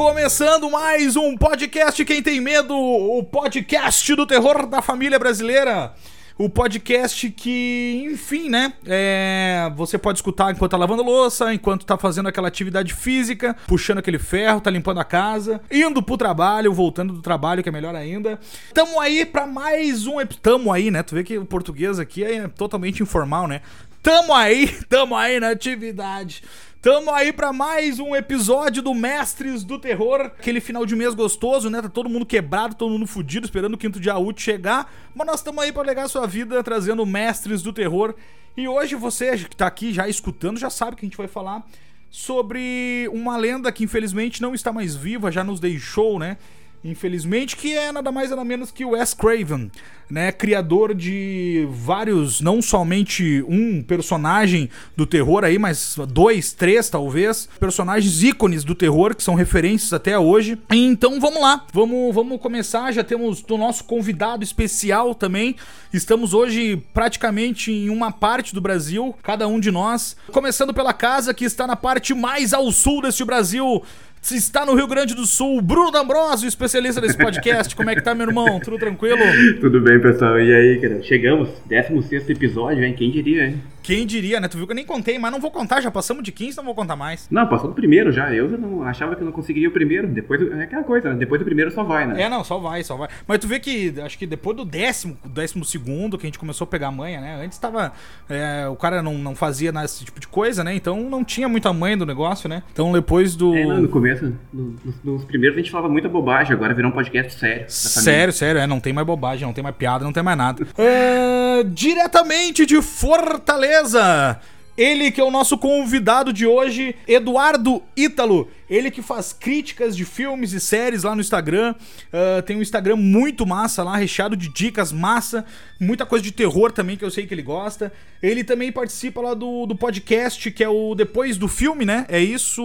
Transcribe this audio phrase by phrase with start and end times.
[0.00, 5.92] Começando mais um podcast Quem Tem Medo, o podcast do terror da família brasileira.
[6.38, 8.72] O podcast que, enfim, né?
[8.86, 13.98] É, você pode escutar enquanto tá lavando louça, enquanto tá fazendo aquela atividade física, puxando
[13.98, 17.94] aquele ferro, tá limpando a casa, indo pro trabalho, voltando do trabalho, que é melhor
[17.94, 18.40] ainda.
[18.72, 20.14] Tamo aí pra mais um.
[20.40, 21.02] Tamo aí, né?
[21.02, 23.60] Tu vê que o português aqui é totalmente informal, né?
[24.02, 26.42] Tamo aí, tamo aí na atividade.
[26.82, 30.22] Tamo aí pra mais um episódio do Mestres do Terror.
[30.22, 31.82] Aquele final de mês gostoso, né?
[31.82, 34.90] Tá todo mundo quebrado, todo mundo fudido, esperando o quinto dia útil chegar.
[35.14, 38.14] Mas nós estamos aí pra legar sua vida, trazendo Mestres do Terror.
[38.56, 41.62] E hoje você que tá aqui já escutando já sabe que a gente vai falar
[42.08, 46.38] sobre uma lenda que infelizmente não está mais viva, já nos deixou, né?
[46.82, 49.70] Infelizmente, que é nada mais nada menos que o Wes Craven,
[50.08, 50.32] né?
[50.32, 58.22] Criador de vários, não somente um personagem do terror aí, mas dois, três talvez, personagens
[58.22, 60.58] ícones do terror que são referências até hoje.
[60.70, 62.92] Então vamos lá, vamos, vamos começar.
[62.92, 65.56] Já temos o nosso convidado especial também.
[65.92, 70.16] Estamos hoje praticamente em uma parte do Brasil, cada um de nós.
[70.32, 73.82] Começando pela casa que está na parte mais ao sul deste Brasil.
[74.20, 77.74] Se está no Rio Grande do Sul, Bruno D'Ambrosio, especialista desse podcast.
[77.74, 78.60] Como é que tá, meu irmão?
[78.60, 79.16] Tudo tranquilo?
[79.60, 80.38] Tudo bem, pessoal?
[80.38, 81.02] E aí, cara?
[81.02, 82.94] Chegamos, 16 episódio, hein?
[82.94, 83.62] Quem diria, hein?
[83.96, 84.48] Quem diria, né?
[84.48, 86.64] Tu viu que eu nem contei, mas não vou contar, já passamos de 15, não
[86.64, 87.26] vou contar mais.
[87.30, 88.32] Não, passou do primeiro já.
[88.32, 90.06] Eu já não achava que eu não conseguiria o primeiro.
[90.06, 91.16] Depois, é aquela coisa, né?
[91.16, 92.22] Depois do primeiro só vai, né?
[92.22, 93.08] É, não, só vai, só vai.
[93.26, 96.64] Mas tu vê que, acho que depois do décimo, décimo segundo, que a gente começou
[96.64, 97.42] a pegar a manha, né?
[97.44, 97.92] Antes tava.
[98.28, 100.74] é, o cara não, não fazia nada esse tipo de coisa, né?
[100.74, 102.62] Então não tinha muita manha do negócio, né?
[102.72, 103.54] Então depois do.
[103.54, 106.90] É, não, no começo, no- nos, nos primeiros a gente falava muita bobagem, agora virou
[106.90, 107.64] um podcast sério.
[107.68, 110.66] Sério, sério, é, não tem mais bobagem, não tem mais piada, não tem mais nada.
[110.78, 114.40] É, diretamente de Fortaleza,
[114.76, 118.48] ele que é o nosso convidado de hoje, Eduardo Ítalo.
[118.68, 121.74] Ele que faz críticas de filmes e séries lá no Instagram.
[122.12, 125.44] Ah, tem um Instagram muito massa lá, recheado de dicas massa.
[125.78, 127.92] Muita coisa de terror também, que eu sei que ele gosta.
[128.22, 132.06] Ele também participa lá do, do podcast, que é o Depois do Filme, né?
[132.08, 132.62] É isso,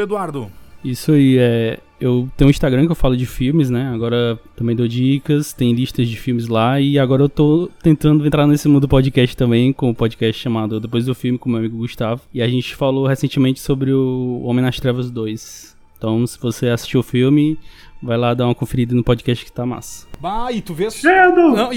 [0.00, 0.52] Eduardo?
[0.86, 1.80] Isso aí, é.
[1.98, 3.88] Eu tenho um Instagram que eu falo de filmes, né?
[3.88, 8.46] Agora também dou dicas, tem listas de filmes lá e agora eu tô tentando entrar
[8.46, 11.78] nesse mundo podcast também, com o um podcast chamado Depois do Filme com meu amigo
[11.78, 12.20] Gustavo.
[12.34, 15.74] E a gente falou recentemente sobre o Homem nas Trevas 2.
[15.96, 17.58] Então, se você assistiu o filme,
[18.02, 20.06] vai lá dar uma conferida no podcast que tá massa.
[20.20, 20.90] Bah, e tu vê.
[20.90, 21.50] Cedo!
[21.50, 21.76] Não, e,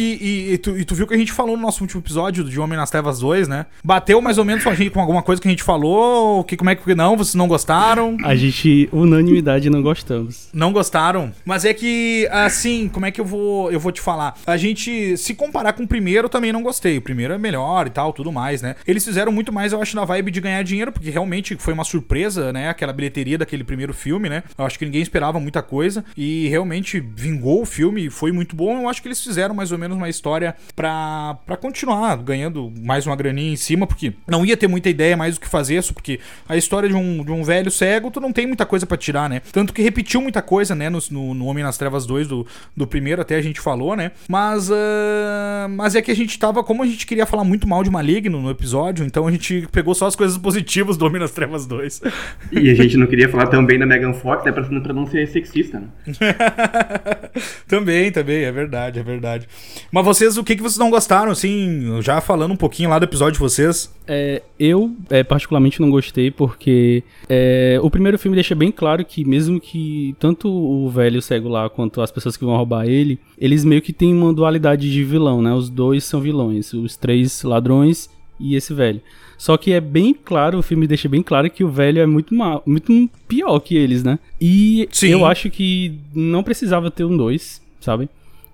[0.50, 2.60] e- e tu, e tu viu que a gente falou no nosso último episódio de
[2.60, 3.66] Homem nas Trevas 2, né?
[3.84, 6.44] Bateu mais ou menos com a gente com alguma coisa que a gente falou.
[6.44, 7.18] Que, como é que não?
[7.18, 8.18] Vocês não gostaram?
[8.24, 10.50] A gente, unanimidade, não gostamos.
[10.54, 11.32] Não gostaram.
[11.46, 14.36] Mas é que, assim, como é que eu vou, eu vou te falar?
[14.46, 16.98] A gente, se comparar com o primeiro, eu também não gostei.
[16.98, 18.76] O primeiro é melhor e tal, tudo mais, né?
[18.88, 21.84] Eles fizeram muito mais, eu acho, na vibe de ganhar dinheiro, porque realmente foi uma
[21.84, 22.70] surpresa, né?
[22.70, 24.44] Aquela bilheteria daquele primeiro filme, né?
[24.58, 26.04] Eu acho que ninguém esperava muita coisa.
[26.16, 28.82] E realmente vingou o filme, foi muito bom.
[28.82, 33.06] Eu acho que eles fizeram mais ou menos uma história pra, pra continuar ganhando mais
[33.06, 35.94] uma graninha em cima, porque não ia ter muita ideia mais do que fazer isso,
[35.94, 38.98] porque a história de um, de um velho cego, tu não tem muita coisa pra
[38.98, 39.42] tirar, né?
[39.52, 42.88] Tanto que repetiu muita coisa, né, no, no, no Homem nas Trevas 2 do, do
[42.88, 44.12] primeiro, até a gente falou, né?
[44.28, 47.84] Mas, ah, mas é que a gente tava, como a gente queria falar muito mal
[47.84, 51.32] de Maligno no episódio, então a gente pegou só as coisas positivas do Homem nas
[51.32, 52.02] Trevas 2.
[52.52, 54.52] E a gente não queria falar tão bem da Megan Fox, né?
[54.52, 55.88] Pra, pra não ser sexista, né?
[57.68, 59.47] também, também, é verdade, é verdade.
[59.91, 63.06] Mas vocês, o que, que vocês não gostaram, assim, já falando um pouquinho lá do
[63.06, 63.94] episódio de vocês?
[64.07, 69.24] É, eu, é, particularmente, não gostei porque é, o primeiro filme deixa bem claro que,
[69.24, 73.63] mesmo que tanto o velho cego lá quanto as pessoas que vão roubar ele, eles
[73.63, 75.53] meio que têm uma dualidade de vilão, né?
[75.53, 78.09] Os dois são vilões, os três ladrões
[78.40, 79.01] e esse velho.
[79.40, 82.36] Só que é bem claro, o filme deixa bem claro que o velho é muito
[82.36, 84.19] mal, muito pior que eles, né?
[84.39, 85.07] E Sim.
[85.07, 88.10] eu acho que não precisava ter um dois, sabe?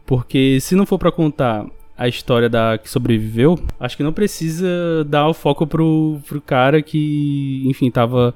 [0.06, 1.66] Porque se não for pra contar
[1.98, 4.68] a história da que sobreviveu, acho que não precisa
[5.08, 8.36] dar o foco pro, pro cara que, enfim, tava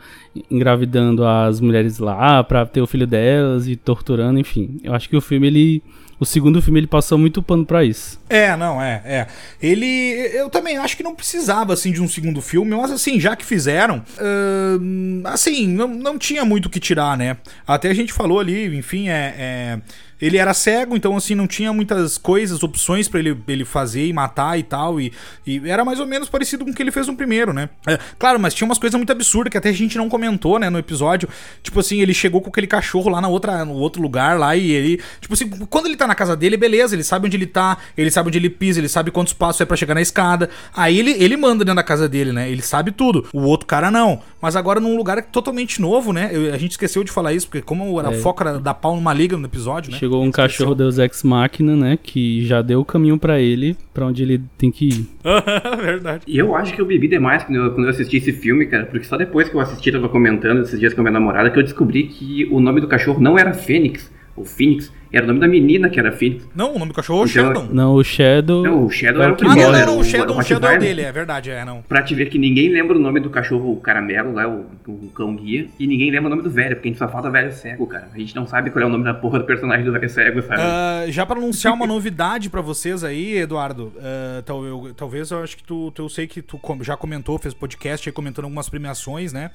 [0.49, 4.79] engravidando as mulheres lá pra ter o filho delas e torturando, enfim.
[4.83, 5.83] Eu acho que o filme, ele.
[6.21, 8.19] O segundo filme, ele passou muito pano pra isso.
[8.29, 9.27] É, não, é, é.
[9.61, 9.85] Ele.
[10.33, 13.45] Eu também acho que não precisava, assim, de um segundo filme, mas, assim, já que
[13.45, 14.03] fizeram.
[14.19, 17.37] ahn, assim, não, não tinha muito o que tirar, né?
[17.65, 19.35] Até a gente falou ali, enfim, é.
[19.37, 19.79] é
[20.21, 24.13] Ele era cego, então assim, não tinha muitas coisas, opções para ele, ele fazer e
[24.13, 24.99] matar e tal.
[24.99, 25.13] E,
[25.45, 27.69] e, era mais ou menos parecido com o que ele fez no primeiro, né?
[27.87, 30.69] É, claro, mas tinha umas coisas muito absurdas que até a gente não comentou, né,
[30.69, 31.29] no episódio.
[31.63, 34.71] Tipo assim, ele chegou com aquele cachorro lá na outra, no outro lugar lá e
[34.71, 35.01] ele.
[35.21, 38.11] Tipo assim, quando ele tá na casa dele, beleza, ele sabe onde ele tá, ele
[38.11, 40.49] sabe onde ele pisa, ele sabe quantos passos é para chegar na escada.
[40.75, 42.49] Aí ele, ele manda dentro da casa dele, né?
[42.49, 43.27] Ele sabe tudo.
[43.33, 44.21] O outro cara não.
[44.41, 46.29] Mas agora num lugar totalmente novo, né?
[46.31, 48.17] Eu, a gente esqueceu de falar isso, porque como era é.
[48.19, 49.97] foco era da pau numa liga no episódio, né?
[49.97, 51.99] Chegou um cachorro Deus Ex Machina, né?
[52.01, 55.07] Que já deu o caminho para ele, para onde ele tem que ir.
[55.81, 56.23] Verdade.
[56.27, 58.85] E eu acho que eu bebi demais quando eu, quando eu assisti esse filme, cara,
[58.85, 61.59] porque só depois que eu assisti, tava comentando esses dias com a minha namorada, que
[61.59, 65.39] eu descobri que o nome do cachorro não era Fênix, o Phoenix, era o nome
[65.39, 66.47] da menina que era Phoenix.
[66.55, 67.73] Não, o nome do cachorro é o então, Sheldon.
[67.73, 68.63] Não, o Shadow.
[68.63, 71.01] Não, o Shadow era o que Ah, não, o Shadow, o, o Shadow é dele,
[71.01, 71.81] é verdade, é, não.
[71.81, 75.35] Pra te ver que ninguém lembra o nome do cachorro caramelo lá, o, o cão
[75.35, 77.87] guia, e ninguém lembra o nome do velho, porque a gente só falta velho cego,
[77.87, 78.09] cara.
[78.13, 80.41] A gente não sabe qual é o nome da porra do personagem do velho cego,
[80.43, 80.61] sabe?
[80.61, 85.41] Uh, já pra anunciar uma novidade pra vocês aí, Eduardo, uh, tal, eu, talvez eu
[85.43, 88.69] acho que tu, tu, eu sei que tu já comentou, fez podcast aí comentando algumas
[88.69, 89.49] premiações, né?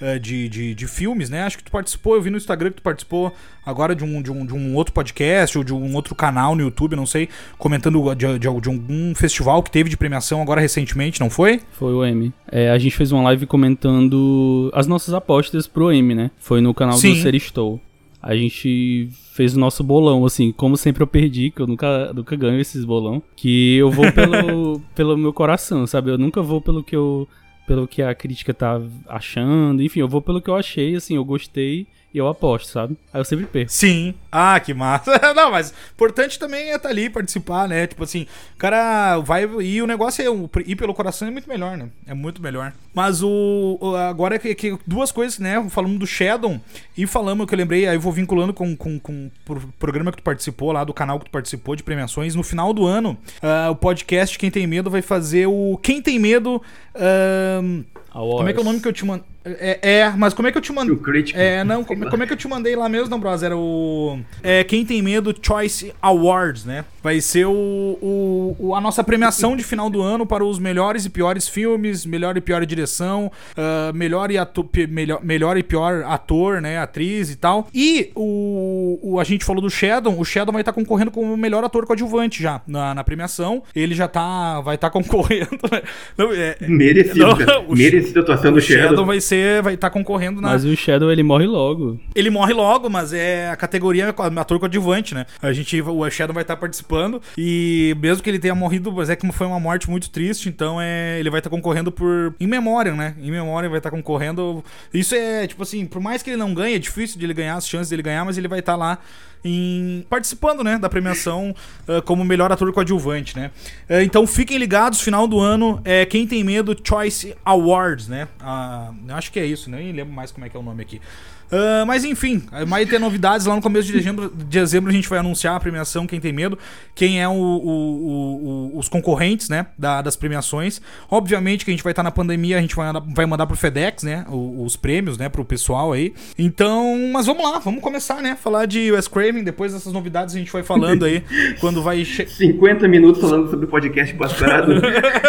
[0.00, 1.42] Uh, de, de, de filmes, né?
[1.42, 3.34] Acho que tu participou, eu vi no Instagram que tu participou
[3.64, 6.62] agora de um, de um, de um outro podcast ou de um outro canal no
[6.62, 11.20] YouTube, não sei, comentando de, de, de algum festival que teve de premiação agora recentemente,
[11.20, 11.60] não foi?
[11.72, 12.32] Foi o M.
[12.50, 16.30] É, a gente fez uma live comentando as nossas apostas pro M, né?
[16.38, 17.14] Foi no canal Sim.
[17.14, 17.80] do Seristou.
[18.22, 22.36] A gente fez o nosso bolão, assim, como sempre eu perdi, que eu nunca, nunca
[22.36, 26.10] ganho esses bolão, que eu vou pelo, pelo meu coração, sabe?
[26.10, 27.26] Eu nunca vou pelo que eu
[27.66, 31.24] pelo que a crítica tá achando, enfim, eu vou pelo que eu achei, assim, eu
[31.24, 32.96] gostei e eu aposto, sabe?
[33.12, 33.70] Aí eu sempre perco.
[33.70, 34.14] Sim.
[34.32, 35.12] Ah, que massa.
[35.34, 37.86] Não, mas importante também é estar tá ali, participar, né?
[37.86, 39.44] Tipo assim, o cara vai.
[39.60, 41.88] E o negócio é ir pelo coração é muito melhor, né?
[42.06, 42.72] É muito melhor.
[42.92, 43.78] Mas o.
[44.08, 45.64] Agora é que, que duas coisas, né?
[45.70, 46.60] Falando do Shadow
[46.96, 50.18] e falamos que eu lembrei, aí eu vou vinculando com, com, com o programa que
[50.18, 52.34] tu participou lá, do canal que tu participou de premiações.
[52.34, 56.18] No final do ano, uh, o podcast Quem Tem Medo vai fazer o Quem Tem
[56.18, 56.60] Medo.
[56.94, 59.24] Uh, como é que é o nome que eu te mando?
[59.44, 60.96] É, é, mas como é que eu te mandei?
[61.34, 63.42] É, não, como, como, é que eu te mandei lá mesmo, não, Bros?
[63.42, 64.18] Era o.
[64.42, 66.84] É, Quem Tem Medo Choice Awards, né?
[67.02, 71.10] Vai ser o, o, a nossa premiação de final do ano para os melhores e
[71.10, 76.60] piores filmes, melhor e pior direção, uh, melhor, e ato, melhor, melhor e pior ator,
[76.60, 76.78] né?
[76.78, 77.68] Atriz e tal.
[77.72, 81.32] E o, o a gente falou do Shadow, o Shadow vai estar tá concorrendo como
[81.32, 83.62] o melhor ator coadjuvante já na, na premiação.
[83.74, 85.48] Ele já tá, vai estar tá concorrendo.
[85.72, 85.82] Né?
[86.18, 88.88] Não, é, merecido, não, Merecida atuação do Shadow.
[88.90, 89.29] Shadow vai ser,
[89.62, 90.48] vai estar tá concorrendo na.
[90.48, 91.98] Mas o Shadow ele morre logo.
[92.14, 95.26] Ele morre logo, mas é a categoria ator coadjuvante, né?
[95.40, 97.20] A gente, o Shadow vai estar tá participando.
[97.36, 100.80] E mesmo que ele tenha morrido, mas é que foi uma morte muito triste, então
[100.80, 102.34] é, ele vai estar tá concorrendo por.
[102.40, 103.14] Em memória, né?
[103.20, 104.64] Em memória vai estar tá concorrendo.
[104.92, 107.56] Isso é, tipo assim, por mais que ele não ganhe, é difícil de ele ganhar,
[107.56, 108.98] as chances dele ganhar, mas ele vai estar tá lá
[109.44, 111.54] em participando, né, da premiação
[111.88, 113.50] uh, como melhor ator coadjuvante, né?
[113.88, 118.28] Uh, então fiquem ligados, final do ano é quem tem medo Choice Awards, né?
[118.40, 121.00] Uh, acho que é isso, nem lembro mais como é que é o nome aqui.
[121.50, 125.08] Uh, mas enfim, vai ter novidades lá no começo de dezembro, de dezembro a gente
[125.08, 126.56] vai anunciar a premiação Quem Tem Medo,
[126.94, 130.80] quem é o, o, o, os concorrentes, né, da, das premiações.
[131.10, 134.04] Obviamente que a gente vai estar na pandemia, a gente vai, vai mandar pro FedEx,
[134.04, 136.14] né, os, os prêmios, né, pro pessoal aí.
[136.38, 140.38] Então, mas vamos lá, vamos começar, né, falar de Wes Craven, depois dessas novidades a
[140.38, 141.24] gente vai falando aí,
[141.60, 142.04] quando vai...
[142.04, 144.74] 50 minutos falando sobre o podcast passado.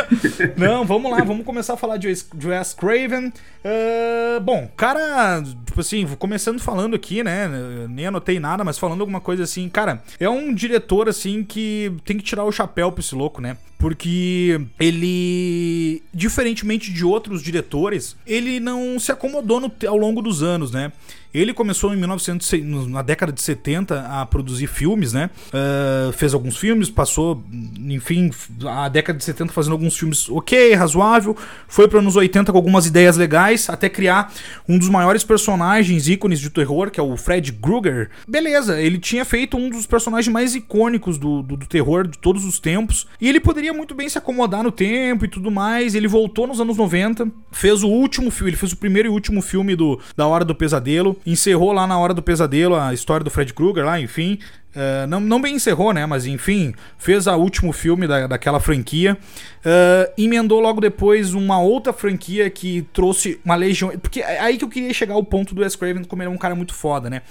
[0.56, 3.34] Não, vamos lá, vamos começar a falar de Wes Craven.
[3.64, 7.48] Uh, bom, cara, tipo assim, começando falando aqui, né?
[7.90, 12.18] Nem anotei nada, mas falando alguma coisa assim, cara, é um diretor assim que tem
[12.18, 13.58] que tirar o chapéu pra esse louco, né?
[13.78, 20.72] Porque ele, diferentemente de outros diretores, ele não se acomodou no, ao longo dos anos,
[20.72, 20.92] né?
[21.34, 25.30] Ele começou em 1900, na década de 70 a produzir filmes, né?
[25.48, 27.42] Uh, fez alguns filmes, passou,
[27.80, 28.32] enfim,
[28.68, 31.36] a década de 70 fazendo alguns filmes ok, razoável.
[31.68, 34.34] Foi para anos 80 com algumas ideias legais, até criar
[34.68, 38.10] um dos maiores personagens ícones de terror, que é o Fred Krueger.
[38.28, 42.44] Beleza, ele tinha feito um dos personagens mais icônicos do, do, do terror de todos
[42.44, 43.08] os tempos.
[43.22, 45.96] E ele poderia muito bem se acomodar no tempo e tudo mais.
[45.96, 49.42] Ele voltou nos anos 90, fez o último filme, ele fez o primeiro e último
[49.42, 53.30] filme do, da Hora do Pesadelo encerrou lá na hora do pesadelo a história do
[53.30, 54.40] Fred Krueger lá, enfim.
[54.74, 56.06] Uh, não, não bem encerrou, né?
[56.06, 59.18] Mas enfim, fez o último filme da, daquela franquia.
[59.60, 63.90] Uh, emendou logo depois uma outra franquia que trouxe uma legião.
[64.00, 66.34] Porque é aí que eu queria chegar ao ponto do Wes Craven, como ele é
[66.34, 67.22] um cara muito foda, né?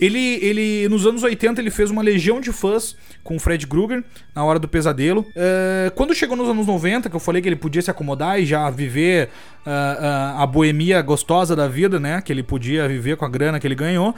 [0.00, 4.02] Ele, ele, nos anos 80, ele fez uma legião de fãs com o Fred Krueger,
[4.34, 5.20] na hora do pesadelo.
[5.20, 8.46] Uh, quando chegou nos anos 90, que eu falei que ele podia se acomodar e
[8.46, 9.28] já viver
[9.66, 12.22] uh, uh, a boemia gostosa da vida, né?
[12.22, 14.14] Que ele podia viver com a grana que ele ganhou.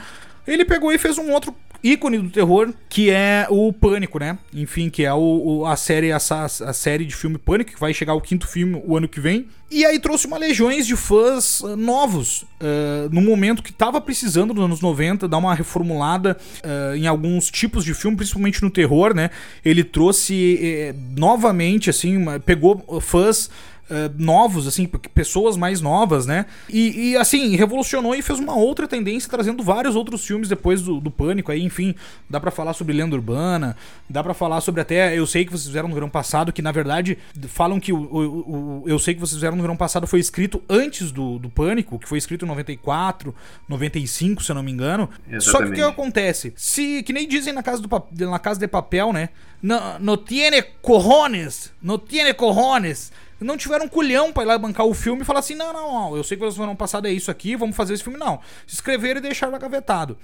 [0.47, 4.39] Ele pegou e fez um outro ícone do terror, que é o Pânico, né?
[4.55, 5.19] Enfim, que é o,
[5.61, 8.81] o a série essa, a série de filme Pânico, que vai chegar o quinto filme
[8.85, 9.47] o ano que vem.
[9.71, 14.53] E aí trouxe uma legiões de fãs uh, novos, uh, no momento que estava precisando
[14.53, 19.15] nos anos 90 dar uma reformulada uh, em alguns tipos de filme, principalmente no terror,
[19.15, 19.31] né?
[19.65, 23.49] Ele trouxe novamente, assim, uma, pegou fãs
[23.91, 26.47] Uh, novos, assim, pessoas mais novas, né?
[26.69, 31.01] E, e, assim, revolucionou e fez uma outra tendência, trazendo vários outros filmes depois do,
[31.01, 31.53] do Pânico.
[31.53, 31.95] Aí, enfim,
[32.31, 33.77] dá para falar sobre Lenda Urbana,
[34.09, 36.73] dá para falar sobre até Eu Sei Que Vocês Fizeram no Verão Passado, que na
[36.73, 40.21] verdade falam que o, o, o, Eu Sei Que Vocês Fizeram no Verão Passado foi
[40.21, 43.35] escrito antes do, do Pânico, que foi escrito em 94,
[43.69, 45.11] 95, se eu não me engano.
[45.29, 45.45] Exatamente.
[45.45, 46.53] Só que o que acontece?
[46.57, 49.29] Se, que nem dizem na Casa, do, na casa de Papel, né?
[49.62, 53.12] No, no tiene cojones, no tiene cojones
[53.43, 56.17] não tiveram culhão pra ir lá bancar o filme e falar assim: não, não, não,
[56.17, 58.19] eu sei que vocês foram passado é isso aqui, vamos fazer esse filme.
[58.19, 58.41] Não.
[58.67, 60.17] Se escreveram e deixaram agavetado.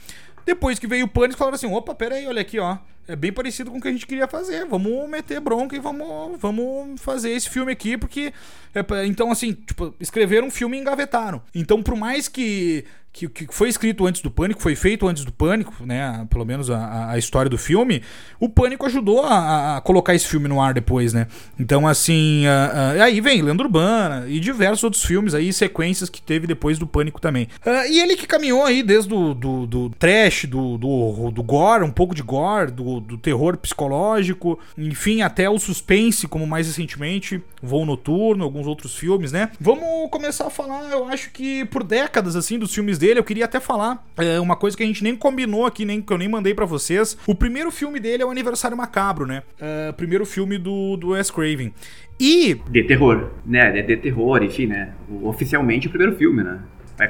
[0.44, 2.78] Depois que veio o Pânico, falaram assim: opa, pera aí, olha aqui, ó.
[3.06, 4.66] É bem parecido com o que a gente queria fazer.
[4.66, 8.32] Vamos meter bronca e vamos, vamos fazer esse filme aqui, porque.
[8.74, 11.42] É, então, assim, tipo, escreveram um filme e engavetaram.
[11.54, 15.32] Então, por mais que que, que foi escrito antes do Pânico, foi feito antes do
[15.32, 16.26] Pânico, né?
[16.30, 18.02] Pelo menos a, a história do filme.
[18.38, 21.26] O Pânico ajudou a, a, colocar esse filme no ar depois, né?
[21.58, 22.44] Então, assim.
[22.46, 26.78] Uh, uh, aí vem Lenda Urbana e diversos outros filmes aí, sequências que teve depois
[26.78, 27.48] do Pânico também.
[27.66, 31.82] Uh, e ele que caminhou aí desde do, do, do trash, do, do, do, gore,
[31.82, 37.42] um pouco de gore, do, do terror psicológico, enfim, até o suspense, como mais recentemente,
[37.62, 39.50] Voo Noturno, alguns outros filmes, né?
[39.60, 43.44] Vamos começar a falar, eu acho que por décadas, assim, dos filmes dele, eu queria
[43.44, 46.28] até falar é, uma coisa que a gente nem combinou aqui, nem que eu nem
[46.28, 47.16] mandei para vocês.
[47.26, 49.42] O primeiro filme dele é o Aniversário Macabro, né?
[49.60, 51.72] É, primeiro filme do, do Wes Craven.
[52.20, 52.54] E.
[52.68, 53.82] De terror, né?
[53.82, 54.92] De terror, enfim, né?
[55.22, 56.58] Oficialmente o primeiro filme, né?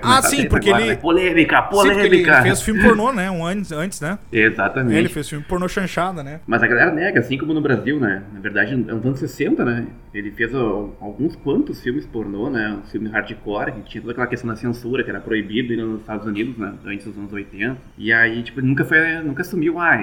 [0.02, 0.94] Ah, sim, porque agora, ele.
[0.94, 1.00] Né?
[1.00, 2.02] Polêmica, polêmica.
[2.02, 3.30] Sim, ele fez filme pornô, né?
[3.30, 4.18] Um antes, antes né?
[4.30, 4.96] Exatamente.
[4.96, 6.40] Ele fez filme pornô chanchada, né?
[6.46, 8.22] Mas a galera nega, assim como no Brasil, né?
[8.32, 9.86] Na verdade, nos anos 60, né?
[10.12, 12.78] Ele fez alguns quantos filmes pornô, né?
[12.82, 16.26] Um filme hardcore, que tinha toda aquela questão da censura, que era proibido nos Estados
[16.26, 16.74] Unidos, né?
[16.84, 17.76] Antes dos anos 80.
[17.96, 18.98] E aí, tipo, nunca foi.
[19.22, 19.96] Nunca assumiu, ah,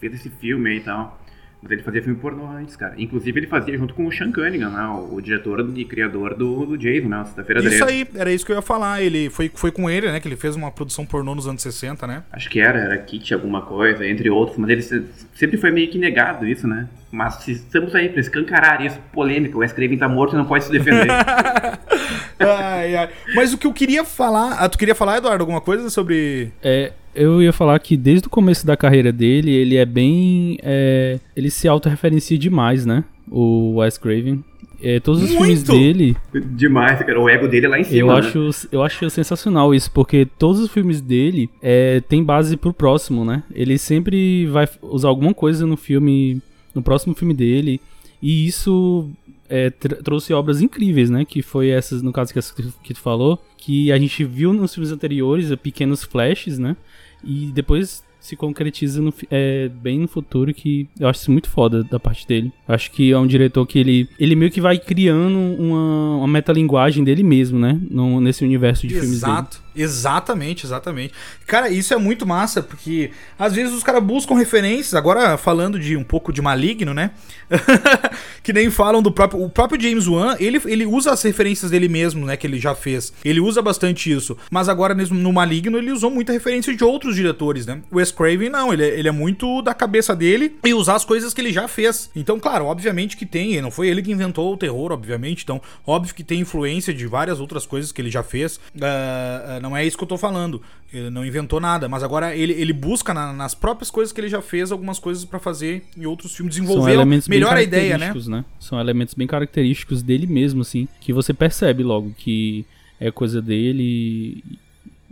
[0.00, 1.19] fez esse filme aí e tal.
[1.62, 2.94] Mas ele fazia filme pornô antes, cara.
[2.96, 4.82] Inclusive ele fazia junto com o Sean Cunningham, né?
[4.86, 7.22] O, o diretor e criador do, do Jason, né?
[7.24, 9.02] Sexta-feira Isso aí, era isso que eu ia falar.
[9.02, 10.20] Ele foi, foi com ele, né?
[10.20, 12.22] Que ele fez uma produção pornô nos anos 60, né?
[12.32, 14.56] Acho que era, era Kit alguma coisa, entre outros.
[14.56, 16.88] Mas ele sempre foi meio que negado isso, né?
[17.12, 20.64] Mas estamos aí pra escancarar isso, polêmica, o Wes Craven tá morto e não pode
[20.64, 21.08] se defender.
[22.38, 23.08] ai, ai.
[23.34, 24.52] Mas o que eu queria falar...
[24.52, 26.52] Ah, tu queria falar, Eduardo, alguma coisa sobre...
[26.62, 30.58] É, eu ia falar que desde o começo da carreira dele, ele é bem.
[30.62, 33.04] É, ele se autorreferencia demais, né?
[33.30, 34.44] O Wes Craven.
[34.82, 35.42] É, todos os Muito!
[35.42, 36.16] filmes dele.
[36.32, 37.20] Demais, cara.
[37.20, 37.98] O ego dele é lá em cima.
[37.98, 38.14] Eu, né?
[38.14, 43.24] acho, eu acho sensacional isso, porque todos os filmes dele é, tem base pro próximo,
[43.24, 43.42] né?
[43.52, 46.40] Ele sempre vai usar alguma coisa no filme.
[46.74, 47.80] No próximo filme dele.
[48.22, 49.10] E isso
[49.48, 51.24] é, trouxe obras incríveis, né?
[51.24, 52.40] Que foi essas, no caso que,
[52.84, 56.76] que tu falou, que a gente viu nos filmes anteriores, pequenos flashes, né?
[57.24, 61.82] E depois se concretiza no, é, bem no futuro que eu acho isso muito foda
[61.82, 62.52] da parte dele.
[62.68, 67.02] Acho que é um diretor que ele, ele meio que vai criando uma, uma metalinguagem
[67.02, 67.80] dele mesmo, né?
[67.90, 69.06] No, nesse universo de Exato.
[69.06, 69.32] filmes dele.
[69.32, 69.62] Exato.
[69.80, 71.14] Exatamente, exatamente.
[71.46, 75.96] Cara, isso é muito massa, porque às vezes os caras buscam referências, agora falando de
[75.96, 77.12] um pouco de maligno, né?
[78.42, 79.42] que nem falam do próprio.
[79.42, 82.36] O próprio James Wan, ele, ele usa as referências dele mesmo, né?
[82.36, 83.12] Que ele já fez.
[83.24, 84.36] Ele usa bastante isso.
[84.50, 87.80] Mas agora mesmo no Maligno, ele usou muita referência de outros diretores, né?
[87.90, 91.04] O Wes Craven, não, ele, é, ele é muito da cabeça dele e usar as
[91.04, 92.10] coisas que ele já fez.
[92.14, 95.42] Então, claro, obviamente que tem, não foi ele que inventou o terror, obviamente.
[95.42, 98.56] Então, óbvio que tem influência de várias outras coisas que ele já fez.
[98.56, 100.60] Uh, uh, não é isso que eu tô falando.
[100.92, 104.28] Ele não inventou nada, mas agora ele, ele busca na, nas próprias coisas que ele
[104.28, 108.12] já fez algumas coisas para fazer em outros filmes, desenvolver melhor a ideia, né?
[108.26, 108.44] né?
[108.58, 112.66] São elementos bem característicos dele mesmo, assim, que você percebe logo que
[112.98, 114.42] é coisa dele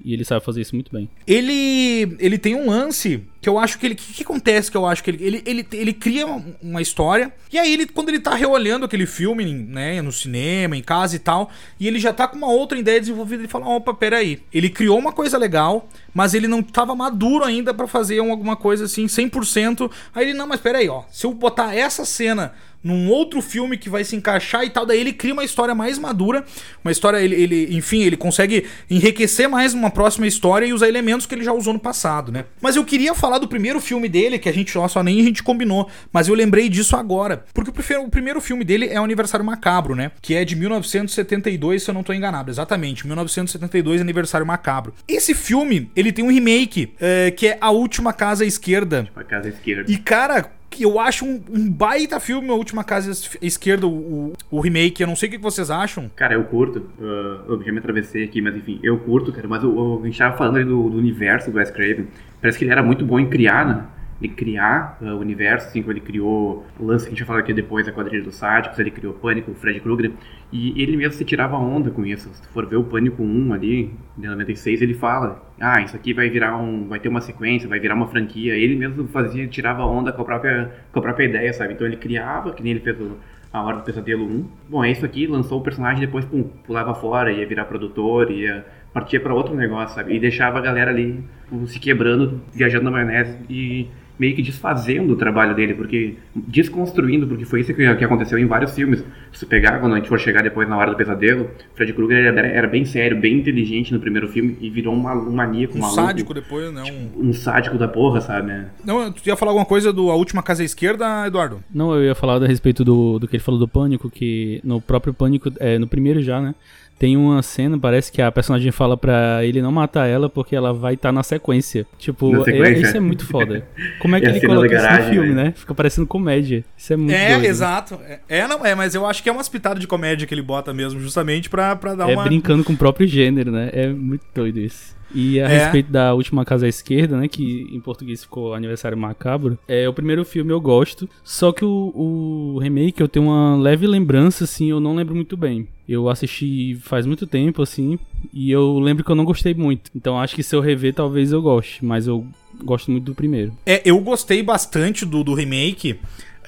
[0.08, 1.06] e ele sabe fazer isso muito bem.
[1.26, 3.92] Ele ele tem um lance que eu acho que ele.
[3.92, 5.22] O que, que, acontece que eu acho que ele.
[5.22, 6.26] Ele, ele, ele cria
[6.62, 7.30] uma história.
[7.52, 11.18] E aí, ele, quando ele tá reolhando aquele filme, né, no cinema, em casa e
[11.18, 14.40] tal, e ele já tá com uma outra ideia desenvolvida, ele fala: opa, peraí.
[14.50, 18.86] Ele criou uma coisa legal, mas ele não tava maduro ainda para fazer alguma coisa
[18.86, 19.90] assim, 100%.
[20.14, 21.04] Aí ele, não, mas peraí, ó.
[21.10, 24.86] Se eu botar essa cena num outro filme que vai se encaixar e tal.
[24.86, 26.44] Daí ele cria uma história mais madura,
[26.84, 31.26] uma história, ele, ele enfim, ele consegue enriquecer mais uma próxima história e usar elementos
[31.26, 32.44] que ele já usou no passado, né?
[32.60, 35.42] Mas eu queria falar do primeiro filme dele, que a gente só nem a gente
[35.42, 37.44] combinou, mas eu lembrei disso agora.
[37.52, 40.12] Porque o primeiro, o primeiro filme dele é o Aniversário Macabro, né?
[40.20, 42.50] Que é de 1972, se eu não tô enganado.
[42.50, 44.94] Exatamente, 1972, Aniversário Macabro.
[45.06, 49.08] Esse filme, ele tem um remake, é, que é A Última Casa à Esquerda.
[49.14, 49.90] A casa esquerda.
[49.90, 53.10] E, cara, que eu acho um, um baita filme, A Última Casa
[53.42, 55.02] Esquerda, o, o, remake.
[55.02, 56.08] Eu não sei o que vocês acham.
[56.14, 56.88] Cara, eu curto.
[57.00, 59.48] Uh, eu já me atravessei aqui, mas enfim, eu curto, cara.
[59.48, 62.06] Mas o, o, a gente tava falando ali do, do universo do Wes Craven.
[62.40, 63.84] Parece que ele era muito bom em criar, né?
[64.20, 67.26] De criar uh, o universo, assim como ele criou o lance que a gente vai
[67.26, 70.12] falar aqui depois, a quadrilha dos sádicos, ele criou Pânico, o Fred Krueger,
[70.52, 72.28] e ele mesmo se tirava onda com isso.
[72.34, 76.28] Se for ver o Pânico 1 ali, de 96, ele fala, ah, isso aqui vai
[76.28, 78.54] virar um, vai ter uma sequência, vai virar uma franquia.
[78.54, 81.74] Ele mesmo fazia, tirava onda com a própria, com a própria ideia, sabe?
[81.74, 83.16] Então ele criava, que nem ele fez o,
[83.52, 84.48] a Hora do Pesadelo 1.
[84.68, 88.64] Bom, é isso aqui, lançou o personagem, depois pum, pulava fora, ia virar produtor, ia
[88.92, 90.14] partia para outro negócio, sabe?
[90.14, 91.22] E deixava a galera ali
[91.66, 97.44] se quebrando, viajando na maionese e meio que desfazendo o trabalho dele, porque desconstruindo, porque
[97.44, 99.04] foi isso que, que aconteceu em vários filmes.
[99.32, 102.46] Se pegar, quando a gente for chegar depois na hora do pesadelo, Fred Krueger era,
[102.46, 106.00] era, bem sério, bem inteligente no primeiro filme e virou um, um maníaco, um maluco.
[106.00, 106.82] sádico depois, né?
[106.82, 107.28] Um...
[107.28, 108.52] um sádico da porra, sabe?
[108.84, 111.62] Não, tu ia falar alguma coisa do A Última Casa à Esquerda, Eduardo?
[111.72, 114.80] Não, eu ia falar a respeito do, do que ele falou do Pânico, que no
[114.80, 116.54] próprio Pânico, é, no primeiro já, né?
[116.98, 120.72] Tem uma cena, parece que a personagem fala pra ele não matar ela porque ela
[120.72, 121.86] vai estar tá na sequência.
[121.96, 122.64] Tipo, na sequência.
[122.74, 123.64] É, isso é muito foda.
[124.00, 125.52] Como é que ele coloca isso no filme, né?
[125.56, 126.64] Fica parecendo comédia.
[126.76, 127.44] Isso é muito É, doido.
[127.44, 127.98] exato.
[128.04, 130.42] É, é, não, é, mas eu acho que é umas pitadas de comédia que ele
[130.42, 132.22] bota mesmo, justamente pra, pra dar é uma.
[132.24, 133.70] É brincando com o próprio gênero, né?
[133.72, 134.96] É muito doido isso.
[135.14, 135.58] E a É.
[135.58, 137.28] respeito da última casa à esquerda, né?
[137.28, 139.56] Que em português ficou Aniversário Macabro.
[139.66, 141.08] É o primeiro filme eu gosto.
[141.22, 145.36] Só que o, o remake eu tenho uma leve lembrança, assim, eu não lembro muito
[145.36, 145.66] bem.
[145.88, 147.98] Eu assisti faz muito tempo, assim,
[148.32, 149.90] e eu lembro que eu não gostei muito.
[149.94, 151.84] Então acho que se eu rever, talvez eu goste.
[151.84, 152.26] Mas eu
[152.62, 153.56] gosto muito do primeiro.
[153.64, 155.98] É, eu gostei bastante do, do remake.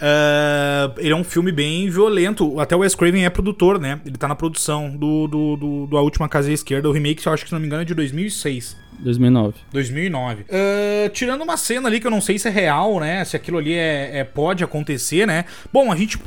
[0.01, 2.59] Ah, ele é um filme bem violento.
[2.59, 4.01] Até o Wes Craven é produtor, né?
[4.05, 6.89] Ele tá na produção do, do, do, do A Última Casa à Esquerda.
[6.89, 8.77] O remake, eu acho que, se não me engano, é de 2006.
[9.03, 9.55] 2009.
[9.73, 10.45] 2009.
[10.51, 13.25] Ah, tirando uma cena ali que eu não sei se é real, né?
[13.25, 15.45] Se aquilo ali é, é- pode acontecer, né?
[15.73, 16.19] Bom, a gente.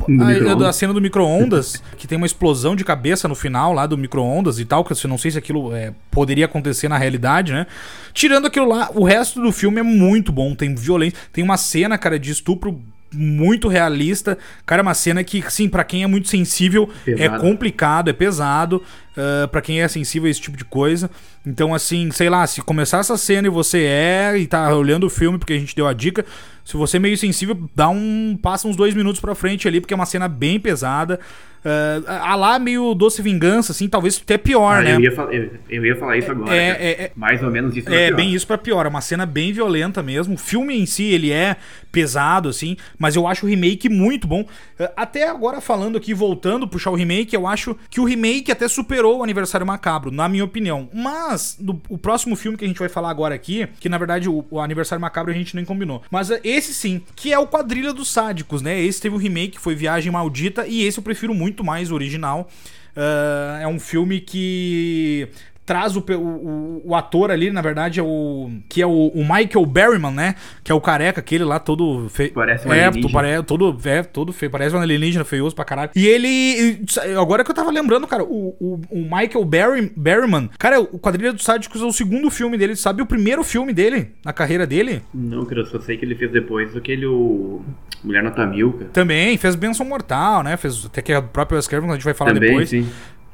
[0.66, 3.98] A, a cena do micro-ondas, que tem uma explosão de cabeça no final lá do
[3.98, 7.66] micro-ondas e tal, que eu não sei se aquilo é, poderia acontecer na realidade, né?
[8.14, 10.54] Tirando aquilo lá, o resto do filme é muito bom.
[10.56, 11.18] Tem violência.
[11.32, 12.82] Tem uma cena, cara, de estupro
[13.14, 14.38] muito realista.
[14.66, 17.42] Cara, é uma cena que, sim, pra quem é muito sensível, é Pesado.
[17.42, 18.82] complicado, é pesado.
[19.16, 21.10] Uh, para quem é sensível a esse tipo de coisa.
[21.46, 25.10] Então, assim, sei lá, se começar essa cena e você é e tá olhando o
[25.10, 26.26] filme porque a gente deu a dica,
[26.66, 28.38] se você é meio sensível, dá um.
[28.42, 31.20] passa uns dois minutos pra frente ali, porque é uma cena bem pesada.
[31.66, 34.96] Uh, a lá meio doce vingança, assim, talvez até pior, Ah, né?
[34.96, 36.54] eu, ia falar, eu, eu ia falar isso agora.
[36.54, 37.88] é- é- é- Mais ou menos isso.
[37.90, 38.86] É, bem isso pra pior.
[38.86, 40.34] É uma cena bem violenta mesmo.
[40.34, 41.56] O filme em si, ele é
[41.90, 44.46] pesado, assim, mas eu acho o remake muito bom.
[44.78, 48.68] Eh, Até agora, falando aqui, voltando, puxar o remake, eu acho que o remake até
[48.68, 50.90] superou o Aniversário Macabro, na minha opinião.
[50.94, 54.30] Mas, do- o próximo filme que a gente vai falar agora aqui, que na verdade
[54.30, 56.02] o, o Aniversário Macabro a gente nem combinou.
[56.12, 58.80] Mas eh, esse sim, que é o Quadrilha dos Sádicos, né?
[58.82, 62.50] Esse teve o remake, foi Viagem Maldita, e esse eu prefiro muito mais o original.
[62.96, 65.28] Ah, é um filme que
[65.66, 68.50] traz o, o, o- o ator ali, na verdade, é o.
[68.68, 70.36] Que é o, o Michael Berryman, né?
[70.64, 72.34] Que é o careca, aquele lá todo feio.
[72.34, 74.52] Parece um é, pare, todo, é, todo feio.
[74.52, 75.92] Parece um alienígena feioso pra caralho.
[75.96, 76.82] E ele.
[77.20, 81.34] Agora que eu tava lembrando, cara, o, o, o Michael Berry, Berryman, cara, o Quadrilha
[81.34, 82.76] dos Sádicos é o segundo filme dele.
[82.76, 85.02] Sabe o primeiro filme dele, na carreira dele?
[85.14, 87.62] Não, cara, eu só sei que ele fez depois aquele o
[88.04, 88.90] Mulher Nota Mil, cara.
[88.92, 90.58] Também, fez Benção Mortal, né?
[90.58, 92.70] Fez até que a própria Wes Craven, a gente vai falar Também, depois.
[92.70, 92.88] sim.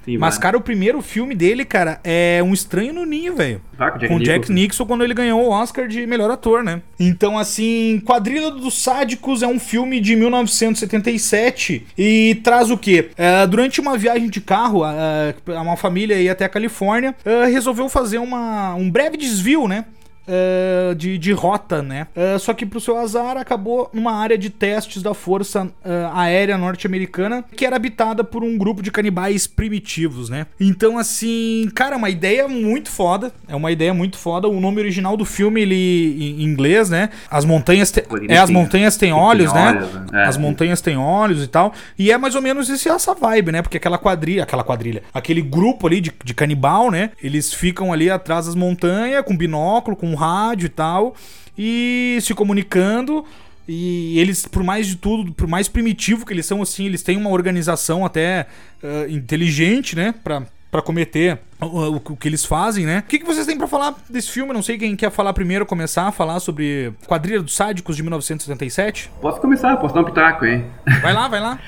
[0.06, 3.62] Sim Mas, cara, o primeiro filme dele, cara, é Um Estranho no Ninho, velho.
[3.78, 4.52] Ah, com Jack Jack.
[4.52, 6.82] Nixon quando ele ganhou o Oscar de melhor ator, né?
[7.00, 13.10] Então, assim, Quadrilha dos Sádicos é um filme de 1977 e traz o quê?
[13.18, 17.88] É, durante uma viagem de carro, é, uma família ia até a Califórnia, é, resolveu
[17.88, 19.86] fazer uma, um breve desvio, né?
[20.30, 22.08] É, de, de rota, né?
[22.16, 26.58] É, só que pro seu azar acabou numa área de testes da Força é, Aérea
[26.58, 30.46] Norte-Americana que era habitada por um grupo de canibais primitivos, né?
[30.60, 33.32] Então, assim, cara, uma ideia muito foda.
[33.48, 34.48] É uma ideia muito foda.
[34.48, 37.10] O nome original do filme, ele em inglês, né?
[37.30, 37.92] As montanhas.
[37.92, 39.70] te- É, as montanhas têm tem olhos, né?
[39.70, 40.06] olhos, né?
[40.14, 40.26] É.
[40.26, 41.74] As montanhas têm olhos e tal.
[41.98, 43.62] E é mais ou menos esse, essa vibe, né?
[43.64, 47.10] Porque aquela quadrilha, aquela quadrilha, aquele grupo ali de, de canibal, né?
[47.24, 51.16] Eles ficam ali atrás das montanhas, com binóculo, com rádio e tal,
[51.58, 53.26] e se comunicando.
[53.72, 57.18] E eles, por mais de tudo, por mais primitivo que eles são, assim, eles têm
[57.18, 58.48] uma organização até
[58.82, 60.14] uh, inteligente, né?
[60.24, 63.00] Pra, pra cometer o, o, o, que eles fazem, né?
[63.00, 64.54] O que, que vocês têm para falar desse filme?
[64.54, 69.12] Não sei quem quer falar primeiro, começar a falar sobre Quadrilha dos Sádicos de 1977.
[69.22, 70.66] Posso começar, posso dar um pitaco, hein?
[71.02, 71.60] Vai lá, vai lá.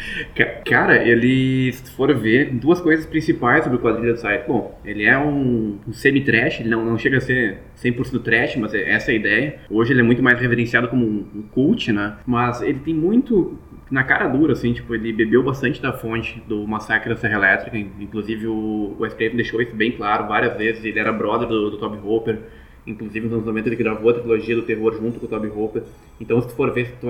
[0.66, 4.48] Cara, ele, se for ver, duas coisas principais sobre o Quadrilha dos Sádicos.
[4.48, 8.74] Bom, ele é um, um semi-trash, ele não, não chega a ser 100% trash, mas
[8.74, 9.60] é essa é a ideia.
[9.70, 12.16] Hoje ele é muito mais reverenciado como um, um cult, né?
[12.26, 13.58] Mas ele tem muito
[13.92, 17.78] na cara dura, assim, tipo, ele bebeu bastante da fonte do massacre da Serra Elétrica,
[17.78, 21.78] inclusive o Wes Craven deixou isso bem claro várias vezes, ele era brother do, do
[21.78, 22.40] Toby Hooper,
[22.88, 25.84] inclusive nos anos 90 ele gravou a trilogia do terror junto com o Toby Hooper,
[26.22, 27.08] então se tu for ver, se tu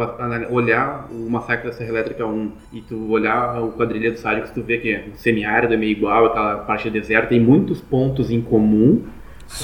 [0.50, 4.63] olhar o Massacre da Serra Elétrica 1 e tu olhar o Quadrilha do Sádicos, tu
[4.63, 8.41] vê que o semiárido é meio igual, aquela parte do deserto, tem muitos pontos em
[8.41, 9.04] comum,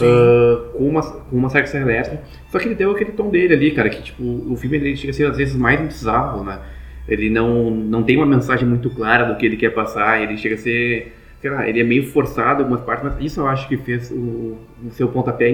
[0.01, 2.21] Uh, com, uma, com uma serra elétrica.
[2.49, 5.11] Só que ele deu aquele tom dele ali, cara, que tipo, o filme ele chega
[5.11, 6.59] a ser às vezes mais bizarro, né?
[7.07, 10.55] Ele não, não tem uma mensagem muito clara do que ele quer passar, ele chega
[10.55, 13.67] a ser, sei lá, ele é meio forçado em algumas partes, mas isso eu acho
[13.67, 15.51] que fez o, o seu pontapé,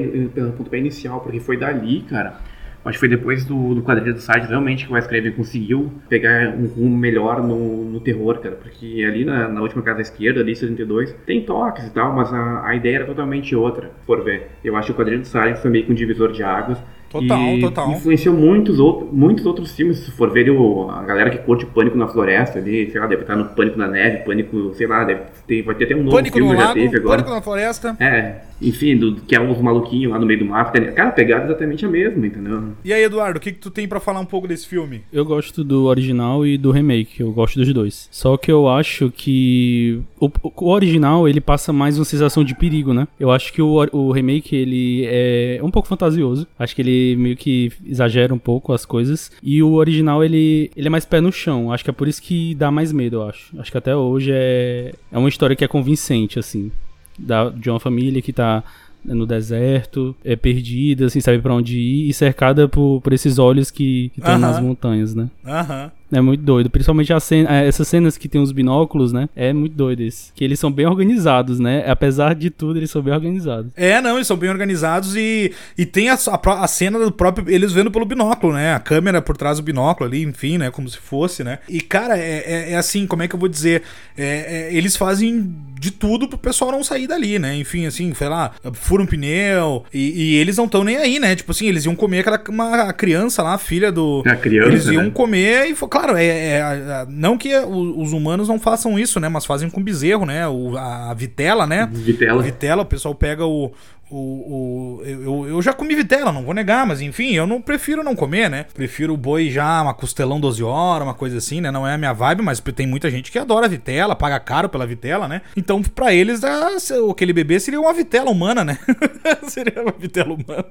[0.58, 2.38] pontapé inicial, porque foi dali, cara.
[2.86, 5.90] Acho que foi depois do, do quadrilha do site realmente que o Wes Craven conseguiu
[6.10, 8.56] pegar um rumo melhor no, no terror, cara.
[8.56, 12.68] Porque ali na, na última casa esquerda, ali 72, tem toques e tal, mas a,
[12.68, 14.50] a ideia era totalmente outra, por ver.
[14.62, 16.78] Eu acho que o quadrilha do Silence foi meio que um divisor de águas.
[17.14, 17.92] Total, total.
[17.92, 20.00] Influenciou muitos, outro, muitos outros filmes.
[20.00, 23.22] Se for ver o, a galera que curte Pânico na Floresta ali, sei lá, deve
[23.22, 26.18] estar no Pânico na Neve, Pânico, sei lá, deve ter, vai ter até um novo
[26.18, 27.18] Pânico filme no já lago, teve agora.
[27.18, 27.96] Pânico na Floresta.
[28.00, 30.74] É, enfim, do, que é os maluquinhos lá no meio do mato.
[30.74, 32.64] Cara, a pegada é exatamente a mesma, entendeu?
[32.84, 35.02] E aí, Eduardo, o que, que tu tem para falar um pouco desse filme?
[35.12, 38.08] Eu gosto do original e do remake, eu gosto dos dois.
[38.12, 42.94] Só que eu acho que o, o original, ele passa mais uma sensação de perigo,
[42.94, 43.08] né?
[43.20, 46.48] Eu acho que o, o remake, ele é um pouco fantasioso.
[46.58, 49.32] Acho que ele meio que exagera um pouco as coisas.
[49.42, 51.72] E o original, ele, ele é mais pé no chão.
[51.72, 53.60] Acho que é por isso que dá mais medo, eu acho.
[53.60, 56.72] Acho que até hoje é, é uma história que é convincente, assim.
[57.18, 58.64] Da, de uma família que tá
[59.04, 63.70] no deserto, é perdida, assim, sabe para onde ir, e cercada por, por esses olhos
[63.70, 65.30] que estão nas montanhas, né?
[65.46, 65.92] Aham.
[66.14, 66.70] É muito doido.
[66.70, 69.30] Principalmente cena, é, essas cenas que tem os binóculos, né?
[69.36, 70.32] É muito doido isso.
[70.36, 71.84] Que eles são bem organizados, né?
[71.88, 73.72] Apesar de tudo, eles são bem organizados.
[73.76, 77.50] É, não, eles são bem organizados e, e tem a, a, a cena do próprio.
[77.50, 78.74] Eles vendo pelo binóculo, né?
[78.74, 80.70] A câmera por trás do binóculo ali, enfim, né?
[80.72, 81.60] Como se fosse, né?
[81.68, 83.84] E, cara, é, é, é assim, como é que eu vou dizer?
[84.18, 87.56] É, é, eles fazem de tudo pro pessoal não sair dali, né?
[87.56, 91.36] Enfim, assim, sei lá, fura um pneu e, e eles não estão nem aí, né?
[91.36, 94.24] Tipo assim, eles iam comer aquela uma criança lá, filha do.
[94.26, 94.70] A criança.
[94.70, 95.12] Eles iam né?
[95.12, 99.30] comer e, claro, Claro, é, é, não que os humanos não façam isso, né?
[99.30, 100.46] Mas fazem com bezerro, né?
[100.46, 101.90] O, a vitela, né?
[101.90, 102.44] Vitela.
[102.44, 103.72] Vitela, o pessoal pega o,
[104.16, 108.04] o, o, eu, eu já comi vitela, não vou negar, mas enfim, eu não prefiro
[108.04, 108.68] não comer, né?
[108.72, 111.72] Prefiro o boi já, uma costelão 12 horas, uma coisa assim, né?
[111.72, 114.86] Não é a minha vibe, mas tem muita gente que adora vitela, paga caro pela
[114.86, 115.42] vitela, né?
[115.58, 116.70] Então, para eles, a,
[117.10, 118.78] aquele bebê seria uma vitela humana, né?
[119.48, 120.66] seria uma vitela humana.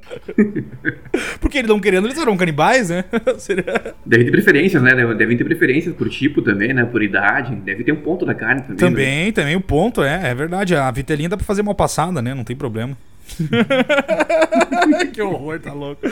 [1.40, 3.04] Porque eles não querendo, eles eram canibais, né?
[3.38, 3.94] seria...
[4.06, 4.94] Deve ter preferências, né?
[5.14, 6.84] Devem ter preferências por tipo também, né?
[6.84, 7.56] Por idade.
[7.56, 8.76] Deve ter um ponto da carne também.
[8.76, 9.32] Também, né?
[9.32, 10.76] também o ponto, é, é verdade.
[10.76, 12.34] A vitelinha dá pra fazer mal passada, né?
[12.34, 12.96] Não tem problema.
[15.12, 16.02] que horror, tá louco.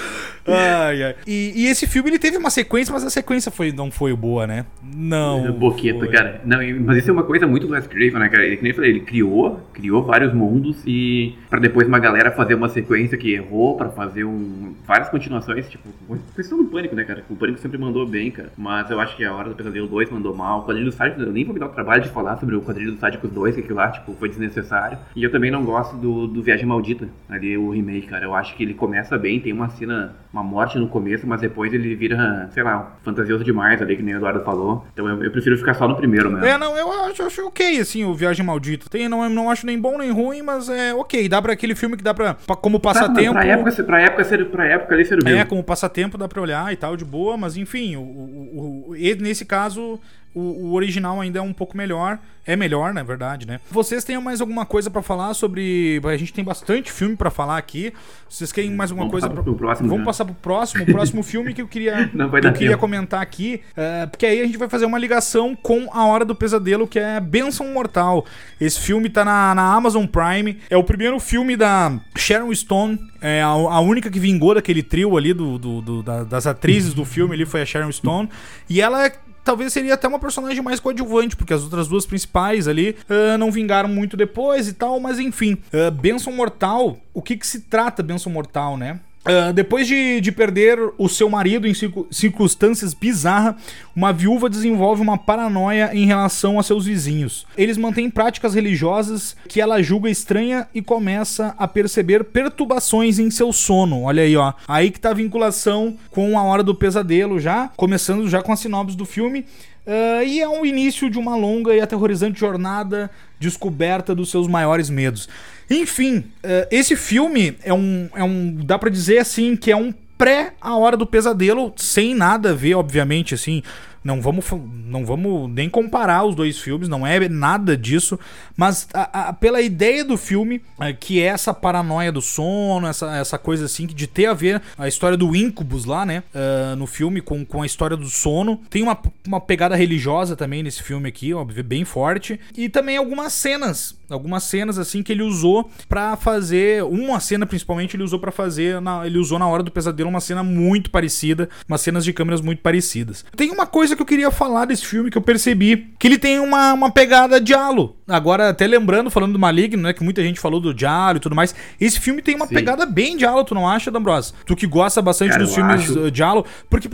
[0.47, 1.15] Ai, ai.
[1.27, 4.47] E, e, esse filme ele teve uma sequência, mas a sequência foi, não foi boa,
[4.47, 4.67] né?
[4.83, 5.53] Não.
[5.53, 6.09] Boqueta, foi.
[6.09, 6.41] cara.
[6.45, 8.45] Não, mas isso é uma coisa muito do Wes Craven, né, cara?
[8.45, 12.31] Ele, que nem eu falei, ele criou, criou vários mundos e para depois uma galera
[12.31, 15.89] fazer uma sequência que errou para fazer um, várias continuações, tipo,
[16.35, 17.25] questão do Pânico, né, cara?
[17.29, 18.53] O Pânico sempre mandou bem, cara.
[18.57, 20.61] Mas eu acho que a Hora do Pesadelo 2 mandou mal.
[20.61, 22.63] O Quadrilho do Sádico, eu nem vou me dar o trabalho de falar sobre o
[22.63, 24.99] Quadrilho do Sádico 2, que aquilo lá, tipo, foi desnecessário.
[25.15, 28.25] E eu também não gosto do, do Viagem Maldita, ali o remake, cara.
[28.25, 31.73] Eu acho que ele começa bem, tem uma cena, uma morte no começo, mas depois
[31.73, 34.85] ele vira, sei lá, fantasioso demais ali, que nem o Eduardo falou.
[34.93, 36.45] Então eu, eu prefiro ficar só no primeiro mesmo.
[36.45, 38.89] É, não, eu acho, acho ok, assim, o Viagem Maldita.
[38.89, 41.29] Tem, não, não acho nem bom nem ruim, mas é ok.
[41.29, 43.35] Dá pra aquele filme que dá pra, pra como passatempo.
[43.35, 45.37] Tá, pra época, pra época, pra época ali serviu.
[45.37, 48.95] É, como passatempo dá pra olhar e tal, de boa, mas enfim, o, o, o,
[49.21, 50.01] nesse caso
[50.35, 52.19] o, o, original ainda é um pouco melhor.
[52.47, 53.61] É melhor, na verdade, né?
[53.71, 56.01] Vocês têm mais alguma coisa para falar sobre.
[56.05, 57.93] A gente tem bastante filme para falar aqui.
[58.29, 59.43] Vocês querem mais alguma Vamos coisa pra...
[59.43, 60.07] pro próximo, Vamos já.
[60.07, 60.83] passar pro próximo.
[60.85, 62.81] O próximo filme que eu queria, Não vai que eu queria tempo.
[62.81, 63.61] comentar aqui.
[63.77, 66.99] é, porque aí a gente vai fazer uma ligação com A Hora do Pesadelo, que
[66.99, 68.25] é Benção Mortal.
[68.61, 70.59] Esse filme tá na, na Amazon Prime.
[70.71, 72.99] É o primeiro filme da Sharon Stone.
[73.21, 76.95] É a, a única que vingou daquele trio ali do, do, do da, das atrizes
[76.95, 78.29] do filme ali foi a Sharon Stone.
[78.69, 79.13] E ela é
[79.45, 83.51] talvez seria até uma personagem mais coadjuvante, porque as outras duas principais ali uh, não
[83.51, 85.59] vingaram muito depois e tal, mas enfim.
[85.73, 89.01] Uh, Benção Mortal, o que que se trata Benção Mortal, né?
[89.21, 91.75] Uh, depois de, de perder o seu marido em
[92.11, 93.55] circunstâncias bizarras,
[93.95, 97.47] uma viúva desenvolve uma paranoia em relação a seus vizinhos.
[97.55, 103.53] Eles mantêm práticas religiosas que ela julga estranha e começa a perceber perturbações em seu
[103.53, 104.05] sono.
[104.05, 104.55] Olha aí, ó.
[104.67, 108.57] Aí que tá a vinculação com a hora do pesadelo já, começando já com a
[108.57, 109.45] sinopse do filme.
[109.87, 114.91] Uh, e é um início de uma longa e aterrorizante jornada descoberta dos seus maiores
[114.91, 115.29] medos.
[115.69, 118.55] Enfim, uh, esse filme é um, é um.
[118.65, 122.55] dá para dizer assim que é um pré A Hora do Pesadelo, sem nada a
[122.55, 123.63] ver, obviamente, assim.
[124.03, 124.47] Não vamos,
[124.87, 128.19] não vamos nem comparar os dois filmes, não é nada disso.
[128.57, 133.15] Mas a, a, pela ideia do filme, é, que é essa paranoia do sono, essa,
[133.17, 136.23] essa coisa assim, de ter a ver a história do Incubus lá, né?
[136.35, 138.61] Uh, no filme, com, com a história do sono.
[138.71, 142.41] Tem uma, uma pegada religiosa também nesse filme aqui, óbvio, bem forte.
[142.57, 146.85] E também algumas cenas, algumas cenas assim que ele usou para fazer.
[146.85, 148.81] Uma cena principalmente ele usou para fazer.
[148.81, 152.41] Na, ele usou na hora do pesadelo uma cena muito parecida, umas cenas de câmeras
[152.41, 153.25] muito parecidas.
[153.37, 155.93] Tem uma coisa coisa que eu queria falar desse filme que eu percebi.
[155.99, 157.97] Que ele tem uma, uma pegada diálogo.
[158.09, 159.93] Agora, até lembrando, falando do Maligno, né?
[159.93, 161.55] Que muita gente falou do Diário e tudo mais.
[161.81, 162.55] Esse filme tem uma Sim.
[162.55, 164.35] pegada bem diálogo, tu não acha, D'Ambros?
[164.45, 166.11] Tu que gosta bastante Cara, dos filmes acho...
[166.11, 166.49] diálogo.
[166.69, 166.89] Porque,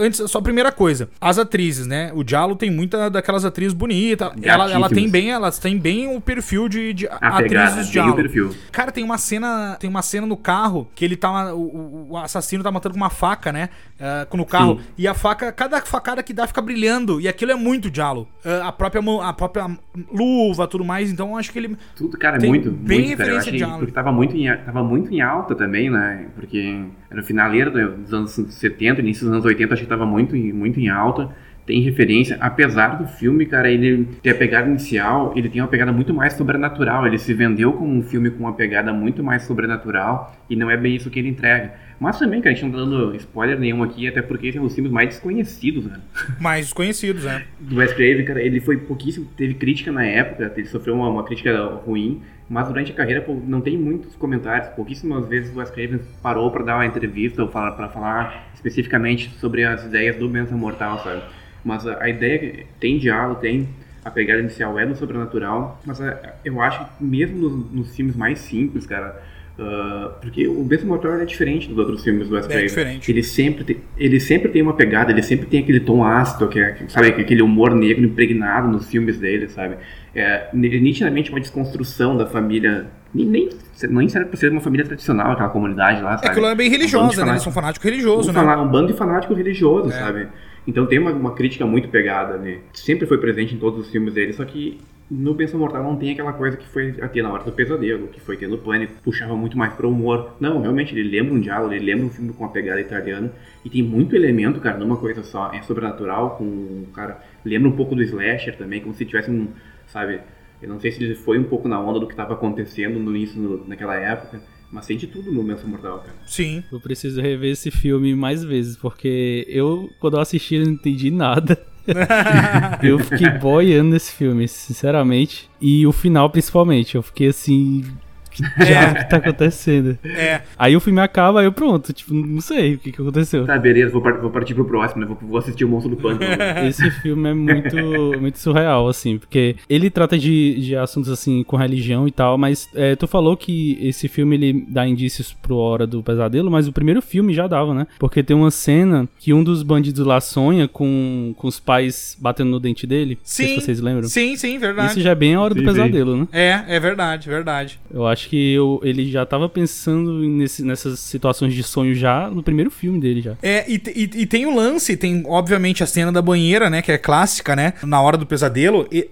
[0.00, 1.10] antes, só a primeira coisa.
[1.20, 2.10] As atrizes, né?
[2.14, 4.30] O diálogo tem muita daquelas atrizes bonitas.
[4.42, 8.22] Ela, ela tem bem, elas têm bem o perfil de, de atrizes diálogo.
[8.70, 11.54] Cara, tem uma cena, tem uma cena no carro que ele tá.
[11.54, 13.68] O, o assassino tá matando com uma faca, né?
[14.00, 14.78] Uh, no carro.
[14.78, 14.86] Sim.
[14.96, 17.20] E a faca, cada facada que dá fica brilhando.
[17.20, 18.28] E aquilo é muito diálogo.
[18.44, 19.66] Uh, a, própria, a própria
[20.12, 21.10] luva, tudo mais.
[21.10, 21.76] Então acho que ele.
[21.96, 22.70] Tudo, cara, é muito.
[22.70, 26.26] Bem muito, referência de Porque tava muito, em, tava muito em alta também, né?
[26.34, 30.36] Porque era no finaleiro dos anos 70, início dos anos 80, acho que tava muito,
[30.36, 31.30] muito em alta
[31.64, 35.92] tem referência, apesar do filme, cara, ele ter a pegada inicial, ele tem uma pegada
[35.92, 37.06] muito mais sobrenatural.
[37.06, 40.76] Ele se vendeu como um filme com uma pegada muito mais sobrenatural e não é
[40.76, 41.74] bem isso que ele entrega.
[42.02, 44.74] Mas também, cara, a gente não tá dando spoiler nenhum aqui, até porque tem os
[44.74, 46.00] filmes mais desconhecidos, né?
[46.40, 47.44] Mais desconhecidos, né?
[47.60, 51.22] Do Wes Craven, cara, ele foi pouquíssimo, teve crítica na época, ele sofreu uma, uma
[51.22, 54.70] crítica ruim, mas durante a carreira não tem muitos comentários.
[54.70, 59.62] Pouquíssimas vezes o Wes Craven parou para dar uma entrevista ou para falar especificamente sobre
[59.62, 61.22] as ideias do Benção Mortal, sabe?
[61.64, 63.68] Mas a, a ideia tem diálogo, tem
[64.04, 68.16] a pegada inicial é no sobrenatural, mas é, eu acho que mesmo nos, nos filmes
[68.16, 69.22] mais simples, cara,
[69.58, 72.64] Uh, porque o Benção Mortal é diferente dos outros filmes do Wes Craven.
[72.64, 73.12] É diferente.
[73.12, 76.58] Ele sempre, tem, ele sempre tem uma pegada, ele sempre tem aquele tom ácido, que
[76.58, 79.76] é, sabe, aquele humor negro impregnado nos filmes dele, sabe?
[80.14, 83.50] É nitidamente uma desconstrução da família, nem, nem,
[83.90, 86.28] nem serve pra ser uma família tradicional, aquela comunidade lá, sabe?
[86.28, 87.32] É aquilo é bem religiosa, um né?
[87.32, 88.56] Eles são fanáticos religiosos, um, né?
[88.56, 89.98] Um bando de fanáticos religiosos, é.
[89.98, 90.28] sabe?
[90.66, 92.60] Então tem uma, uma, crítica muito pegada ali.
[92.72, 96.12] Sempre foi presente em todos os filmes dele, só que no Benção Mortal não tem
[96.12, 99.58] aquela coisa que foi aqui na hora do pesadelo, que foi tendo pânico, puxava muito
[99.58, 100.34] mais pro humor.
[100.40, 103.30] Não, realmente, ele lembra um diálogo, ele lembra um filme com uma pegada italiana,
[103.64, 105.52] e tem muito elemento, cara, numa coisa só.
[105.52, 109.48] É sobrenatural, com, cara, lembra um pouco do slasher também, como se tivesse um,
[109.86, 110.20] sabe,
[110.62, 113.14] eu não sei se ele foi um pouco na onda do que estava acontecendo no
[113.14, 114.40] início, no, naquela época,
[114.72, 116.14] mas tem de tudo no Menção Mortal, cara.
[116.26, 116.64] Sim.
[116.72, 121.62] Eu preciso rever esse filme mais vezes, porque eu, quando eu assisti, não entendi nada.
[122.82, 125.50] eu fiquei boiando nesse filme, sinceramente.
[125.60, 126.94] E o final, principalmente.
[126.94, 127.84] Eu fiquei assim,
[128.32, 129.98] que diabo que tá acontecendo?
[130.04, 130.42] É.
[130.58, 133.44] Aí o filme acaba, aí eu pronto, tipo, não sei o que, que aconteceu.
[133.46, 135.06] Tá, beleza, vou, vou partir pro próximo, né?
[135.06, 136.32] Vou, vou assistir o Monstro do Pântano.
[136.66, 137.76] Esse filme é muito,
[138.20, 142.68] muito surreal, assim, porque ele trata de, de assuntos, assim, com religião e tal, mas
[142.74, 146.72] é, tu falou que esse filme, ele dá indícios pro Hora do Pesadelo, mas o
[146.72, 147.86] primeiro filme já dava, né?
[147.98, 152.50] Porque tem uma cena que um dos bandidos lá sonha com, com os pais batendo
[152.50, 153.18] no dente dele.
[153.22, 153.42] Sim.
[153.42, 154.08] Não sei se vocês lembram.
[154.08, 154.92] Sim, sim, verdade.
[154.92, 156.20] Isso já é bem a Hora sim, do Pesadelo, sim.
[156.20, 156.28] né?
[156.32, 157.80] É, é verdade, verdade.
[157.92, 162.30] Eu acho acho que eu, ele já tava pensando nesse, nessas situações de sonho já
[162.30, 163.36] no primeiro filme dele já.
[163.42, 166.92] É, e, e, e, tem o lance, tem obviamente a cena da banheira, né, que
[166.92, 168.86] é clássica, né, na hora do pesadelo.
[168.90, 169.08] E,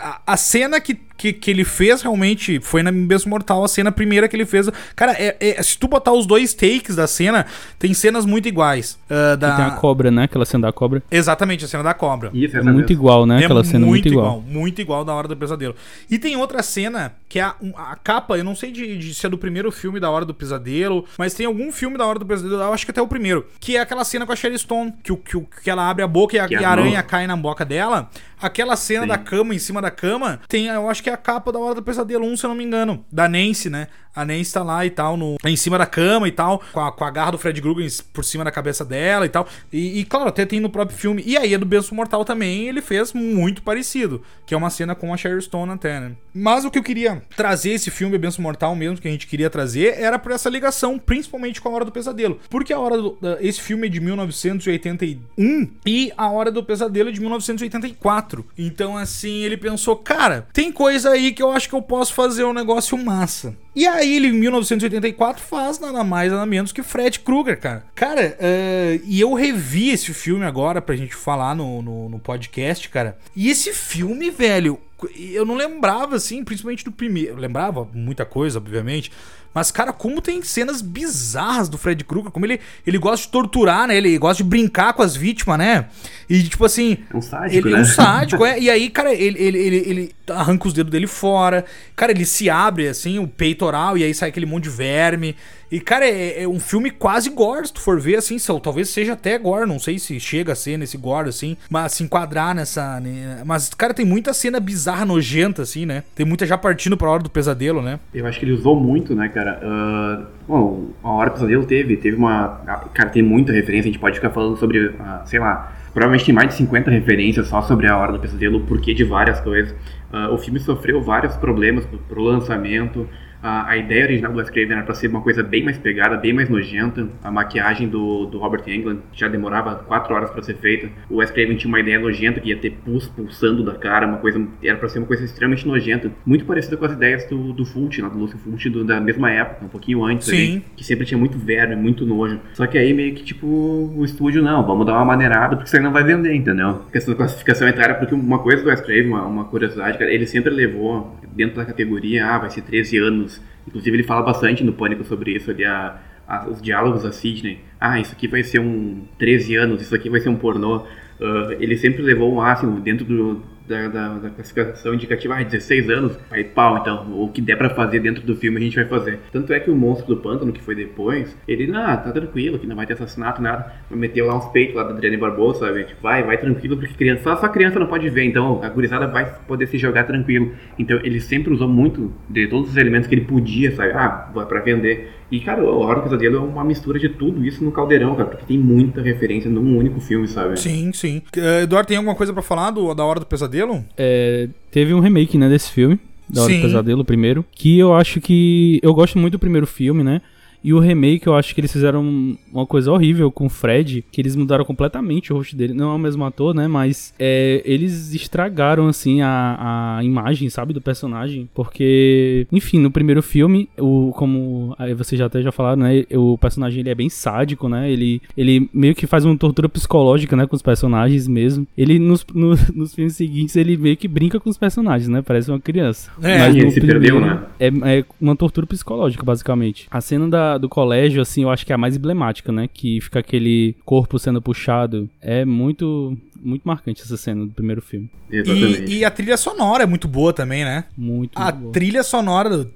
[0.00, 3.90] a, a cena que que, que ele fez realmente foi na Mesmo Mortal, a cena
[3.90, 4.70] primeira que ele fez.
[4.94, 7.44] Cara, é, é, se tu botar os dois takes da cena,
[7.76, 8.96] tem cenas muito iguais.
[9.10, 9.56] Uh, da...
[9.56, 10.22] tem a cobra, né?
[10.22, 11.02] Aquela cena da cobra.
[11.10, 12.30] Exatamente, a cena da cobra.
[12.32, 13.42] Isso, é muito igual, né?
[13.42, 14.26] É Aquela cena muito, muito igual.
[14.26, 14.42] igual.
[14.42, 15.74] Muito igual da Hora do Pesadelo.
[16.08, 19.26] E tem outra cena que é a, a capa, eu não sei de, de, se
[19.26, 22.26] é do primeiro filme da Hora do Pesadelo, mas tem algum filme da Hora do
[22.26, 24.94] Pesadelo, eu acho que até o primeiro, que é aquela cena com a Sherry Stone,
[25.02, 27.64] que, que, que ela abre a boca e a, e a aranha cai na boca
[27.64, 28.10] dela.
[28.40, 29.08] Aquela cena Sim.
[29.08, 31.74] da cama em cima da cama tem, eu acho que é a capa da Hora
[31.76, 33.04] do Pesadelo 1, se eu não me engano.
[33.10, 33.88] Da Nancy, né?
[34.18, 36.90] A Nancy tá lá e tal, no, em cima da cama e tal, com a,
[36.90, 39.46] com a garra do Fred Krueger por cima da cabeça dela e tal.
[39.72, 41.22] E, e, claro, até tem no próprio filme.
[41.24, 44.96] E aí a do Benção Mortal também, ele fez muito parecido, que é uma cena
[44.96, 46.12] com a Sherry Stone até, né?
[46.34, 49.48] Mas o que eu queria trazer esse filme, Benção Mortal mesmo, que a gente queria
[49.48, 52.40] trazer, era por essa ligação, principalmente com a Hora do Pesadelo.
[52.50, 57.12] Porque a Hora do, esse filme é de 1981 e a Hora do Pesadelo é
[57.12, 58.27] de 1984.
[58.56, 62.44] Então, assim, ele pensou, cara, tem coisa aí que eu acho que eu posso fazer
[62.44, 63.56] um negócio massa.
[63.74, 67.84] E aí ele, em 1984, faz nada mais, nada menos que Fred Krueger, cara.
[67.94, 72.88] Cara, uh, e eu revi esse filme agora pra gente falar no, no, no podcast,
[72.88, 73.16] cara.
[73.36, 74.80] E esse filme, velho,
[75.16, 77.32] eu não lembrava, assim, principalmente do primeiro.
[77.32, 79.12] Eu lembrava muita coisa, obviamente.
[79.54, 83.86] Mas, cara, como tem cenas bizarras do Fred Krueger, como ele, ele gosta de torturar,
[83.88, 83.96] né?
[83.96, 85.86] Ele gosta de brincar com as vítimas, né?
[86.28, 86.98] E, tipo assim.
[87.12, 87.78] É um sádico, ele né?
[87.78, 88.60] é um sádico, é.
[88.60, 91.64] E aí, cara, ele, ele, ele, ele, arranca os dedos dele fora.
[91.96, 95.34] Cara, ele se abre, assim, o peitoral, e aí sai aquele monte de verme.
[95.70, 98.88] E, cara, é, é, um filme quase gore, se tu for ver, assim, só, talvez
[98.88, 102.54] seja até gore, não sei se chega a ser nesse gore, assim, mas se enquadrar
[102.54, 102.98] nessa...
[103.00, 106.04] Né, mas, cara, tem muita cena bizarra, nojenta, assim, né?
[106.14, 108.00] Tem muita já partindo pra Hora do Pesadelo, né?
[108.14, 109.60] Eu acho que ele usou muito, né, cara?
[109.62, 112.62] Uh, bom, a Hora do Pesadelo teve, teve uma...
[112.94, 114.94] Cara, tem muita referência, a gente pode ficar falando sobre, uh,
[115.26, 115.74] sei lá...
[115.92, 119.04] Provavelmente tem mais de 50 referências só sobre a Hora do Pesadelo, o porquê de
[119.04, 119.74] várias coisas.
[120.12, 123.08] Uh, o filme sofreu vários problemas pro, pro lançamento,
[123.42, 126.16] a, a ideia original do Wes Craven era para ser uma coisa bem mais pegada,
[126.16, 127.08] bem mais nojenta.
[127.22, 130.88] A maquiagem do, do Robert Englund já demorava quatro horas para ser feita.
[131.08, 134.18] O Wes Craven tinha uma ideia nojenta que ia ter pus pulsando da cara, uma
[134.18, 137.64] coisa era para ser uma coisa extremamente nojenta, muito parecida com as ideias do, do
[137.64, 140.36] Fulci, né, do Lucio Fulci do, da mesma época, um pouquinho antes, Sim.
[140.36, 142.40] Ali, que sempre tinha muito verme, muito nojo.
[142.54, 145.76] Só que aí meio que tipo o estúdio não, vamos dar uma maneirada porque isso
[145.76, 146.82] aí não vai vender, entendeu?
[146.88, 150.12] A questão da classificação etária, porque uma coisa do Wes Craven, uma, uma curiosidade, cara,
[150.12, 153.27] ele sempre levou dentro da categoria, ah, vai ser 13 anos
[153.68, 157.60] Inclusive ele fala bastante no Pânico sobre isso, ali, a, a, os diálogos a Sidney.
[157.78, 160.78] Ah, isso aqui vai ser um 13 anos, isso aqui vai ser um pornô.
[161.20, 165.90] Uh, ele sempre levou o máximo dentro do, da, da, da, classificação indicativa, ah, 16
[165.90, 168.86] anos, aí pau, então, o que der pra fazer dentro do filme a gente vai
[168.86, 169.20] fazer.
[169.30, 172.66] Tanto é que o Monstro do Pântano, que foi depois, ele, ah, tá tranquilo, que
[172.66, 176.00] não vai ter assassinato, nada, meteu lá uns peitos lá da Adriane Barbosa, sabe, tipo,
[176.02, 179.30] vai, vai tranquilo, porque criança, só, só criança não pode ver, então a gurizada vai
[179.46, 180.52] poder se jogar tranquilo.
[180.78, 184.46] Então ele sempre usou muito de todos os elementos que ele podia, sabe, ah, vai
[184.46, 185.17] pra vender.
[185.30, 188.28] E, cara, a Hora do Pesadelo é uma mistura de tudo isso no caldeirão, cara,
[188.30, 190.58] porque tem muita referência num único filme, sabe?
[190.58, 191.22] Sim, sim.
[191.36, 193.84] Uh, Eduardo, tem alguma coisa para falar do, da Hora do Pesadelo?
[193.96, 196.60] É, teve um remake, né, desse filme, da Hora sim.
[196.60, 198.80] do Pesadelo, primeiro, que eu acho que...
[198.82, 200.22] Eu gosto muito do primeiro filme, né?
[200.62, 204.20] E o remake, eu acho que eles fizeram uma coisa horrível com o Fred, que
[204.20, 205.72] eles mudaram completamente o rosto dele.
[205.72, 206.66] Não é o mesmo ator, né?
[206.66, 211.48] Mas é, eles estragaram, assim, a, a imagem, sabe, do personagem.
[211.54, 216.04] Porque, enfim, no primeiro filme, o, como aí vocês já até já falaram, né?
[216.14, 217.90] O personagem ele é bem sádico, né?
[217.90, 220.46] Ele, ele meio que faz uma tortura psicológica, né?
[220.46, 221.66] Com os personagens mesmo.
[221.76, 225.22] Ele, nos, no, nos filmes seguintes, ele meio que brinca com os personagens, né?
[225.22, 226.10] Parece uma criança.
[226.22, 227.42] É, Mas no se primeiro, perdeu, né?
[227.60, 229.86] É, é uma tortura psicológica, basicamente.
[229.90, 232.68] A cena da do colégio, assim, eu acho que é a mais emblemática, né?
[232.72, 235.10] Que fica aquele corpo sendo puxado.
[235.20, 238.10] É muito muito marcante essa cena do primeiro filme.
[238.30, 238.92] Exatamente.
[238.92, 240.84] E, e a trilha sonora é muito boa também, né?
[240.96, 241.72] Muito, A boa.
[241.72, 242.70] trilha sonora do.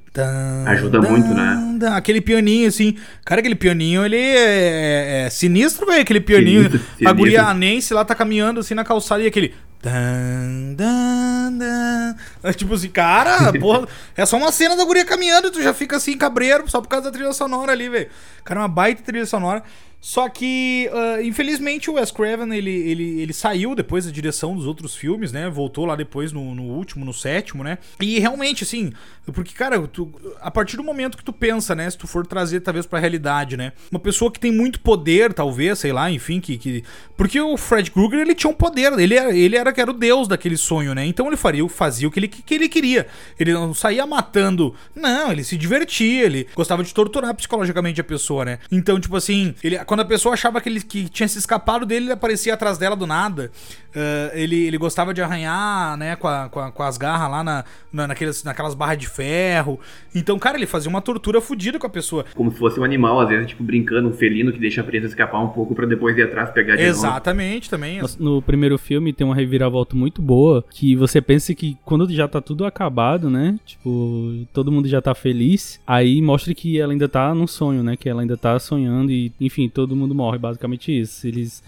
[0.67, 1.89] Ajuda muito, né?
[1.95, 2.97] Aquele pianinho, assim.
[3.25, 6.03] Cara, aquele pianinho, ele é, é, é sinistro, velho.
[6.03, 6.65] Aquele pianinho.
[6.65, 7.09] Sinistro, sinistro.
[7.09, 9.55] A guria a Nancy lá tá caminhando assim na calçada e aquele.
[9.83, 12.17] Dan, dan, dan.
[12.41, 15.75] É tipo assim, cara, porra, é só uma cena da guria caminhando e tu já
[15.75, 18.09] fica assim, cabreiro, só por causa da trilha sonora ali, velho.
[18.45, 19.65] Cara, uma baita trilha sonora.
[20.03, 24.67] Só que, uh, infelizmente, o Wes Craven, ele, ele, ele saiu depois da direção dos
[24.67, 25.49] outros filmes, né?
[25.49, 27.79] Voltou lá depois no, no último, no sétimo, né?
[28.01, 28.93] E realmente, assim,
[29.33, 31.89] porque, cara, tu, a partir do momento que tu pensa, né?
[31.89, 33.73] Se tu for trazer, talvez, pra realidade, né?
[33.93, 36.59] Uma pessoa que tem muito poder, talvez, sei lá, enfim, que...
[36.59, 36.83] que...
[37.17, 40.27] Porque o Fred Krueger, ele tinha um poder, ele era, ele era era o deus
[40.27, 41.07] daquele sonho, né?
[41.07, 43.07] Então ele faria, fazia o que ele, que ele queria.
[43.39, 48.45] Ele não saía matando, não, ele se divertia, ele gostava de torturar psicologicamente a pessoa,
[48.45, 48.59] né?
[48.71, 52.07] Então, tipo assim, ele quando a pessoa achava que ele que tinha se escapado dele,
[52.07, 53.51] ele aparecia atrás dela do nada.
[53.91, 57.45] Uh, ele, ele gostava de arranhar, né, com, a, com, a, com as garras lá
[57.45, 59.79] na, na, naqueles, naquelas barras de ferro.
[60.15, 62.25] Então, cara, ele fazia uma tortura fodida com a pessoa.
[62.35, 65.09] Como se fosse um animal, às vezes, tipo, brincando, um felino que deixa a presa
[65.09, 67.71] escapar um pouco para depois ir atrás pegar de Exatamente, novo.
[67.71, 68.01] também.
[68.19, 72.41] No primeiro filme tem uma reviravolta muito boa, que você pensa que quando já tá
[72.41, 77.35] tudo acabado, né, tipo, todo mundo já tá feliz, aí mostra que ela ainda tá
[77.35, 81.27] num sonho, né, que ela ainda tá sonhando e, enfim, todo mundo morre, basicamente isso.
[81.27, 81.63] Eles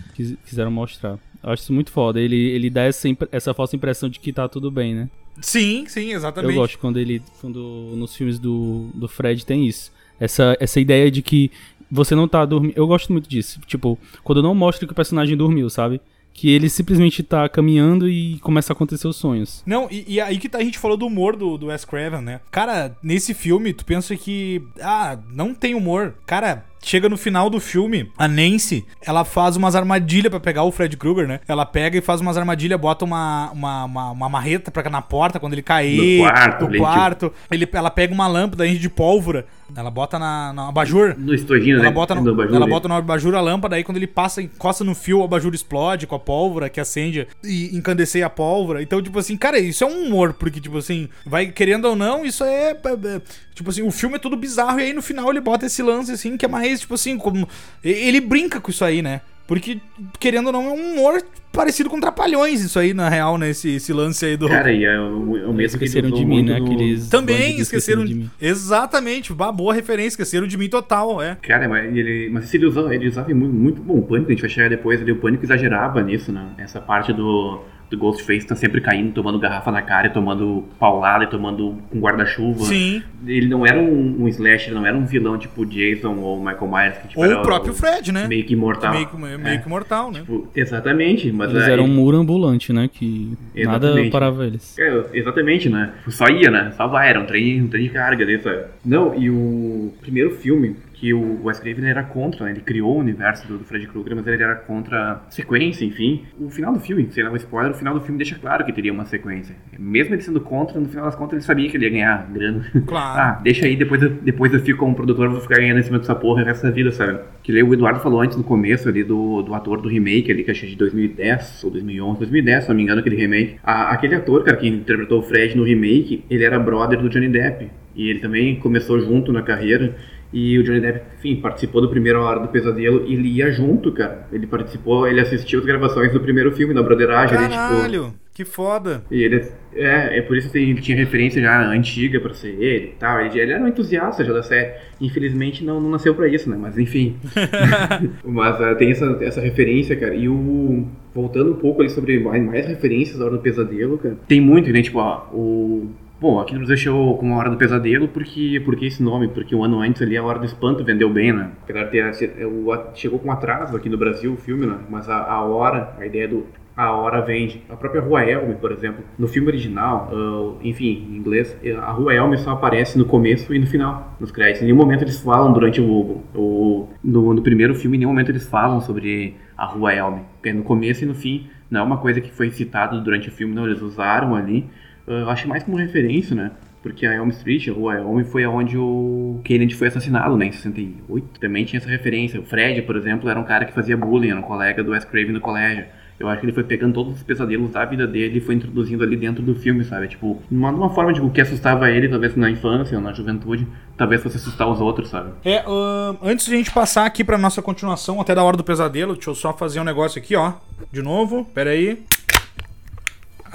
[0.44, 1.18] quiseram mostrar.
[1.42, 2.20] Eu acho isso muito foda.
[2.20, 5.10] Ele, ele dá essa, essa falsa impressão de que tá tudo bem, né?
[5.40, 6.54] Sim, sim, exatamente.
[6.54, 7.22] Eu gosto quando ele.
[7.40, 9.92] Quando nos filmes do, do Fred tem isso.
[10.18, 11.50] Essa, essa ideia de que
[11.90, 12.74] você não tá dormindo.
[12.76, 13.60] Eu gosto muito disso.
[13.66, 16.00] Tipo, quando não mostra que o personagem dormiu, sabe?
[16.34, 19.62] que ele simplesmente tá caminhando e começa a acontecer os sonhos.
[19.64, 22.20] Não, e, e aí que tá, a gente falou do humor do, do Wes Craven,
[22.20, 22.40] né?
[22.50, 24.60] Cara, nesse filme, tu pensa que.
[24.82, 26.14] Ah, não tem humor.
[26.26, 30.70] Cara, Chega no final do filme, a Nancy, ela faz umas armadilhas para pegar o
[30.70, 31.40] Fred Krueger, né?
[31.48, 35.40] Ela pega e faz umas armadilhas, bota uma, uma, uma, uma marreta pra, na porta
[35.40, 36.18] quando ele cair.
[36.18, 36.68] No quarto.
[36.68, 37.32] No quarto.
[37.50, 41.14] Ele, ela pega uma lâmpada de pólvora, ela bota na, na abajur.
[41.16, 41.90] No estojinho, ela né?
[41.90, 44.94] Bota no, abajur, ela bota no abajur a lâmpada, aí quando ele passa, encosta no
[44.94, 48.82] fio, o abajur explode com a pólvora que acende e incandesceia a pólvora.
[48.82, 52.26] Então, tipo assim, cara, isso é um humor, porque, tipo assim, vai querendo ou não,
[52.26, 53.22] isso é, é, é
[53.54, 56.10] Tipo assim, o filme é tudo bizarro e aí no final ele bota esse lance
[56.10, 57.48] assim, que é mais, tipo assim, como.
[57.82, 59.20] Ele brinca com isso aí, né?
[59.46, 59.78] Porque,
[60.18, 61.22] querendo ou não, é um humor
[61.52, 63.50] parecido com Trapalhões, isso aí, na real, né?
[63.50, 64.48] Esse, esse lance aí do.
[64.48, 66.56] Cara, e é o, o mesmo esqueceram de mim, né?
[66.56, 68.30] Aqueles Também esqueceram de mim.
[68.40, 71.36] Exatamente, uma boa referência, esqueceram de mim total, é.
[71.42, 74.40] Cara, mas ele, mas ele usava, ele usava muito, muito bom o pânico, a gente
[74.40, 76.48] vai chegar depois ali, o pânico exagerava nisso, né?
[76.58, 77.62] Essa parte do
[77.94, 82.64] do Ghostface tá sempre caindo, tomando garrafa na cara, tomando paulada e tomando um guarda-chuva.
[82.64, 83.02] Sim.
[83.26, 86.98] Ele não era um, um slasher, não era um vilão tipo Jason ou Michael Myers.
[86.98, 88.26] Que, tipo, ou o próprio o, Fred, né?
[88.26, 88.92] Meio que imortal.
[88.92, 89.58] Meio que, meio é.
[89.58, 90.20] que mortal, né?
[90.20, 91.32] Tipo, exatamente.
[91.32, 92.88] Mas eles eram um muro ambulante, né?
[92.92, 93.96] Que exatamente.
[93.98, 94.78] nada parava eles.
[94.78, 95.92] É, exatamente, né?
[96.08, 96.72] Só ia, né?
[96.76, 98.64] Só vai, era um trem, um trem de carga ali, sabe?
[98.84, 102.52] Não, e o primeiro filme que o Wes Craven era contra, né?
[102.52, 106.22] ele criou o universo do, do Fred Krueger, mas ele era contra a sequência, enfim.
[106.40, 108.72] O final do filme, sei lá, um spoiler, o final do filme deixa claro que
[108.72, 109.54] teria uma sequência.
[109.78, 112.64] Mesmo ele sendo contra, no final das contas ele sabia que ele ia ganhar grana.
[112.86, 113.20] Claro.
[113.36, 115.98] ah, deixa aí, depois eu, depois eu fico como produtor, vou ficar ganhando em cima
[115.98, 117.18] dessa porra o resto da vida, sabe?
[117.42, 120.52] Que o Eduardo falou antes no começo ali do, do ator do remake ali, que
[120.52, 123.56] é de 2010 ou 2011, 2010, se não me engano, aquele remake.
[123.62, 127.28] A, aquele ator, cara, que interpretou o Fred no remake, ele era brother do Johnny
[127.28, 127.68] Depp.
[127.94, 129.94] E ele também começou junto na carreira.
[130.32, 133.92] E o Johnny Depp, enfim, participou do primeiro Hora do Pesadelo e ele ia junto,
[133.92, 134.26] cara.
[134.32, 137.38] Ele participou, ele assistiu as gravações do primeiro filme, da Broderagem.
[137.38, 138.14] Caralho, ali, tipo...
[138.34, 139.04] que foda.
[139.10, 139.44] E ele,
[139.74, 143.20] é, é por isso que ele tinha referência já antiga pra ser ele e tal.
[143.20, 144.72] Ele, ele era um entusiasta já da série.
[145.00, 146.56] Infelizmente não, não nasceu pra isso, né?
[146.60, 147.16] Mas enfim.
[148.24, 150.14] Mas uh, tem essa, essa referência, cara.
[150.14, 150.84] E o...
[151.14, 154.16] Voltando um pouco ali sobre mais, mais referências da Hora do Pesadelo, cara.
[154.26, 154.82] Tem muito, né?
[154.82, 158.86] Tipo, ó, o Bom, aqui no Brasil chegou com a Hora do Pesadelo, porque, porque
[158.86, 159.28] esse nome?
[159.28, 161.50] Porque um ano antes ali a Hora do Espanto vendeu bem, né?
[161.62, 164.78] Apesar de ter, é, chegou com atraso aqui no Brasil o filme, né?
[164.88, 166.46] Mas a, a hora, a ideia do
[166.76, 167.62] a hora vende.
[167.68, 172.14] A própria Rua Elm, por exemplo, no filme original, uh, enfim, em inglês, a Rua
[172.14, 174.62] Elm só aparece no começo e no final, nos créditos.
[174.62, 178.30] Em nenhum momento eles falam durante o, o no, no, primeiro filme, em nenhum momento
[178.30, 180.18] eles falam sobre a Rua Elm.
[180.42, 183.32] É no começo e no fim, não é uma coisa que foi citada durante o
[183.32, 184.68] filme, não, eles usaram ali
[185.06, 186.50] eu acho mais como referência, né?
[186.82, 190.46] Porque a Elm Street, a rua Elm, foi onde o Kennedy foi assassinado, né?
[190.46, 191.40] Em 68.
[191.40, 192.38] Também tinha essa referência.
[192.38, 195.04] O Fred, por exemplo, era um cara que fazia bullying, era um colega do Wes
[195.04, 195.86] Craven no colégio.
[196.18, 199.02] Eu acho que ele foi pegando todos os pesadelos da vida dele e foi introduzindo
[199.02, 200.08] ali dentro do filme, sabe?
[200.08, 203.66] Tipo, uma, uma forma de tipo, que assustava ele, talvez na infância ou na juventude,
[203.96, 205.32] talvez fosse assustar os outros, sabe?
[205.44, 208.62] É, uh, antes de a gente passar aqui pra nossa continuação, até da hora do
[208.62, 210.52] pesadelo, deixa eu só fazer um negócio aqui, ó.
[210.92, 212.04] De novo, pera aí.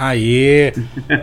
[0.02, 0.72] Aê!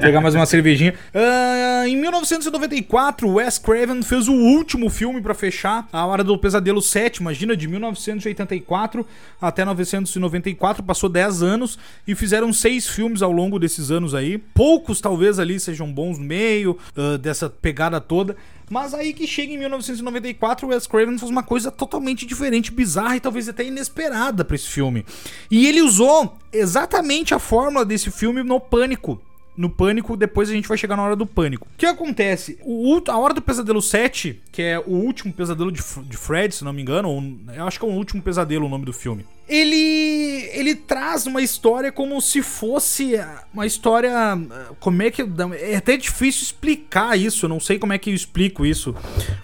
[0.03, 0.93] Pegar mais uma cervejinha.
[1.15, 6.83] Uh, em 1994, Wes Craven fez o último filme para fechar A Hora do Pesadelo
[6.83, 7.23] 7.
[7.23, 9.07] Imagina, de 1984
[9.41, 14.37] até 1994, passou 10 anos e fizeram seis filmes ao longo desses anos aí.
[14.37, 18.37] Poucos, talvez, ali sejam bons no meio uh, dessa pegada toda.
[18.69, 23.17] Mas aí que chega em 1994, o Wes Craven faz uma coisa totalmente diferente, bizarra
[23.17, 25.05] e talvez até inesperada para esse filme.
[25.51, 29.21] E ele usou exatamente a fórmula desse filme no Pânico
[29.57, 31.67] no Pânico, depois a gente vai chegar na hora do Pânico.
[31.75, 32.59] O que acontece?
[32.63, 36.65] O, a Hora do Pesadelo 7, que é o último pesadelo de, de Fred, se
[36.65, 37.23] não me engano, ou,
[37.55, 39.25] eu acho que é o último pesadelo o nome do filme.
[39.49, 43.13] Ele, ele traz uma história como se fosse
[43.55, 44.13] uma história.
[44.81, 45.23] Como é que.
[45.61, 48.95] É até difícil explicar isso, eu não sei como é que eu explico isso.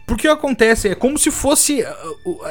[0.06, 0.88] Porque acontece?
[0.88, 1.84] É como se fosse.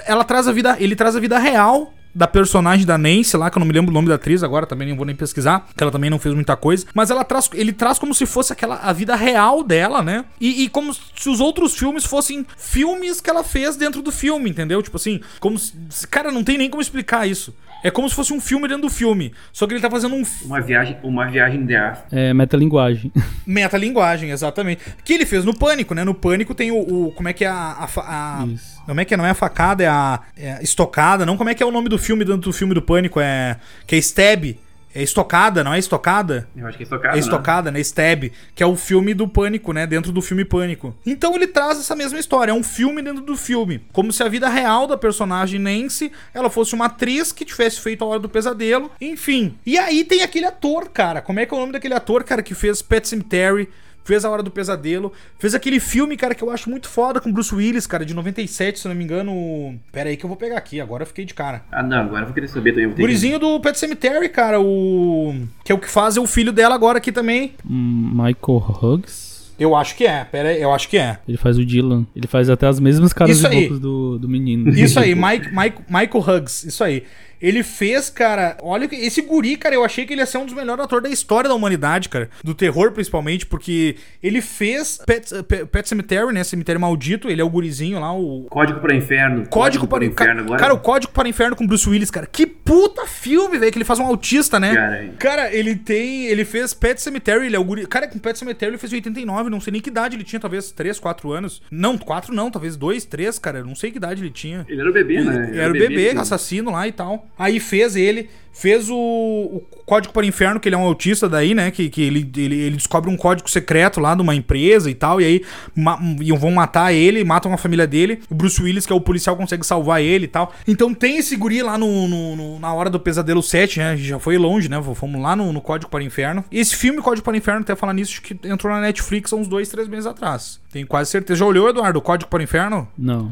[0.06, 0.78] Ela traz a vida.
[0.80, 3.92] Ele traz a vida real da personagem da Nancy lá, que eu não me lembro
[3.92, 6.36] o nome da atriz agora, também nem vou nem pesquisar, que ela também não fez
[6.36, 10.02] muita coisa, mas ela traz, ele traz como se fosse aquela a vida real dela,
[10.02, 10.26] né?
[10.40, 14.50] E, e como se os outros filmes fossem filmes que ela fez dentro do filme,
[14.50, 14.82] entendeu?
[14.82, 15.74] Tipo assim, como se,
[16.10, 17.54] cara, não tem nem como explicar isso.
[17.84, 19.34] É como se fosse um filme dentro do filme.
[19.52, 22.04] Só que ele tá fazendo um Uma viagem, uma viagem de aço.
[22.12, 23.12] É metalinguagem.
[23.46, 24.82] metalinguagem, exatamente.
[25.04, 26.04] Que ele fez no Pânico, né?
[26.04, 26.78] No Pânico tem o.
[27.08, 27.54] o- como é que é a.
[27.96, 28.82] a a- Isso.
[28.86, 29.18] como é que é?
[29.18, 31.26] Não é a facada, é a, é a estocada.
[31.26, 33.20] Não, como é que é o nome do filme dentro do filme do Pânico?
[33.20, 33.58] É.
[33.88, 34.58] Que é Stab.
[34.94, 36.48] É estocada, não é estocada?
[36.56, 37.80] Eu acho que é estocado, É estocada, né?
[37.80, 39.88] Stab, que é o filme do Pânico, né?
[39.88, 40.96] Dentro do filme Pânico.
[41.06, 43.82] Então ele traz essa mesma história, é um filme dentro do filme.
[43.92, 48.04] Como se a vida real da personagem Nancy, ela fosse uma atriz que tivesse feito
[48.04, 48.92] a Hora do Pesadelo.
[49.00, 49.58] Enfim.
[49.66, 51.22] E aí tem aquele ator, cara.
[51.22, 53.70] Como é que é o nome daquele ator, cara, que fez Pet Cemetery?
[54.04, 55.12] Fez a Hora do Pesadelo.
[55.40, 58.80] Fez aquele filme, cara, que eu acho muito foda com Bruce Willis, cara, de 97,
[58.80, 59.80] se não me engano.
[59.92, 61.64] Pera aí que eu vou pegar aqui, agora eu fiquei de cara.
[61.72, 62.90] Ah, não, agora eu vou querer saber também.
[62.90, 65.36] Gurizinho do Pet Cemetery, cara, o.
[65.64, 67.54] Que é o que faz é o filho dela agora aqui também.
[67.64, 69.32] Michael Huggs.
[69.60, 71.20] Eu acho que é, pera aí, eu acho que é.
[71.28, 72.08] Ele faz o Dylan.
[72.16, 73.64] Ele faz até as mesmas caras Isso e aí.
[73.66, 74.70] bocas do, do menino.
[74.72, 77.04] Isso aí, Mike, Mike, Michael Huggs, isso aí.
[77.42, 78.58] Ele fez, cara.
[78.62, 81.04] Olha, que- esse guri, cara, eu achei que ele ia ser um dos melhores atores
[81.04, 82.30] da história da humanidade, cara.
[82.44, 86.44] Do terror, principalmente, porque ele fez Pet, Pet, Pet Cemetery, né?
[86.44, 87.30] Cemitério Maldito.
[87.30, 88.46] Ele é o gurizinho lá, o.
[88.50, 89.48] Código para Inferno.
[89.48, 90.42] Código para o Inferno.
[90.42, 90.60] agora.
[90.60, 92.28] Cara, o Código para Inferno com Bruce Willis, cara.
[92.28, 93.72] Que puta filme, velho.
[93.72, 94.76] Que ele faz um autista, né?
[94.76, 96.26] Cara, Cara, ele tem.
[96.26, 97.88] Ele fez Pet Cemetery, ele é o guri.
[97.88, 100.40] Cara, com Pet Cemetery ele fez em 89, não sei nem que idade ele tinha,
[100.40, 101.62] talvez 3, 4 anos.
[101.72, 103.64] Não, 4 não, talvez 2, 3, cara.
[103.64, 104.66] Não sei que idade ele tinha.
[104.68, 105.48] Ele era o bebê, né?
[105.50, 106.18] Ele era o bebê, assim.
[106.18, 107.28] assassino lá e tal.
[107.38, 111.28] Aí fez ele, fez o, o Código para o Inferno, que ele é um autista
[111.28, 111.72] daí, né?
[111.72, 115.20] Que, que ele, ele, ele descobre um código secreto lá de uma empresa e tal.
[115.20, 115.42] E aí
[115.76, 116.00] ma-
[116.38, 118.20] vão matar ele, matam a família dele.
[118.30, 120.54] O Bruce Willis, que é o policial, consegue salvar ele e tal.
[120.68, 123.98] Então tem esse guri lá no, no- no- na hora do Pesadelo 7, né?
[123.98, 124.82] Já foi longe, né?
[124.96, 126.46] Fomos lá no, no Código para o Inferno.
[126.52, 129.34] E esse filme, Código para o Inferno, até falar nisso, acho que entrou na Netflix
[129.34, 130.60] há uns dois, três meses atrás.
[130.72, 131.40] Tenho quase certeza.
[131.40, 132.88] Já olhou, Eduardo, o Código para o Inferno?
[132.98, 133.32] Não,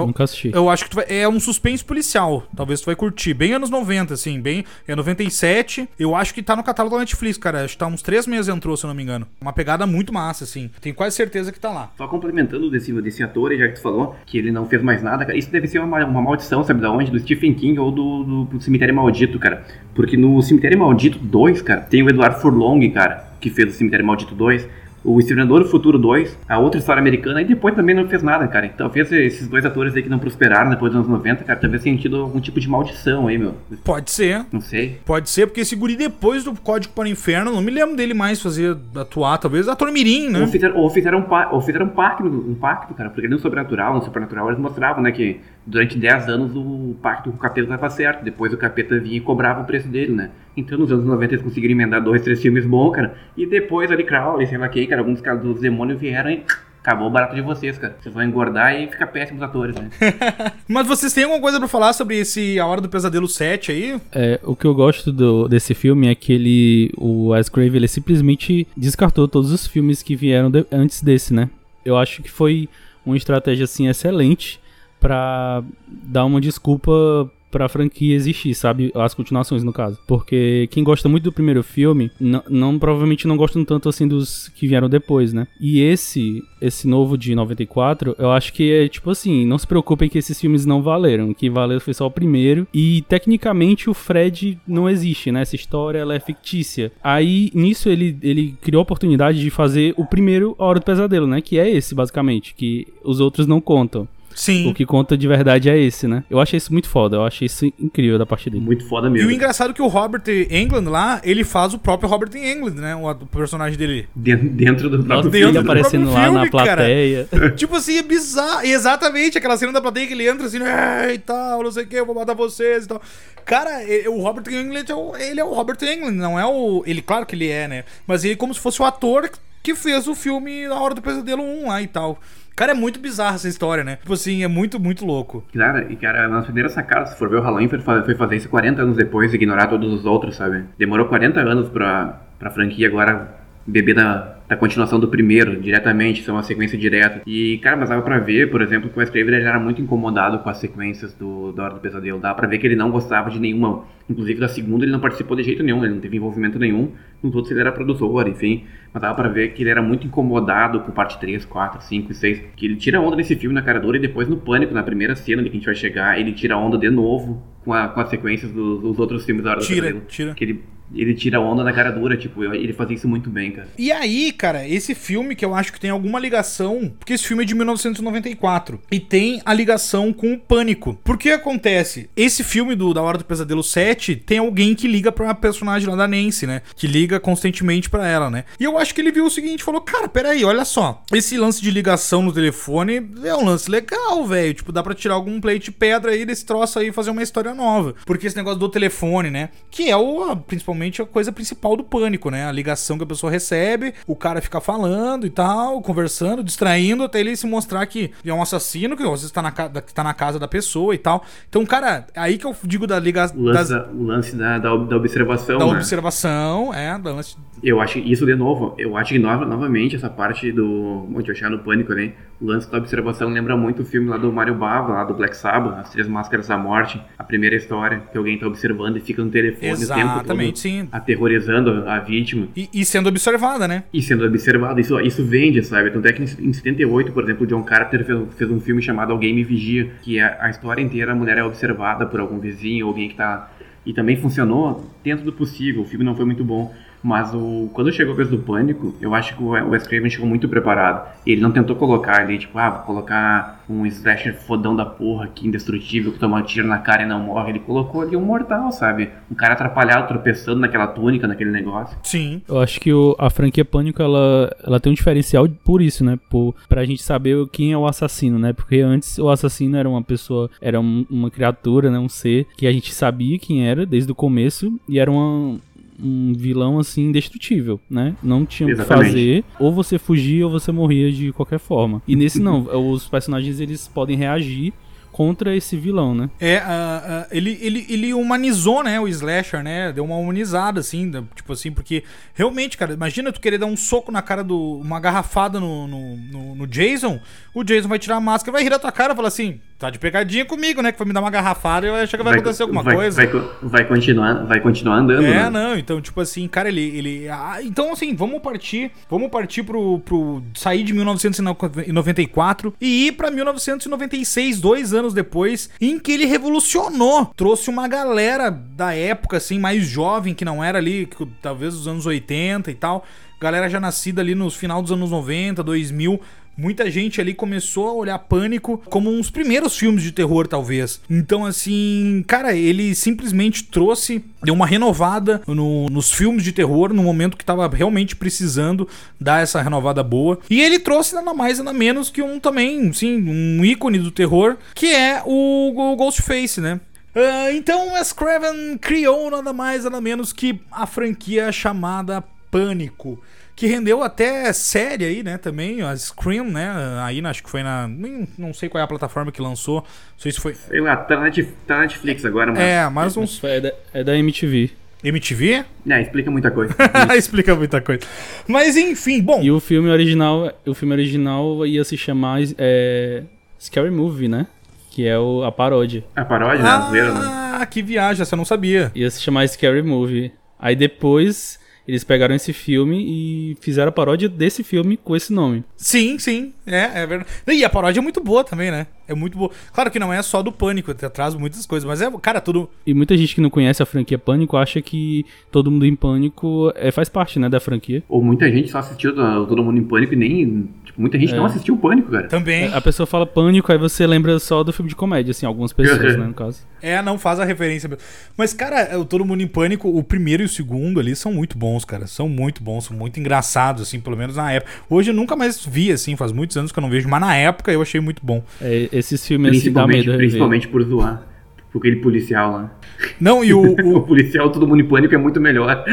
[0.00, 0.50] Eu- nunca assisti.
[0.54, 2.44] eu acho que tu vai- é um suspense policial.
[2.56, 3.34] Talvez tu vai curtir.
[3.34, 4.40] Bem anos 90, assim.
[4.40, 4.64] Bem.
[4.86, 5.88] É 97.
[5.98, 7.64] Eu acho que tá no catálogo da Netflix, cara.
[7.64, 9.26] Acho que tá uns três meses entrou, se eu não me engano.
[9.40, 10.70] Uma pegada muito massa, assim.
[10.80, 11.90] Tenho quase certeza que tá lá.
[11.96, 15.24] Só complementando desse, desse ator, já que tu falou que ele não fez mais nada,
[15.24, 17.10] cara, isso deve ser uma, uma maldição, sabe da onde?
[17.10, 19.64] Do Stephen King ou do, do, do Cemitério Maldito, cara.
[19.94, 24.04] Porque no Cemitério Maldito 2, cara, tem o Eduardo Furlong, cara, que fez o Cemitério
[24.06, 24.66] Maldito 2.
[25.06, 28.46] O Exterminador do Futuro 2, a outra história americana, e depois também não fez nada,
[28.48, 28.66] cara.
[28.66, 31.82] Então, talvez esses dois atores aí que não prosperaram depois dos anos 90, cara, talvez
[31.82, 33.54] tenham tido algum tipo de maldição aí, meu.
[33.84, 34.44] Pode ser.
[34.52, 34.98] Não sei.
[35.04, 38.14] Pode ser, porque esse guri depois do Código para o Inferno, não me lembro dele
[38.14, 40.40] mais fazer atuar, talvez ator mirim, né?
[40.40, 43.94] Ou fizeram, ou fizeram, um, ou fizeram um, pacto, um pacto, cara, porque no Sobrenatural,
[43.94, 47.90] no Supernatural, eles mostravam, né, que durante 10 anos o pacto com o capeta estava
[47.90, 50.30] certo, depois o capeta vinha e cobrava o preço dele, né.
[50.56, 54.04] Então nos anos 90 eles conseguiram emendar dois, três filmes bons, cara, e depois ali
[54.04, 56.42] Crowley, sei lá quem, cara, alguns caras dos demônios vieram e
[56.80, 57.96] acabou o barato de vocês, cara.
[58.00, 59.90] Vocês vão engordar e ficar péssimos atores, né.
[60.68, 64.00] Mas vocês têm alguma coisa pra falar sobre esse A Hora do Pesadelo 7 aí?
[64.12, 67.88] É, o que eu gosto do- desse filme é que ele, o Wes Craven, ele
[67.88, 71.50] simplesmente descartou todos os filmes que vieram de- antes desse, né?
[71.84, 72.68] Eu acho que foi
[73.04, 74.60] uma estratégia assim excelente
[75.06, 78.90] pra dar uma desculpa pra franquia existir, sabe?
[78.92, 80.00] As continuações, no caso.
[80.04, 82.10] Porque quem gosta muito do primeiro filme,
[82.50, 85.46] não provavelmente não gostam tanto assim dos que vieram depois, né?
[85.60, 90.08] E esse, esse novo de 94, eu acho que é tipo assim, não se preocupem
[90.08, 92.66] que esses filmes não valeram, que valeu foi só o primeiro.
[92.74, 95.42] E tecnicamente o Fred não existe, né?
[95.42, 96.90] Essa história ela é fictícia.
[97.00, 101.28] Aí nisso ele, ele criou a oportunidade de fazer o primeiro A Hora do Pesadelo,
[101.28, 101.40] né?
[101.40, 104.08] Que é esse, basicamente, que os outros não contam.
[104.38, 104.68] Sim.
[104.68, 106.22] O que conta de verdade é esse, né?
[106.28, 108.62] Eu achei isso muito foda, eu achei isso incrível da parte dele.
[108.62, 109.30] Muito foda E mesmo.
[109.30, 112.94] o engraçado é que o Robert Englund lá, ele faz o próprio Robert Englund, né?
[112.94, 114.06] O, o personagem dele.
[114.14, 115.70] Dentro, dentro do Nossa, próprio dentro do filme.
[115.70, 116.66] aparecendo lá na filme, cara.
[116.82, 117.28] plateia.
[117.56, 118.60] tipo assim, é bizarro.
[118.66, 121.86] Exatamente, aquela cena da plateia que ele entra assim, "É, e tal, não sei o
[121.86, 123.00] que, eu vou matar vocês e tal.
[123.44, 126.82] Cara, e- o Robert Englund, é o- ele é o Robert Englund, não é o...
[126.86, 127.84] Ele, claro que ele é, né?
[128.06, 129.30] Mas ele é como se fosse o ator
[129.62, 132.20] que fez o filme Na Hora do Pesadelo 1 lá e tal.
[132.56, 133.96] Cara, é muito bizarra essa história, né?
[133.96, 135.44] Tipo assim, é muito, muito louco.
[135.54, 138.36] Cara, e cara, nas primeiras sacadas, se for ver o Halloween, foi fa- foi fazer
[138.36, 140.64] isso 40 anos depois ignorar todos os outros, sabe?
[140.78, 143.34] Demorou 40 anos pra, pra franquia agora
[143.66, 147.22] beber da, da continuação do primeiro, diretamente, ser uma sequência direta.
[147.26, 150.38] E, cara, mas dava pra ver, por exemplo, que o Wes Craven era muito incomodado
[150.38, 152.20] com as sequências do, da Hora do Pesadelo.
[152.20, 153.84] Dava pra ver que ele não gostava de nenhuma.
[154.08, 156.92] Inclusive da segunda ele não participou de jeito nenhum, ele não teve envolvimento nenhum.
[157.20, 158.62] No todos ele era produtor, enfim.
[158.94, 162.14] Mas dava pra ver que ele era muito incomodado com parte 3, 4, 5 e
[162.14, 162.42] 6.
[162.54, 165.16] Que ele tira onda nesse filme na cara dura e depois no Pânico, na primeira
[165.16, 168.00] cena ali que a gente vai chegar, ele tira onda de novo com, a- com
[168.00, 170.04] as sequências dos, dos outros filmes da Hora do Tira, Pesadelo.
[170.06, 170.34] tira.
[170.34, 170.62] Que ele
[170.94, 173.68] ele tira onda na cara dura, tipo, ele fazia isso muito bem, cara.
[173.78, 177.42] E aí, cara, esse filme que eu acho que tem alguma ligação, porque esse filme
[177.42, 180.98] é de 1994 e tem a ligação com o Pânico.
[181.04, 182.08] Por que acontece?
[182.16, 185.88] Esse filme do Da Hora do Pesadelo 7 tem alguém que liga pra uma personagem
[185.88, 186.62] lá da Nancy, né?
[186.74, 188.44] Que liga constantemente pra ela, né?
[188.58, 191.02] E eu acho que ele viu o seguinte, falou: "Cara, peraí, olha só.
[191.12, 194.54] Esse lance de ligação no telefone é um lance legal, velho.
[194.54, 197.22] Tipo, dá pra tirar algum plate de pedra aí desse troço aí e fazer uma
[197.22, 197.94] história nova.
[198.04, 199.50] Porque esse negócio do telefone, né?
[199.70, 202.46] Que é o principalmente a coisa principal do pânico, né?
[202.46, 207.20] A ligação que a pessoa recebe, o cara fica falando e tal, conversando, distraindo, até
[207.20, 210.14] ele se mostrar que é um assassino, que às vezes tá na, que tá na
[210.14, 211.24] casa da pessoa e tal.
[211.48, 213.36] Então, cara, aí que eu digo da ligação.
[213.38, 213.88] O lance, das...
[213.88, 215.58] o lance da, da, da, observação.
[215.58, 215.72] Da né?
[215.72, 217.36] observação, é, da lance.
[217.62, 221.58] Eu acho isso de novo, eu acho que novamente essa parte do Monte Achar no
[221.58, 222.12] Pânico, né?
[222.40, 225.34] O lance da observação lembra muito o filme lá do Mario Bava, lá do Black
[225.34, 229.24] Sabbath, As Três Máscaras da Morte, a primeira história, que alguém tá observando e fica
[229.24, 230.88] no telefone Exatamente, o tempo todo, sim.
[230.92, 232.48] aterrorizando a vítima.
[232.54, 233.84] E, e, sendo observada, né?
[233.92, 235.90] E sendo observada, isso, isso vende, sabe?
[235.90, 239.34] Tanto é que em 78, por exemplo, John Carter fez, fez um filme chamado Alguém
[239.34, 243.08] Me Vigia, que é a história inteira, a mulher é observada por algum vizinho, alguém
[243.08, 243.50] que tá...
[243.84, 246.74] E também funcionou dentro do possível, o filme não foi muito bom
[247.06, 250.26] mas o, quando chegou a vez do Pânico, eu acho que o Wes Craven chegou
[250.26, 251.08] muito preparado.
[251.24, 255.46] Ele não tentou colocar ali, tipo, ah, vou colocar um slasher fodão da porra aqui,
[255.46, 257.50] indestrutível, que toma tiro na cara e não morre.
[257.50, 259.10] Ele colocou ali um mortal, sabe?
[259.30, 261.96] Um cara atrapalhado, tropeçando naquela túnica, naquele negócio.
[262.02, 262.42] Sim.
[262.48, 266.18] Eu acho que o, a franquia Pânico, ela, ela tem um diferencial por isso, né?
[266.28, 268.52] Por, pra gente saber quem é o assassino, né?
[268.52, 272.00] Porque antes o assassino era uma pessoa, era um, uma criatura, né?
[272.00, 275.60] Um ser que a gente sabia quem era desde o começo e era uma
[276.02, 278.14] um vilão assim indestrutível, né?
[278.22, 282.02] Não tinha o que fazer, ou você fugia ou você morria de qualquer forma.
[282.06, 284.72] E nesse não, os personagens eles podem reagir
[285.16, 286.28] contra esse vilão, né?
[286.38, 289.90] É, uh, uh, ele, ele, ele humanizou, né, o slasher, né?
[289.90, 292.04] Deu uma humanizada, assim, tipo assim, porque
[292.34, 294.78] realmente, cara, imagina tu querer dar um soco na cara do.
[294.78, 297.18] uma garrafada no, no, no, no Jason,
[297.54, 299.90] o Jason vai tirar a máscara, vai rir da tua cara e falar assim: tá
[299.90, 300.92] de pegadinha comigo, né?
[300.92, 302.94] Que vai me dar uma garrafada e eu acho que vai, vai acontecer alguma vai,
[302.94, 303.26] coisa.
[303.26, 305.24] Vai, vai, continuar, vai continuar andando.
[305.24, 305.50] É, né?
[305.50, 306.82] não, então, tipo assim, cara, ele.
[306.82, 308.90] ele ah, então, assim, vamos partir.
[309.08, 310.42] Vamos partir pro, pro.
[310.54, 317.26] sair de 1994 e ir pra 1996, dois anos depois, em que ele revolucionou.
[317.36, 321.88] Trouxe uma galera da época, assim, mais jovem, que não era ali, que, talvez dos
[321.88, 323.04] anos 80 e tal.
[323.40, 326.20] Galera já nascida ali no final dos anos 90, 2000
[326.56, 331.00] Muita gente ali começou a olhar Pânico como uns primeiros filmes de terror, talvez.
[331.08, 337.02] Então, assim, cara, ele simplesmente trouxe, deu uma renovada no, nos filmes de terror, no
[337.02, 338.88] momento que tava realmente precisando
[339.20, 340.38] dar essa renovada boa.
[340.48, 344.56] E ele trouxe nada mais, nada menos que um também, sim, um ícone do terror,
[344.74, 346.80] que é o, o Ghostface, né?
[347.14, 353.18] Uh, então, Wes Craven criou nada mais, nada menos que a franquia chamada Pânico
[353.56, 357.88] que rendeu até série aí, né, também, a Scream, né, aí acho que foi na,
[358.36, 360.54] não sei qual é a plataforma que lançou, não sei se foi...
[360.54, 361.30] Sei lá, tá na,
[361.66, 362.60] tá Netflix agora, mas...
[362.60, 363.42] É, mas uns...
[363.42, 364.70] É da, é da MTV.
[365.02, 365.64] MTV?
[365.88, 366.74] É, explica muita coisa.
[367.16, 368.02] explica muita coisa.
[368.46, 369.40] Mas enfim, bom.
[369.42, 373.22] E o filme original, o filme original ia se chamar é,
[373.58, 374.46] Scary Movie, né?
[374.90, 376.02] Que é o, a paródia.
[376.16, 376.70] A paródia, né?
[376.70, 377.66] Ah, né?
[377.66, 378.90] que viagem, essa eu não sabia.
[378.94, 380.32] Ia se chamar Scary Movie.
[380.58, 385.64] Aí depois eles pegaram esse filme e fizeram a paródia desse filme com esse nome.
[385.76, 386.52] Sim, sim.
[386.66, 387.30] É, é verdade.
[387.48, 388.86] E a paródia é muito boa também, né?
[389.08, 389.50] É muito boa.
[389.72, 392.68] Claro que não é só do Pânico, traz muitas coisas, mas é, cara, tudo.
[392.84, 396.72] E muita gente que não conhece a franquia Pânico acha que todo mundo em Pânico
[396.74, 398.02] é, faz parte, né, da franquia.
[398.08, 400.68] Ou muita gente só assistiu Todo Mundo em Pânico e nem.
[400.96, 401.36] Muita gente é.
[401.36, 402.26] não assistiu o Pânico, cara.
[402.26, 402.72] Também.
[402.72, 406.16] A pessoa fala Pânico, aí você lembra só do filme de comédia, assim, algumas pessoas,
[406.16, 406.66] né, no caso.
[406.80, 408.02] É, não faz a referência mesmo.
[408.36, 411.58] Mas, cara, o Todo Mundo em Pânico, o primeiro e o segundo ali são muito
[411.58, 412.06] bons, cara.
[412.06, 414.70] São muito bons, são muito engraçados, assim, pelo menos na época.
[414.88, 417.36] Hoje eu nunca mais vi, assim, faz muitos anos que eu não vejo, mas na
[417.36, 418.42] época eu achei muito bom.
[418.60, 420.16] É, esses filmes assim dá medo.
[420.16, 421.26] Principalmente por zoar.
[421.72, 422.78] Por aquele policial lá.
[423.20, 423.76] Não, e o.
[423.84, 425.84] O, o policial todo mundo em pânico é muito melhor.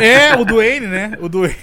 [0.00, 1.12] É, o Duane, né?
[1.20, 1.54] O Duane.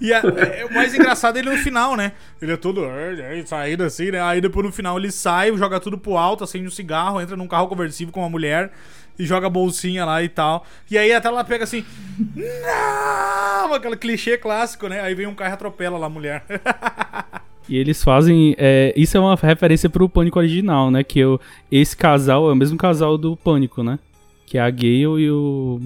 [0.00, 2.12] E a, é, o mais engraçado é ele no final, né?
[2.40, 4.20] Ele é todo é, saindo assim, né?
[4.20, 7.48] Aí depois no final ele sai, joga tudo pro alto, acende um cigarro, entra num
[7.48, 8.70] carro conversível com uma mulher
[9.18, 10.64] e joga a bolsinha lá e tal.
[10.90, 11.84] E aí até ela pega assim.
[12.34, 13.74] Não!
[13.74, 15.00] Aquele clichê clássico, né?
[15.00, 16.44] Aí vem um carro e atropela lá a mulher.
[17.68, 18.54] E eles fazem.
[18.58, 21.02] É, isso é uma referência pro Pânico original, né?
[21.02, 21.40] Que eu,
[21.70, 23.98] esse casal é o mesmo casal do Pânico, né?
[24.46, 25.80] Que é a Gale e o.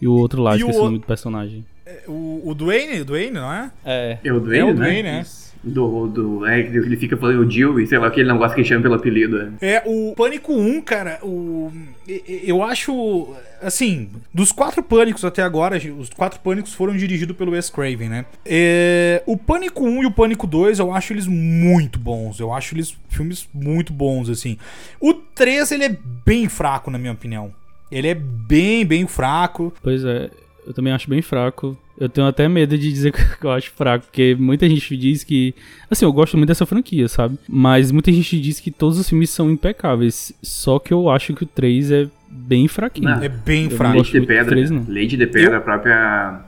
[0.00, 1.64] E o outro lá, e esqueci o nome do personagem.
[1.86, 3.70] É, o, o Dwayne, o Dwayne, não é?
[3.84, 4.18] É.
[4.24, 5.12] É o Dwayne, é o Dwayne, né?
[5.18, 5.26] né?
[5.62, 8.82] Do, do, é, ele fica falando o Jill e sei lá, aquele negócio que chama
[8.82, 9.50] pelo apelido.
[9.62, 9.76] É.
[9.76, 11.72] é, o Pânico 1, cara, o,
[12.06, 17.70] eu acho, assim, dos quatro Pânicos até agora, os quatro Pânicos foram dirigidos pelo Wes
[17.70, 18.26] Craven, né?
[18.44, 22.74] É, o Pânico 1 e o Pânico 2, eu acho eles muito bons, eu acho
[22.74, 24.58] eles filmes muito bons, assim.
[25.00, 27.50] O 3, ele é bem fraco, na minha opinião.
[27.90, 29.72] Ele é bem, bem fraco.
[29.82, 30.28] Pois é,
[30.66, 31.76] eu também acho bem fraco.
[31.98, 35.54] Eu tenho até medo de dizer que eu acho fraco, porque muita gente diz que.
[35.90, 37.38] Assim, eu gosto muito dessa franquia, sabe?
[37.48, 40.32] Mas muita gente diz que todos os filmes são impecáveis.
[40.42, 43.10] Só que eu acho que o 3 é bem fraquinho.
[43.10, 43.94] Não, é bem fraco.
[43.94, 44.46] Leite de Pedra.
[44.46, 44.84] 3, não.
[44.88, 45.58] Leite de Pedra, eu...
[45.58, 46.40] a própria.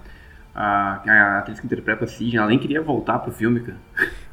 [0.59, 3.77] A, a atriz que interpreta a Sidney, ela nem queria voltar pro filme, cara.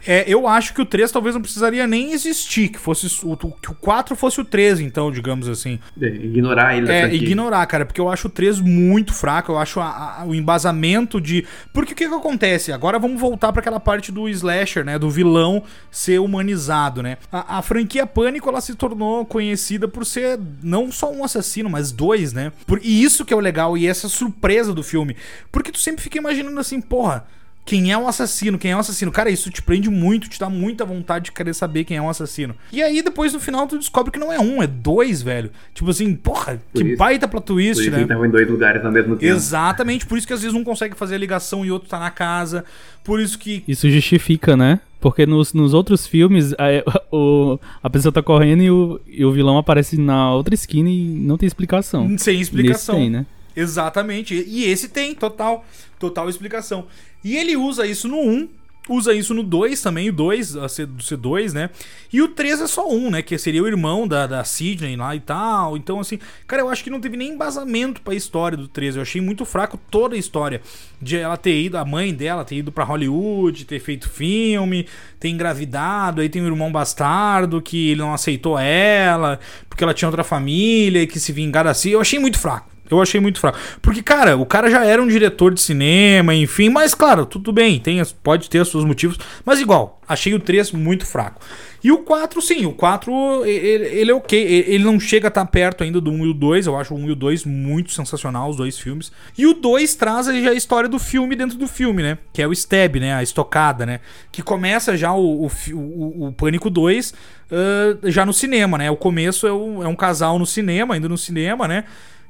[0.06, 3.72] É, eu acho que o 3 talvez não precisaria nem existir, que fosse o, que
[3.72, 5.80] o 4 fosse o 3, então, digamos assim.
[6.02, 6.92] É, ignorar ele.
[6.92, 10.36] É, ignorar, cara, porque eu acho o 3 muito fraco, eu acho a, a, o
[10.36, 11.46] embasamento de...
[11.72, 12.72] Porque o que que acontece?
[12.72, 17.18] Agora vamos voltar para aquela parte do slasher, né, do vilão ser humanizado, né?
[17.32, 21.92] A, a, franquia Pânico, ela se tornou conhecida por ser não só um assassino, mas
[21.92, 22.52] dois, né?
[22.66, 25.16] Por, e isso que é o legal, e essa surpresa do filme.
[25.52, 27.26] Porque tu sempre fica imaginando assim, porra
[27.66, 29.12] quem é o assassino, quem é o assassino.
[29.12, 32.10] Cara, isso te prende muito, te dá muita vontade de querer saber quem é o
[32.10, 32.56] assassino.
[32.72, 35.50] E aí, depois, no final, tu descobre que não é um, é dois, velho.
[35.74, 38.02] Tipo assim, porra, por que isso, baita plot twist, por isso né?
[38.04, 39.34] Então em dois lugares ao mesmo tempo.
[39.34, 42.12] Exatamente, por isso que às vezes um consegue fazer a ligação e outro tá na
[42.12, 42.66] casa.
[43.04, 43.64] Por isso que.
[43.68, 44.80] Isso justifica, né?
[45.00, 49.32] Porque nos, nos outros filmes, a, o, a pessoa tá correndo e o, e o
[49.32, 52.18] vilão aparece na outra esquina e não tem explicação.
[52.18, 52.96] Sem explicação.
[52.96, 53.26] Nesse tem, né?
[53.56, 54.34] Exatamente.
[54.48, 55.66] E esse tem, total,
[56.00, 56.88] total explicação.
[57.24, 58.50] E ele usa isso no 1,
[58.90, 61.70] usa isso no 2 também, o 2, do C2, né?
[62.12, 63.22] E o 3 é só um, né?
[63.22, 65.78] Que seria o irmão da, da Sidney lá e tal.
[65.78, 68.98] Então, assim, cara, eu acho que não teve nem embasamento pra história do 3.
[68.98, 70.62] Eu achei muito fraco toda a história.
[71.02, 74.88] De ela ter ido, a mãe dela ter ido pra Hollywood, ter feito filme,
[75.20, 79.40] ter engravidado, aí tem um irmão bastardo que ele não aceitou ela,
[79.70, 81.90] porque ela tinha outra família e que se vingar assim.
[81.92, 82.73] Eu achei muito fraco.
[82.90, 83.58] Eu achei muito fraco.
[83.82, 87.80] Porque, cara, o cara já era um diretor de cinema, enfim, mas claro, tudo bem,
[87.80, 91.42] tem, pode ter os seus motivos, mas igual, achei o 3 muito fraco.
[91.84, 95.46] E o 4, sim, o 4, ele, ele é ok, ele não chega a estar
[95.48, 97.92] perto ainda do 1 e o 2, eu acho o 1 e o 2 muito
[97.92, 99.12] sensacional, os dois filmes.
[99.38, 102.18] E o 2 traz já a história do filme dentro do filme, né?
[102.32, 103.14] Que é o stab, né?
[103.14, 104.00] A estocada, né?
[104.32, 108.90] Que começa já o, o, o, o Pânico 2 uh, já no cinema, né?
[108.90, 111.84] O começo é, o, é um casal no cinema, ainda no cinema, né?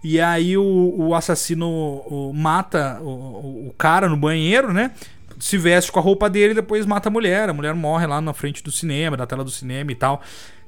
[0.03, 4.91] E aí o, o assassino o, mata o, o cara no banheiro, né?
[5.39, 7.49] Se veste com a roupa dele e depois mata a mulher.
[7.49, 10.21] A mulher morre lá na frente do cinema, da tela do cinema e tal.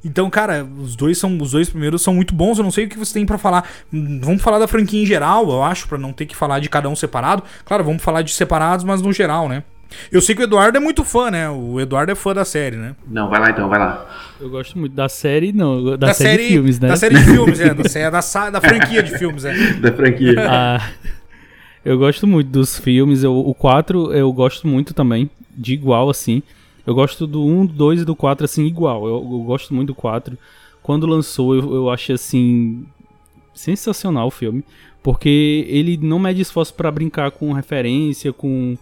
[0.06, 2.58] Então, cara, os dois são os dois primeiros são muito bons.
[2.58, 3.68] Eu não sei o que você tem para falar.
[3.92, 6.88] Vamos falar da franquia em geral, eu acho, para não ter que falar de cada
[6.88, 7.44] um separado.
[7.66, 9.64] Claro, vamos falar de separados, mas no geral, né?
[10.12, 11.50] Eu sei que o Eduardo é muito fã, né?
[11.50, 12.96] O Eduardo é fã da série, né?
[13.08, 14.06] Não, vai lá então, vai lá.
[14.40, 16.88] Eu gosto muito da série, não, da, da série, série, de filmes, né?
[16.88, 18.10] Da série de filmes, é.
[18.10, 19.54] Da, da, da franquia de filmes, é.
[19.80, 20.36] Da franquia.
[20.48, 20.90] Ah,
[21.84, 23.24] eu gosto muito dos filmes.
[23.24, 26.42] Eu, o 4 eu gosto muito também, de igual, assim.
[26.86, 29.08] Eu gosto do 1, do 2 e do 4, assim, igual.
[29.08, 30.38] Eu, eu gosto muito do 4.
[30.82, 32.86] Quando lançou, eu, eu achei, assim,
[33.54, 34.64] sensacional o filme.
[35.02, 38.76] Porque ele não mede esforço para brincar com referência, com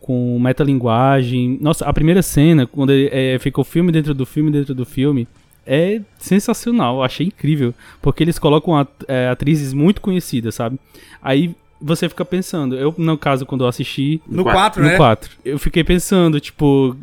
[0.00, 1.58] com metalinguagem.
[1.60, 5.28] Nossa, a primeira cena, quando é, fica o filme dentro do filme dentro do filme,
[5.66, 7.74] é sensacional, achei incrível.
[8.00, 10.78] Porque eles colocam é, atrizes muito conhecidas, sabe?
[11.22, 14.20] Aí você fica pensando, eu, no caso, quando eu assisti.
[14.26, 14.92] No 4, né?
[14.92, 15.30] No 4.
[15.44, 16.96] Eu fiquei pensando, tipo,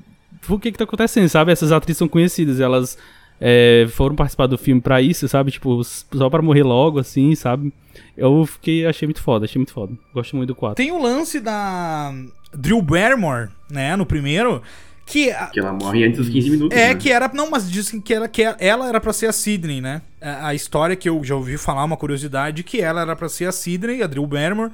[0.49, 1.51] o que que tá acontecendo, sabe?
[1.51, 2.97] Essas atrizes são conhecidas, elas
[3.39, 5.51] é, foram participar do filme pra isso, sabe?
[5.51, 7.71] Tipo, só pra morrer logo, assim, sabe?
[8.15, 9.93] Eu fiquei, achei muito foda, achei muito foda.
[10.13, 10.75] Gosto muito do 4.
[10.75, 12.13] Tem o lance da
[12.53, 14.61] Drew Barrymore, né, no primeiro,
[15.07, 16.77] que, que ela morre antes dos 15 minutos.
[16.77, 16.95] É, né?
[16.95, 17.31] que era.
[17.33, 20.01] Não, mas dizem que, era, que ela era para ser a Sidney, né?
[20.19, 23.45] A, a, história que eu já ouvi falar, uma curiosidade, que ela era para ser
[23.45, 24.71] a Sidney, a Drew Barrymore.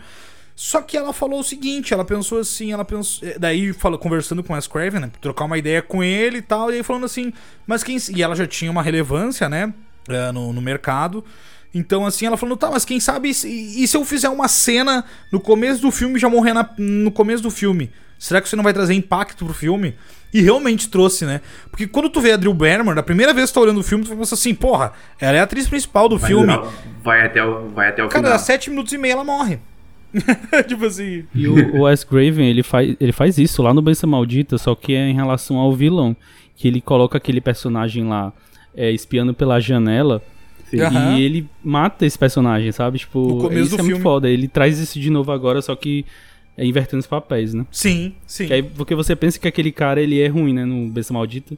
[0.56, 3.28] Só que ela falou o seguinte, ela pensou assim, ela pensou.
[3.28, 5.12] Eh, daí falou, conversando com o Wes Craven, né?
[5.20, 7.34] Trocar uma ideia com ele e tal, e aí falando assim,
[7.66, 7.98] mas quem.
[8.16, 9.74] E ela já tinha uma relevância, né?
[10.08, 11.24] Eh, no, no mercado.
[11.74, 13.32] Então, assim, ela falou, tá, mas quem sabe.
[13.46, 17.12] E, e se eu fizer uma cena no começo do filme já morrer na, no
[17.12, 17.92] começo do filme?
[18.20, 19.96] Será que você não vai trazer impacto pro filme?
[20.32, 21.42] E realmente trouxe, né?
[21.70, 23.84] Porque quando tu vê a Drew Barrymore, a primeira vez que tu tá olhando o
[23.84, 26.60] filme, tu pensa assim, porra, ela é a atriz principal do vai, filme.
[27.04, 28.36] Vai até o, vai até o Cara, final.
[28.36, 29.60] a sete minutos e meio ela morre.
[30.68, 31.26] tipo assim.
[31.34, 34.76] E o, o Wes Craven, ele faz, ele faz isso lá no Benção Maldita, só
[34.76, 36.16] que é em relação ao vilão.
[36.56, 38.32] Que ele coloca aquele personagem lá
[38.76, 40.22] é, espiando pela janela
[40.74, 41.18] Uhum.
[41.18, 43.00] E ele mata esse personagem, sabe?
[43.00, 43.92] Tipo, isso é filme.
[43.92, 44.30] muito foda.
[44.30, 46.06] Ele traz isso de novo agora, só que
[46.58, 47.66] é, invertendo os papéis, né?
[47.72, 48.48] Sim, sim.
[48.48, 50.66] Que aí, porque você pensa que aquele cara ele é ruim, né?
[50.66, 51.56] No Besta Maldita.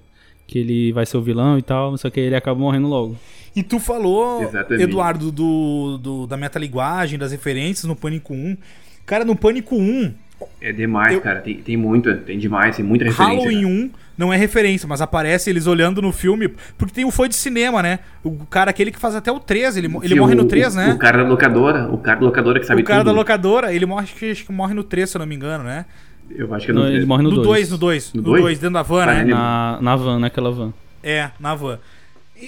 [0.48, 3.18] Que ele vai ser o vilão e tal, só que ele acaba morrendo logo.
[3.56, 4.84] E tu falou, Exatamente.
[4.84, 8.58] Eduardo, do, do, da metalinguagem, das referências no Pânico 1.
[9.06, 10.14] Cara, no Pânico 1,
[10.62, 11.40] É demais, Eu- cara.
[11.40, 13.34] Tem, tem muita, tem demais, tem muita referência.
[13.36, 13.74] Halloween cara.
[13.74, 16.50] 1 não é referência, mas aparece eles olhando no filme.
[16.78, 18.00] Porque tem o fã de cinema, né?
[18.24, 20.74] O cara aquele que faz até o 3, ele, ele Que morre o- no 3,
[20.74, 20.94] o, né?
[20.94, 23.08] O cara da locadora, o cara da locadora que sabe o cara tudo.
[23.08, 25.36] da locadora, ele morre, acho que, acho que morre no 3, se eu não me
[25.36, 25.86] engano, né?
[26.30, 27.70] Eu acho que é no ele morre no No 2.
[27.70, 28.14] 2, no 2.
[28.14, 28.42] No No dois?
[28.42, 29.22] 2, dentro da van, Ah, né?
[29.22, 30.74] ele- Na, na van, naquela van.
[31.04, 31.80] É, na van.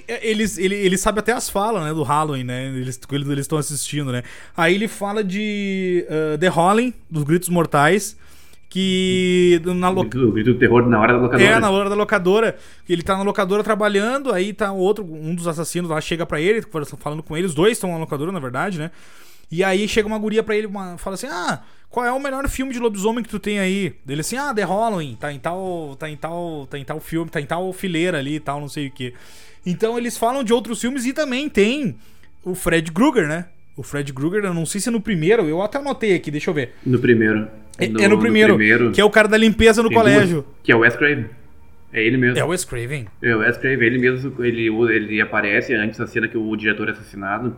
[0.08, 2.68] É, Eles, ele, ele sabe até as falas, né, do Halloween, né?
[2.68, 4.24] Eles eles eles estão assistindo, né?
[4.56, 8.18] Aí ele fala de uh, The Howling, dos Gritos Mortais,
[8.70, 10.02] que na O lo...
[10.02, 11.50] grito, o grito do terror na hora da locadora.
[11.50, 12.58] é na hora da locadora,
[12.90, 16.42] ele tá na locadora trabalhando, aí tá o outro, um dos assassinos lá chega pra
[16.42, 16.62] ele,
[17.00, 18.92] falando com ele, os dois estão na locadora, na verdade, né?
[19.50, 22.48] E aí chega uma guria pra ele, uma, fala assim: "Ah, qual é o melhor
[22.50, 25.96] filme de lobisomem que tu tem aí?" Ele assim: "Ah, The Halloween, tá em tal,
[25.98, 28.70] tá em tal, tá em tal filme, tá em tal fileira ali e tal, não
[28.70, 29.14] sei o quê".
[29.66, 31.96] Então eles falam de outros filmes e também tem
[32.44, 33.46] o Fred Krueger, né?
[33.76, 36.50] O Fred Krueger, eu não sei se é no primeiro, eu até anotei aqui, deixa
[36.50, 36.74] eu ver.
[36.86, 37.48] No primeiro.
[37.78, 38.58] É é no, primeiro,
[38.92, 40.42] que é o cara da limpeza no colégio.
[40.42, 41.26] duas, que é o Wes Craven.
[41.94, 42.38] É ele mesmo.
[42.38, 43.06] É o Wes Craven.
[43.22, 46.90] É, o Wes Craven, ele mesmo, ele, ele aparece antes da cena que o diretor
[46.90, 47.56] é assassinado.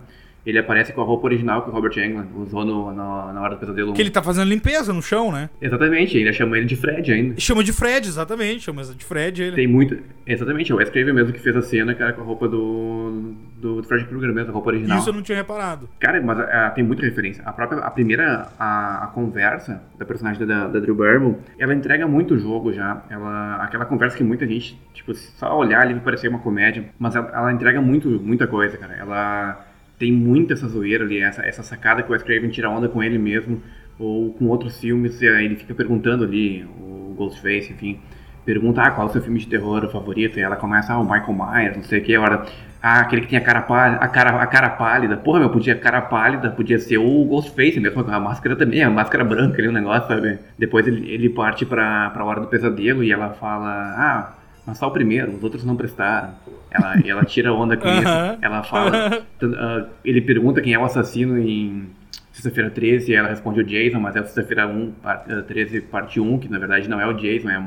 [0.49, 3.53] Ele aparece com a roupa original que o Robert Englund usou no, na, na hora
[3.53, 3.93] do pesadelo.
[3.93, 5.47] Que ele tá fazendo limpeza no chão, né?
[5.61, 7.39] Exatamente, ainda chama ele de Fred ainda.
[7.39, 8.61] Chama de Fred, exatamente.
[8.61, 9.55] Chama de Fred ele.
[9.55, 9.99] Tem muito.
[10.25, 13.35] Exatamente, é o Wes Craven mesmo que fez a cena, cara, com a roupa do.
[13.57, 14.97] do Fred Krueger mesmo, a roupa original.
[14.97, 15.87] Isso eu não tinha reparado.
[15.99, 17.43] Cara, mas ah, tem muita referência.
[17.45, 22.07] A própria, a primeira, a, a conversa da personagem da, da Drew Barrymore, ela entrega
[22.07, 23.03] muito o jogo já.
[23.07, 27.15] Ela, aquela conversa que muita gente, tipo, só olhar ali vai parecer uma comédia, mas
[27.15, 28.95] ela, ela entrega muito, muita coisa, cara.
[28.95, 29.68] Ela
[29.99, 33.03] tem muita essa zoeira ali, essa, essa sacada que o Wes Craven tira onda com
[33.03, 33.61] ele mesmo,
[33.99, 37.99] ou com outros filmes, ele fica perguntando ali, o Ghostface, enfim,
[38.45, 40.39] pergunta, ah, qual é o seu filme de terror favorito?
[40.39, 42.45] E ela começa, ah, o Michael Myers, não sei o que, agora,
[42.81, 45.17] ah, aquele que tem a cara, pálida, a cara, a cara pálida.
[45.17, 49.25] Porra, meu, podia cara pálida, podia ser o Ghostface mesmo, a máscara também, a máscara
[49.25, 50.39] branca ali, o negócio, sabe?
[50.57, 54.38] Depois ele, ele parte pra, pra hora do pesadelo e ela fala, ah,
[54.69, 56.33] mas só o primeiro, os outros não prestaram.
[56.71, 58.07] Ela, ela tira onda com isso.
[58.41, 61.89] Ela fala, ah, ele pergunta quem é o assassino em
[62.31, 65.81] Sexta-feira 13 e ela responde o Jason, mas é o Sexta-feira 1, par- eh, 13,
[65.81, 67.61] parte 1, que na verdade não é o Jason, é,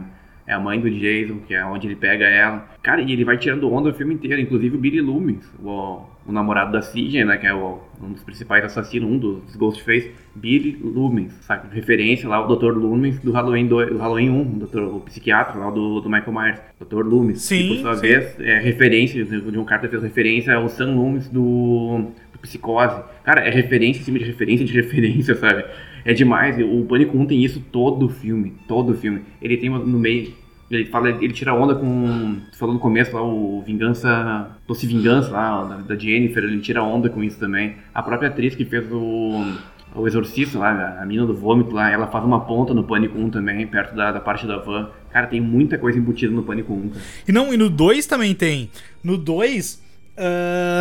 [0.46, 2.68] é a mãe do Jason, que é onde ele pega ela.
[2.82, 6.32] Cara, e ele vai tirando onda o filme inteiro, inclusive o Billy Loomis, o, o
[6.32, 10.76] namorado da Sidney, né, que é o- um dos principais assassinos, um dos Ghostface, Billy
[10.82, 11.72] Loomis, sabe?
[11.72, 12.76] Referência lá, o Dr.
[12.76, 16.60] Loomis do Halloween, 2, do Halloween 1, o, o psiquiatra lá do, do Michael Myers,
[16.80, 17.04] Dr.
[17.06, 17.42] Loomis.
[17.42, 18.00] Sim, que por sua sim.
[18.02, 23.00] vez é referência, de um cara que fez referência ao Sam Loomis do, do Psicose.
[23.22, 25.64] Cara, é referência em cima de referência de referência, sabe?
[26.04, 26.56] É demais.
[26.58, 28.54] O Pânico 1 tem isso todo o filme.
[28.66, 29.22] Todo o filme.
[29.40, 30.34] Ele tem no meio.
[30.70, 32.38] Ele fala, ele tira onda com.
[32.58, 34.56] Falou no começo lá, o Vingança.
[34.66, 37.76] Doce Vingança lá, da, da Jennifer, ele tira onda com isso também.
[37.94, 39.52] A própria atriz que fez o.
[39.94, 43.28] O Exorcista lá, a menina do vômito lá, ela faz uma ponta no Pânico 1
[43.28, 44.88] também, perto da, da parte da van.
[45.10, 47.04] Cara, tem muita coisa embutida no Pânico 1, cara.
[47.28, 48.70] E não, e no 2 também tem.
[49.04, 49.81] No 2.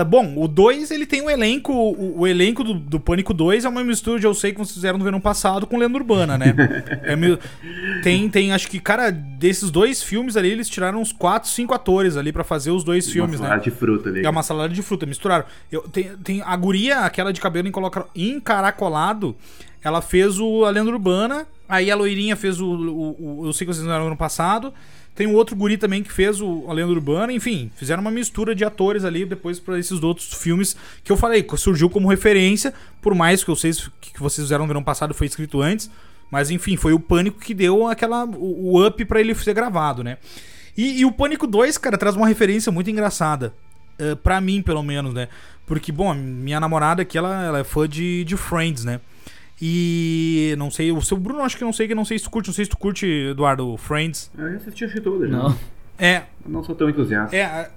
[0.07, 1.71] Bom, o 2 ele tem um elenco.
[1.71, 4.73] O, o elenco do, do Pânico 2 é uma mistura de eu sei que vocês
[4.75, 6.53] fizeram no verão passado com Lenda Urbana, né?
[7.03, 7.15] É
[8.03, 12.17] tem, tem, acho que, cara, desses dois filmes ali, eles tiraram uns 4, 5 atores
[12.17, 13.49] ali pra fazer os dois filmes, uma né?
[13.49, 14.25] salada de fruta ali.
[14.25, 15.45] É uma salada de fruta, misturaram.
[15.71, 17.69] Eu, tem, tem a guria, aquela de cabelo
[18.15, 19.36] encaracolado,
[19.84, 23.65] ela fez o A Lenda Urbana, aí a loirinha fez o, o- o- Eu sei
[23.65, 24.73] que vocês não eram no ano passado.
[25.14, 28.55] Tem um outro guri também que fez o A Lenda Urbana, enfim, fizeram uma mistura
[28.55, 32.74] de atores ali depois pra esses outros filmes que eu falei, que surgiu como referência,
[33.01, 35.91] por mais que eu sei que vocês fizeram no ano passado foi escrito antes,
[36.32, 40.18] mas enfim, foi o Pânico que deu aquela o, up pra ele ser gravado, né?
[40.78, 43.53] E, e o Pânico 2, cara, traz uma referência muito engraçada.
[43.99, 45.28] Uh, pra mim, pelo menos, né?
[45.66, 49.01] Porque, bom, minha namorada aqui, ela, ela é fã de, de Friends, né?
[49.62, 52.32] E não sei, o seu Bruno, acho que não sei, que não sei se tu
[52.32, 54.32] curte, não sei se tu curte, Eduardo, Friends.
[54.38, 55.30] Eu já assisti acho que todas.
[55.30, 55.55] Não.
[55.99, 57.36] É, Não sou tão entusiasta.
[57.36, 57.70] é, a-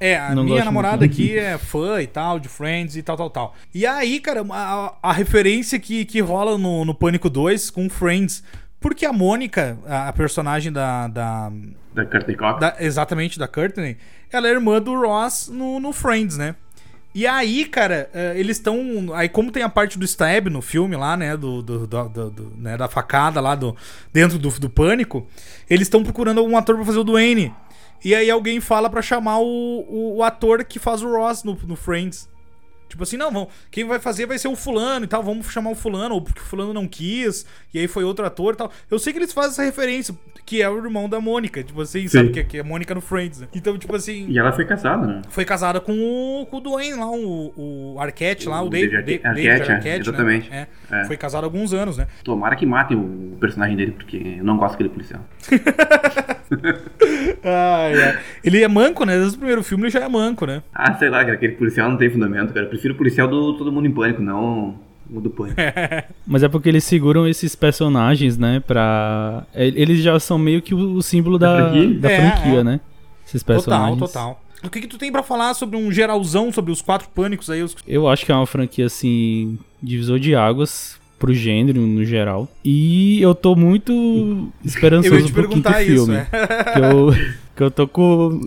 [0.00, 1.12] é, a Não minha namorada muito.
[1.12, 3.54] aqui é fã e tal, de Friends e tal, tal, tal.
[3.74, 8.42] E aí, cara, a, a referência que, que rola no, no Pânico 2 com Friends.
[8.80, 11.50] Porque a Mônica, a, a personagem da, da,
[11.92, 12.60] Da Courtney Cox.
[12.60, 13.96] da- exatamente da Courtney,
[14.32, 16.54] ela é irmã do Ross no, no Friends, né?
[17.18, 18.78] E aí, cara, eh, eles estão.
[19.12, 21.36] Aí, como tem a parte do stab no filme lá, né?
[21.36, 23.74] Do, do, do- do- né, da facada lá do,
[24.12, 25.26] dentro do, do pânico,
[25.68, 27.52] eles estão procurando algum ator pra fazer o Duane.
[28.04, 29.44] E aí alguém fala pra chamar o,
[29.88, 32.28] o, o ator que faz o Ross no, no Friends.
[32.88, 35.70] Tipo assim, não, vamos, quem vai fazer vai ser o fulano e tal, vamos chamar
[35.70, 38.72] o fulano, ou porque o fulano não quis, e aí foi outro ator e tal.
[38.90, 40.14] Eu sei que eles fazem essa referência,
[40.46, 42.08] que é o irmão da Mônica, tipo assim, Sim.
[42.08, 42.30] sabe?
[42.30, 43.48] Que, é- que é a Mônica no Friends, né?
[43.54, 45.22] Então, tipo assim, E ela foi casada, né?
[45.28, 47.52] foi casada com o, com o Dwayne lá, o,
[47.94, 50.50] o Arquette lá, o, O David, David David, Arquette, é, Arquette, exatamente.
[50.50, 50.66] Né?
[50.90, 51.00] É.
[51.02, 51.04] É.
[51.04, 52.06] Foi casado há alguns anos, né?
[52.24, 55.20] Tomara que matem o personagem dele, porque eu não gosto daquele policial.
[57.44, 58.18] Ai, ai.
[58.42, 59.16] Ele é manco, né?
[59.18, 60.62] Desde o primeiro filme ele já é manco, né?
[60.74, 62.66] Ah, sei lá, aquele policial não tem fundamento, cara.
[62.78, 64.76] Eu prefiro o policial do Todo Mundo em Pânico, não
[65.10, 65.56] o do Pânico.
[66.26, 68.60] Mas é porque eles seguram esses personagens, né?
[68.60, 69.44] Pra.
[69.54, 71.94] Eles já são meio que o símbolo Da da, franquia?
[71.98, 72.64] da É, franquia, é.
[72.64, 72.80] né?
[73.26, 73.98] Esses Total, personagens.
[73.98, 74.42] total.
[74.62, 77.62] O que, que tu tem pra falar sobre um geralzão, sobre os quatro pânicos aí?
[77.62, 77.76] Os...
[77.86, 82.48] Eu acho que é uma franquia, assim, divisor de águas pro gênero no geral.
[82.64, 83.92] E eu tô muito
[84.62, 86.16] Eu esperançoso ia te pro quinto perguntar isso, filme.
[86.16, 86.24] é.
[86.72, 87.10] que, eu,
[87.56, 88.40] que eu tô com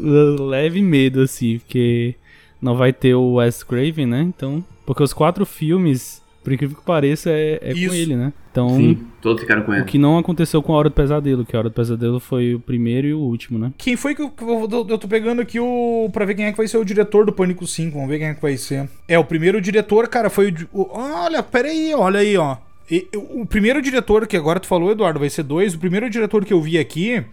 [0.49, 2.15] leve medo, assim, porque
[2.62, 4.22] não vai ter o Wes Craven, né?
[4.22, 8.32] Então, porque os quatro filmes, por incrível que pareça, é, é com ele, né?
[8.51, 9.86] Então, Sim, todos ficaram com o ele.
[9.86, 12.59] que não aconteceu com a Hora do Pesadelo, que a Hora do Pesadelo foi o
[12.59, 13.72] primeiro e o último, né?
[13.78, 16.09] Quem foi que eu, eu, eu tô pegando aqui o.
[16.12, 17.93] pra ver quem é que vai ser o diretor do Pânico 5.
[17.93, 18.89] Vamos ver quem é que vai ser.
[19.07, 20.82] É, o primeiro diretor, cara, foi o.
[20.82, 22.57] o- olha, pera aí, olha aí, ó.
[22.89, 25.74] E- o primeiro diretor, que agora tu falou, Eduardo, vai ser dois.
[25.74, 27.24] O primeiro diretor que eu vi aqui,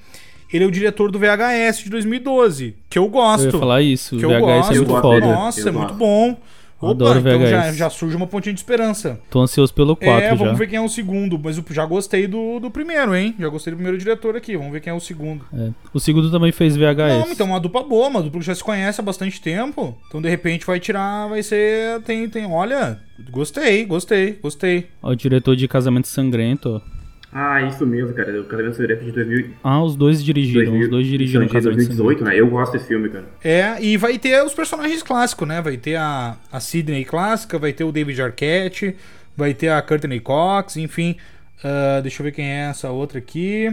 [0.52, 2.74] ele é o diretor do VHS de 2012.
[2.88, 3.46] Que eu gosto.
[3.46, 4.72] Eu ia falar isso, que o eu VHS gosto.
[4.72, 5.26] é muito foda.
[5.26, 6.36] Nossa, Eu é muito bom.
[6.80, 7.76] Opa, Adoro então já, VHS.
[7.76, 9.18] já surge uma pontinha de esperança.
[9.28, 10.34] Tô ansioso pelo 4 é, já.
[10.36, 11.36] vamos ver quem é o segundo.
[11.36, 13.34] Mas eu já gostei do, do primeiro, hein?
[13.36, 14.56] Já gostei do primeiro diretor aqui.
[14.56, 15.44] Vamos ver quem é o segundo.
[15.52, 15.70] É.
[15.92, 17.26] O segundo também fez VHS.
[17.26, 19.98] Não, então é uma dupla boa, uma dupla que já se conhece há bastante tempo.
[20.06, 22.00] Então, de repente, vai tirar, vai ser.
[22.02, 22.46] Tem, tem.
[22.46, 24.86] Olha, gostei, gostei, gostei.
[25.02, 26.97] Ó, O diretor de Casamento Sangrento, ó.
[27.32, 28.40] Ah, isso mesmo, cara.
[28.40, 31.76] O Casamento Secreto de 2000, Ah, os dois dirigiram, 2000, os dois dirigiram de Casamento
[31.76, 32.40] 2018, né?
[32.40, 33.24] Eu gosto desse filme, cara.
[33.44, 35.60] É, e vai ter os personagens clássicos, né?
[35.60, 38.96] Vai ter a, a Sidney clássica, vai ter o David Arquette,
[39.36, 41.16] vai ter a Courtney Cox, enfim.
[41.62, 43.70] Ah, deixa eu ver quem é essa outra aqui.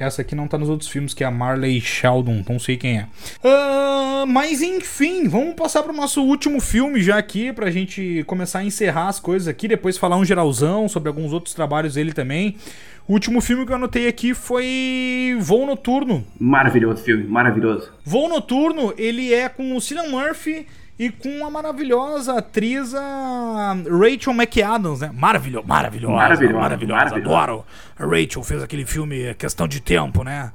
[0.00, 3.00] Essa aqui não tá nos outros filmes, que é a Marley Sheldon, não sei quem
[3.00, 3.06] é.
[3.44, 8.64] Ah, mas enfim, vamos passar pro nosso último filme já aqui, pra gente começar a
[8.64, 12.56] encerrar as coisas aqui, depois falar um geralzão sobre alguns outros trabalhos dele também.
[13.06, 17.92] O último filme que eu anotei aqui foi Voo Noturno, Maravilhoso filme, maravilhoso.
[18.02, 20.66] Voo Noturno, ele é com o Cillian Murphy
[21.00, 25.10] e com a maravilhosa atriz Rachel McAdams, né?
[25.14, 27.34] Maravilhosa, maravilhosa, Maravilhosa, maravilhosa, maravilhosa.
[27.34, 27.64] adoro.
[27.98, 30.52] A Rachel fez aquele filme Questão de Tempo, né?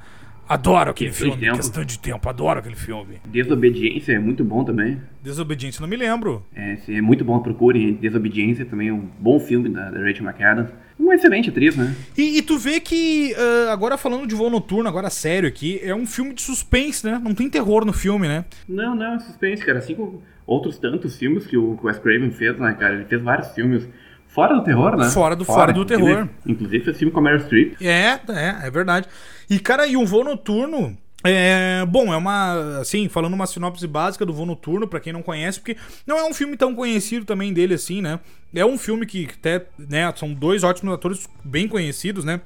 [0.48, 1.58] Adoro aquele Questão de filme, Tempo.
[1.58, 3.16] Questão de Tempo, adoro aquele filme.
[3.26, 5.02] Desobediência é muito bom também.
[5.24, 6.46] Desobediência, não me lembro.
[6.56, 7.94] É, é muito bom, procurem.
[7.94, 10.72] Desobediência também é um bom filme da, da Rachel McAdams.
[11.00, 11.96] Uma excelente atriz, né?
[12.16, 15.94] E, e tu vê que, ah, agora falando de Voo Noturno, agora sério aqui, é
[15.96, 17.20] um filme de suspense, né?
[17.22, 18.46] Não tem terror no filme, né?
[18.70, 19.80] Não, não, é suspense, cara.
[19.80, 22.96] Assim como outros tantos filmes que o, Wes Craven fez, né, cara?
[22.96, 23.88] Ele fez vários filmes
[24.28, 25.10] fora do terror, né?
[25.10, 26.30] Fora do- fora do inclusive- terror.
[26.46, 27.76] Inclusive fez filme com a Meryl Streep.
[27.82, 29.08] É, é, é verdade.
[29.50, 30.98] E, cara, e o Voo Noturno.
[31.28, 35.24] É, bom, é uma, assim, falando uma sinopse básica do Voo Noturno, pra quem não
[35.24, 35.76] conhece, porque
[36.06, 38.20] não é um filme tão conhecido também dele assim, né?
[38.54, 42.42] É um filme que até, né, são dois ótimos atores bem conhecidos, né?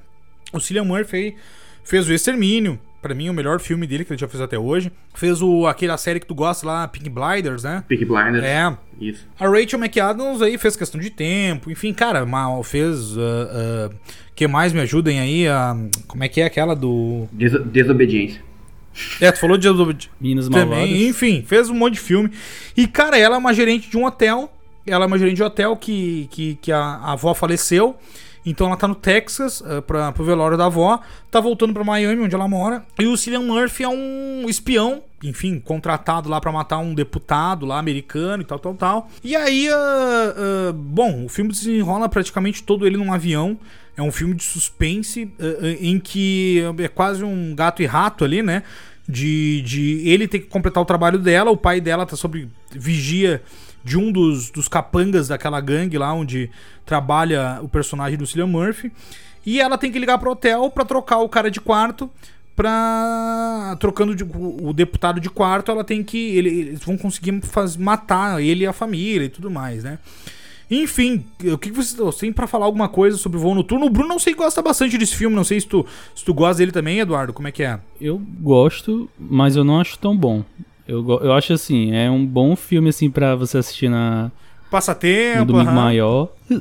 [0.54, 1.36] O Cillian Murphy
[1.84, 4.92] fez o Extermínio, pra mim o melhor filme dele que ele já fez até hoje.
[5.16, 7.84] Fez o aquela série que tu gosta lá, Pink Blinders, né?
[7.88, 8.44] Peaky Blinders.
[8.44, 9.28] É, Isso.
[9.40, 13.18] a Rachel McAdams aí fez questão de tempo, enfim, cara, mal fez.
[13.18, 13.96] ah, ah,
[14.36, 15.48] que mais me ajudem aí?
[15.48, 15.76] a
[16.08, 17.28] como é que é aquela do.
[17.32, 18.42] Deso- Desobediência.
[19.22, 19.68] É, tu falou de.
[19.94, 20.80] de Meninas Malvadas.
[20.84, 22.32] também, enfim, fez um monte de filme.
[22.76, 24.52] E, cara, ela é uma gerente de um hotel.
[24.88, 27.96] Ela é uma gerente de hotel que, que, que a, a avó faleceu.
[28.46, 31.00] Então ela tá no Texas uh, pra, pro velório da avó.
[31.30, 32.84] Tá voltando pra Miami, onde ela mora.
[33.00, 37.80] E o Cillian Murphy é um espião, enfim, contratado lá pra matar um deputado lá
[37.80, 39.10] americano e tal, tal, tal.
[39.24, 43.58] E aí, uh, uh, bom, o filme desenrola praticamente todo ele num avião.
[43.98, 45.30] É um filme de suspense
[45.82, 48.64] em que é quase um gato e rato ali, né?
[49.06, 53.42] De, de ele ter que completar o trabalho dela, o pai dela tá sob vigia
[53.90, 56.50] de um dos, dos capangas daquela gangue lá onde
[56.86, 58.92] trabalha o personagem do Cillian Murphy.
[59.46, 62.10] E ela tem que ligar pro hotel pra trocar o cara de quarto.
[62.56, 63.76] Pra.
[63.80, 66.18] Trocando de- o, o deputado de quarto, ela tem que.
[66.38, 69.98] ele- eles vão conseguir faz, matar ele e a família e tudo mais, né?
[70.70, 73.88] Enfim, o que vocês têm pra falar alguma coisa sobre o voo noturno?
[73.88, 75.84] O Bruno não sei gosta bastante desse filme, não sei se tu,
[76.14, 77.34] se tu gosta dele também, Eduardo.
[77.34, 77.80] Como é que é?
[78.00, 80.44] Eu gosto, mas eu não acho tão bom.
[80.90, 84.32] Eu, eu acho assim, é um bom filme assim para você assistir na, no
[84.72, 85.76] Passatempo, domingo aham.
[85.76, 86.30] maior.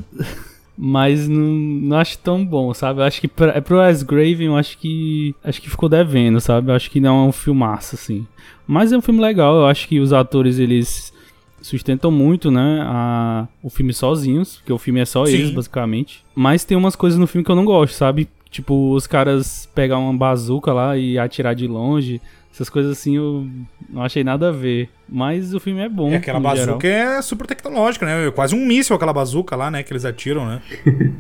[0.76, 3.00] Mas não, não acho tão bom, sabe?
[3.00, 6.40] Eu acho que pra, é pro Wes Craven, eu acho que acho que ficou devendo,
[6.40, 6.70] sabe?
[6.70, 8.26] Eu acho que não é um filmaço assim.
[8.66, 11.12] Mas é um filme legal, eu acho que os atores eles
[11.60, 15.32] sustentam muito, né, a, o filme sozinhos, porque o filme é só Sim.
[15.32, 16.24] eles, basicamente.
[16.34, 18.28] Mas tem umas coisas no filme que eu não gosto, sabe?
[18.48, 22.20] Tipo, os caras pegar uma bazuca lá e atirar de longe.
[22.52, 23.46] Essas coisas assim eu
[23.88, 24.88] não achei nada a ver.
[25.08, 26.10] Mas o filme é bom.
[26.10, 27.16] É, aquela bazuca geral.
[27.18, 28.26] é super tecnológica, né?
[28.26, 29.82] É quase um míssil aquela bazuca lá, né?
[29.82, 30.60] Que eles atiram, né?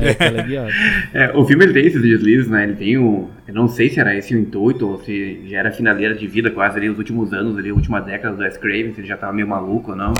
[0.00, 0.70] É, teleguiado.
[1.12, 2.64] É, o filme ele tem esses deslizes, né?
[2.64, 3.28] Ele tem o.
[3.46, 6.26] Eu não sei se era esse o intuito ou se já era a finaleira de
[6.26, 9.08] vida quase ali nos últimos anos, ali, a última década do Wes Craven, se ele
[9.08, 10.14] já tava meio maluco ou não.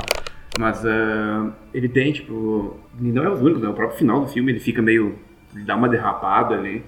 [0.59, 2.77] Mas ah, ele tem, tipo.
[3.01, 3.69] E não é os únicos, né?
[3.69, 5.17] O próprio final do filme ele fica meio.
[5.55, 6.83] Ele dá uma derrapada ali.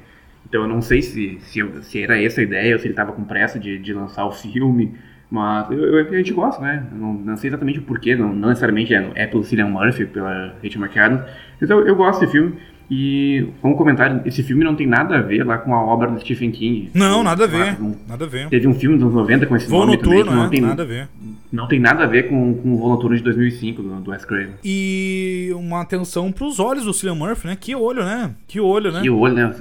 [0.56, 3.12] Então eu não sei se, se, se era essa a ideia ou se ele tava
[3.12, 4.94] com pressa de, de lançar o filme.
[5.30, 6.86] Mas eu, eu- a gente gosta, né?
[6.94, 10.54] Não, não sei exatamente o porquê, não, não necessariamente é, é pelo Cillian Murphy, pela
[10.64, 11.24] Rachel McAdams.
[11.60, 12.54] Mas eu, eu gosto desse filme.
[12.90, 16.20] E, como comentário, esse filme não tem nada a ver lá com a obra do
[16.20, 16.92] Stephen King.
[16.94, 17.82] Não, nada a ver.
[17.82, 18.48] um- Nada a ver.
[18.48, 20.50] Teve um filme dos anos 90 com esse Voo nome também, noturno, que não né?
[20.52, 21.08] tem, Nada a ver.
[21.52, 24.24] não tem nada a ver com, com o Voo Noturno de 2005, do, do Wes
[24.24, 24.54] Craven.
[24.64, 27.58] E uma atenção pros olhos do Cillian Murphy, né?
[27.60, 28.30] Que olho, né?
[28.48, 29.02] Que olho, né?
[29.04, 29.52] E o olho, né?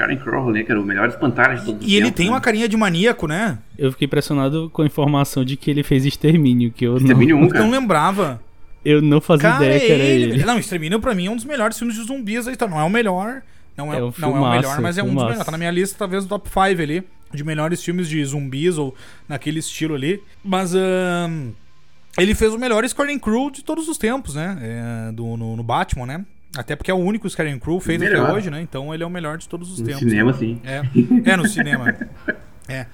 [0.00, 0.62] Karen Crowe, né?
[0.62, 2.32] Que era o melhor espantalho de todos os E ele tempos, tem né?
[2.32, 3.58] uma carinha de maníaco, né?
[3.78, 7.46] Eu fiquei impressionado com a informação de que ele fez Extermínio, que eu Extermínio não,
[7.46, 7.64] 1, cara.
[7.64, 8.42] Não lembrava.
[8.84, 10.34] eu não fazia Cara, ideia que era ele.
[10.34, 10.44] ele.
[10.44, 12.66] Não, Extermínio pra mim é um dos melhores filmes de zumbis aí, tá?
[12.66, 13.42] Não é o melhor.
[13.76, 15.26] Não é, É um não é o filmaço, melhor, mas é um dos filmaço.
[15.28, 15.44] melhores.
[15.46, 17.02] Tá na minha lista, talvez, do top 5 ali.
[17.32, 18.94] De melhores filmes de zumbis ou
[19.28, 20.20] naquele estilo ali.
[20.44, 20.74] Mas.
[20.74, 21.50] ahn,
[22.18, 24.58] ele fez o melhor Scaring Crew de todos os tempos, né?
[24.60, 26.24] É, do, no, no Batman, né?
[26.56, 28.34] Até porque é o único Scaring Crew feito até Melhor.
[28.34, 28.60] hoje, né?
[28.60, 30.00] Então ele é o melhor de todos os No tempos.
[30.00, 30.60] cinema, sim.
[30.64, 30.82] É,
[31.30, 31.94] é no cinema.
[32.68, 32.86] É.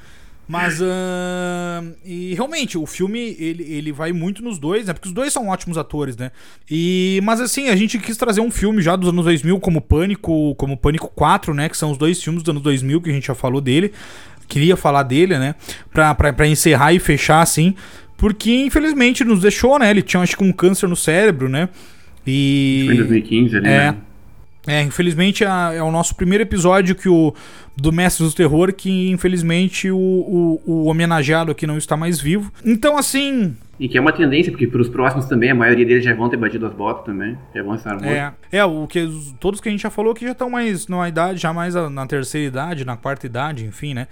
[0.48, 4.92] Mas, ahn, e realmente, o filme, ele, ele vai muito nos dois, né?
[4.92, 6.30] Porque os dois são ótimos atores, né?
[6.70, 10.54] E, mas assim, a gente quis trazer um filme já dos anos 2000 como Pânico,
[10.54, 11.68] como Pânico 4, né?
[11.68, 13.92] Que são os dois filmes dos anos 2000 que a gente já falou dele.
[14.46, 15.57] Queria falar dele, né?
[15.90, 17.74] Pra, pra, pra encerrar e fechar, assim.
[18.16, 19.90] Porque, infelizmente, nos deixou, né?
[19.90, 21.68] Ele tinha, acho que, um câncer no cérebro, né?
[22.27, 22.83] E...
[22.87, 23.93] Foi em 2015 ali, É.
[23.93, 23.97] né?
[24.68, 27.33] É, infelizmente é, o nosso primeiro episódio que o
[27.77, 32.53] do Mestres do Terror, que infelizmente o, o, o homenageado aqui não está mais vivo.
[32.64, 36.12] Então, assim, E que é uma tendência, porque pros próximos também, a maioria deles já
[36.14, 37.39] vão ter batido as botas também.
[37.55, 38.09] Já vão estar mortos.
[38.11, 40.89] é, é o que os- todos que a gente já falou que já estão mais
[40.89, 44.09] numa idade, já mais na terceira idade, na quarta idade, enfim, né?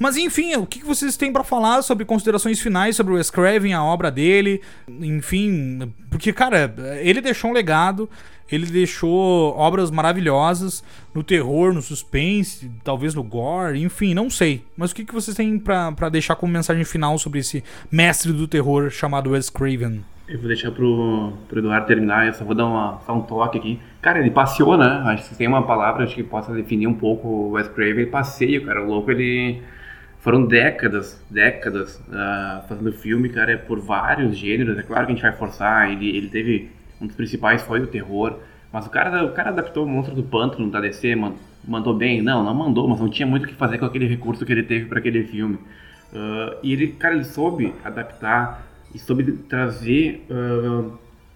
[0.00, 3.74] Mas enfim, o que vocês têm pra falar sobre considerações finais sobre o Wes Craven,
[3.74, 8.08] a obra dele, enfim, porque cara, ele deixou um legado,
[8.50, 10.82] ele deixou obras maravilhosas
[11.14, 14.64] no terror, no suspense, talvez no gore, enfim, não sei.
[14.74, 18.88] Mas o que vocês têm pra deixar como mensagem final sobre esse mestre do terror
[18.88, 20.02] chamado Wes Craven?
[20.26, 23.58] Eu vou deixar pro, pro Eduardo terminar, eu só vou dar uma, só um toque
[23.58, 23.80] aqui.
[24.00, 25.02] Cara, ele passeou, né?
[25.04, 28.06] Acho que tem uma palavra acho que possa definir um pouco o Wes Craven, ele
[28.06, 28.82] passeio, cara.
[28.82, 29.60] O louco, ele...
[30.20, 34.78] Foram décadas, décadas ah, fazendo filme, cara, por vários gêneros.
[34.78, 36.70] É claro que a gente vai forçar, ele, ele teve...
[37.00, 38.36] Um dos principais foi o terror.
[38.70, 41.34] Mas o cara, o cara adaptou o Monstro do Pântano da DC, man-
[41.66, 42.20] mandou bem?
[42.22, 44.62] Não, não mandou, mas não tinha muito o que fazer com aquele recurso que ele
[44.62, 45.58] teve para aquele filme.
[46.14, 50.84] Ah, e ele, cara, ele soube adaptar e soube trazer ah,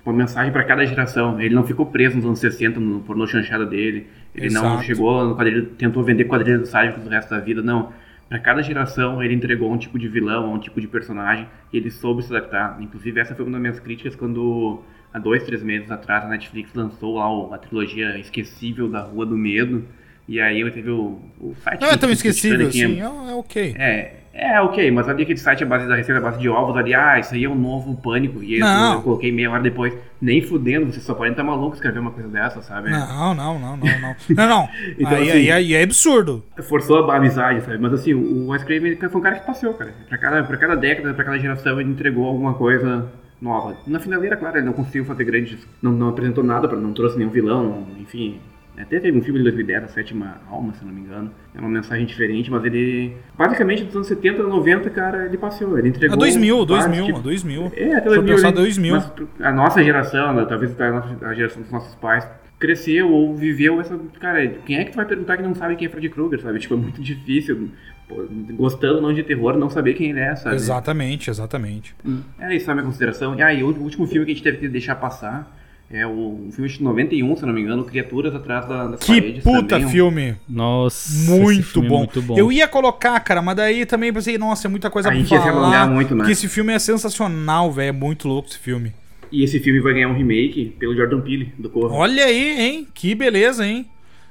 [0.05, 1.41] uma mensagem para cada geração.
[1.41, 4.07] Ele não ficou preso nos anos 60 no pornô chanchada dele.
[4.35, 4.85] Ele não Exato.
[4.85, 7.93] chegou no quadrilho, tentou vender quadrilhas sádicos do resto da vida, não.
[8.29, 11.91] Para cada geração ele entregou um tipo de vilão, um tipo de personagem e ele
[11.91, 12.81] soube se adaptar.
[12.81, 16.73] Inclusive essa foi uma das minhas críticas quando há dois, três meses atrás a Netflix
[16.75, 19.85] lançou lá a trilogia Esquecível da Rua do Medo.
[20.27, 21.83] E aí teve o, o site.
[21.83, 23.75] Não é tão esquecível assim, é, é ok.
[23.79, 26.77] é, é ok, mas ali aquele site a base da receita, a base de ovos
[26.77, 28.43] ali, ah, isso aí é um novo pânico.
[28.43, 28.95] E Não.
[28.95, 32.29] eu coloquei meia hora depois, nem fudendo, vocês só podem estar malucos escrever uma coisa
[32.29, 32.91] dessa, sabe?
[32.91, 34.17] Não, não, não, não, não.
[34.31, 34.69] Não, não.
[34.99, 36.45] Então, aí, assim- aí, aí é absurdo.
[36.63, 37.79] Forçou a amizade, sabe?
[37.79, 39.93] Mas assim, o Craven ele foi um cara que passeou, cara.
[40.09, 43.07] Pra cada, pra cada década, pra cada geração, ele entregou alguma coisa
[43.41, 43.77] nova.
[43.87, 45.59] Na finaleira, claro, ele não conseguiu fazer grandes.
[45.83, 48.41] Não, não apresentou nada, pra- não trouxe nenhum vilão, enfim.
[48.77, 51.31] Até teve um filme de 2010, A Sétima Alma, se não me engano.
[51.55, 53.17] É uma mensagem diferente, mas ele.
[53.39, 55.79] Basicamente, dos anos 70, 90, cara, ele passeou.
[55.79, 56.17] Ele entregou.
[56.17, 57.73] É 2000, vários 2000, tipos- 2000.
[57.77, 58.35] É, até Foi 2000.
[58.35, 58.53] pensar né?
[58.55, 58.95] 2000.
[58.97, 63.37] Mas a nossa geração, né, talvez a, nossa, a geração dos nossos pais, cresceu ou
[63.37, 63.97] viveu essa.
[64.21, 66.59] Cara, quem é que tu vai perguntar que não sabe quem é Freddy Krueger, sabe?
[66.59, 67.69] Tipo, é muito difícil,
[68.09, 70.57] pô, gostando ou não de terror, não saber quem ele é, sabe?
[70.57, 71.95] Exatamente, exatamente.
[72.41, 73.37] É isso, a minha consideração.
[73.37, 76.51] E aí, o último filme que a gente teve que deixar passar é o um
[76.53, 79.45] filme de 91, se não me engano, Criaturas Atrás da, das Que Paredes.
[79.45, 81.31] puta também, um- Nossa, filme.
[81.33, 81.99] esse Muito filme é bom.
[81.99, 82.39] muito bom.
[82.39, 85.31] Eu ia colocar, cara, mas daí também pensei, nossa, é muita coisa A pra gente
[85.33, 85.87] ia se falar.
[85.89, 86.19] muito, né?
[86.19, 87.89] Porque esse filme é sensacional, velho.
[87.89, 88.93] É muito louco esse filme.
[89.31, 91.95] E esse filme vai ganhar um remake pelo Jordan Peele, do Corra.
[91.95, 92.87] Olha aí, hein?
[92.95, 93.87] Que beleza, hein?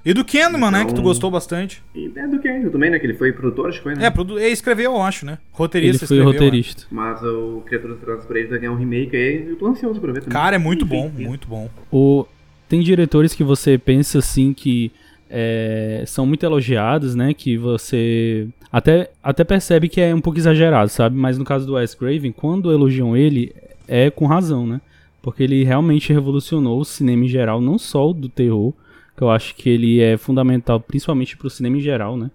[0.06, 0.86] E do Kendman, Então- né?
[0.86, 1.82] Que tu gostou bastante.
[1.95, 2.99] E é do Kendall também, né?
[2.99, 4.06] Que ele foi produtor, acho que foi, né?
[4.06, 5.34] É, produ- ele escreveu, eu acho, né?
[5.34, 6.32] Ele Roteirista foi escreveu, né?
[6.45, 6.84] roteirista.
[6.91, 9.45] Mas o Criaturas Atrás Paredes vai ganhar um remake aí.
[9.49, 10.34] Eu tô ansioso pra ver também.
[10.34, 11.24] Cara, é muito Enfim, bom, enfim.
[11.28, 11.70] muito bom.
[11.91, 12.26] O,
[12.68, 14.91] tem diretores que você pensa assim que
[15.30, 17.34] é, são muito elogiados, né?
[17.34, 21.16] Que você até, até percebe que é um pouco exagerado, sabe?
[21.18, 23.54] Mas no caso do Wes Craven, quando elogiam ele,
[23.88, 24.82] é com razão, né?
[25.22, 28.73] Porque ele realmente revolucionou o cinema em geral, não só o do terror,
[29.15, 32.31] que eu acho que ele é fundamental, principalmente pro cinema em geral, né?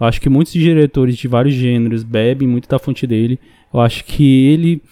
[0.00, 3.38] Eu acho que muitos diretores de vários gêneros bebem muito da fonte dele.
[3.72, 4.82] Eu acho que ele,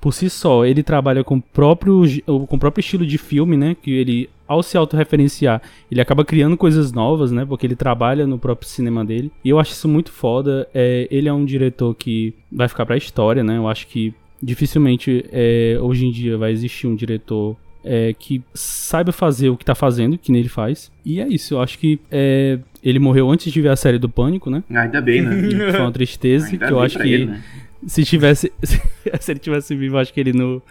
[0.00, 3.76] por si só, ele trabalha com o próprio, com o próprio estilo de filme, né?
[3.80, 5.60] Que ele, ao se autorreferenciar,
[5.90, 7.44] ele acaba criando coisas novas, né?
[7.44, 9.32] Porque ele trabalha no próprio cinema dele.
[9.44, 10.68] E eu acho isso muito foda.
[10.72, 13.56] É, ele é um diretor que vai ficar pra história, né?
[13.56, 19.12] Eu acho que dificilmente é, hoje em dia vai existir um diretor é, que saiba
[19.12, 20.90] fazer o que tá fazendo, que nele faz.
[21.04, 24.08] E é isso, eu acho que é, ele morreu antes de ver a série do
[24.08, 24.62] Pânico, né?
[24.70, 25.40] Ainda bem, né?
[25.40, 27.42] E foi uma tristeza, Ainda que eu acho que ele, né?
[27.86, 28.52] se tivesse.
[29.20, 30.62] se ele tivesse vivo, eu acho que ele não,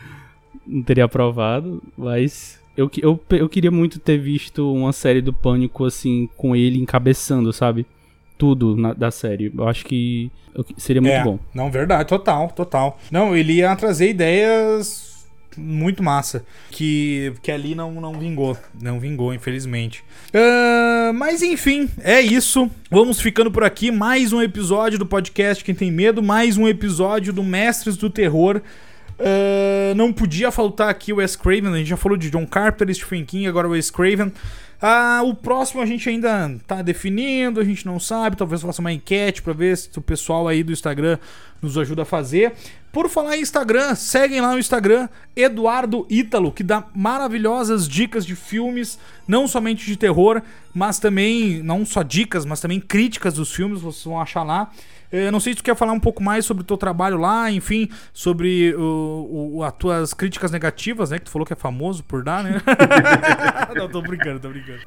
[0.66, 1.82] não teria aprovado.
[1.98, 6.56] Mas eu, que- eu, eu queria muito ter visto uma série do Pânico, assim, com
[6.56, 7.86] ele encabeçando, sabe?
[8.38, 9.52] Tudo na- da série.
[9.56, 10.32] Eu acho que
[10.78, 11.40] seria muito é, bom.
[11.54, 13.00] Não, verdade, total, total.
[13.12, 15.11] Não, ele ia trazer ideias
[15.58, 16.46] muito massa.
[16.70, 18.58] Que, que ali não, não vingou.
[18.82, 20.04] Não vingou, infelizmente.
[20.34, 22.70] Ah, mas enfim, é isso.
[22.90, 23.92] Vamos ficando por aqui.
[23.92, 26.22] Mais um episódio do podcast Quem Tem Medo.
[26.22, 28.62] Mais um episódio do Mestres do Terror.
[29.20, 31.74] Ah, não podia faltar aqui o Wes Craven.
[31.74, 34.32] A gente já falou de John Carpenter, Stephen King, agora o Wes Craven.
[34.82, 38.36] Ah, o próximo a gente ainda tá definindo, a gente não sabe.
[38.36, 41.20] Talvez faça uma enquete pra ver se o pessoal aí do Instagram
[41.62, 42.54] nos ajuda a fazer.
[42.92, 48.36] Por falar em Instagram, seguem lá no Instagram Eduardo Ítalo, que dá maravilhosas dicas de
[48.36, 50.42] filmes, não somente de terror,
[50.74, 54.70] mas também, não só dicas, mas também críticas dos filmes, vocês vão achar lá.
[55.12, 57.52] Eu não sei se tu quer falar um pouco mais sobre o teu trabalho lá,
[57.52, 61.20] enfim, sobre o, o- as tuas críticas negativas, né?
[61.20, 62.62] Que tu falou que é famoso por dar, né?
[63.76, 64.80] não, tô brincando, tô brincando.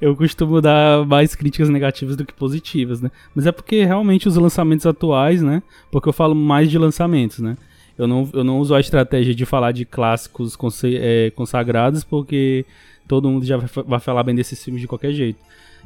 [0.00, 3.10] Eu costumo dar mais críticas negativas do que positivas, né?
[3.34, 5.62] Mas é porque realmente os lançamentos atuais, né?
[5.90, 7.56] Porque eu falo mais de lançamentos, né?
[7.98, 12.64] Eu não, eu não uso a estratégia de falar de clássicos é, consagrados, porque
[13.06, 15.38] todo mundo já vai falar bem desses filmes de qualquer jeito.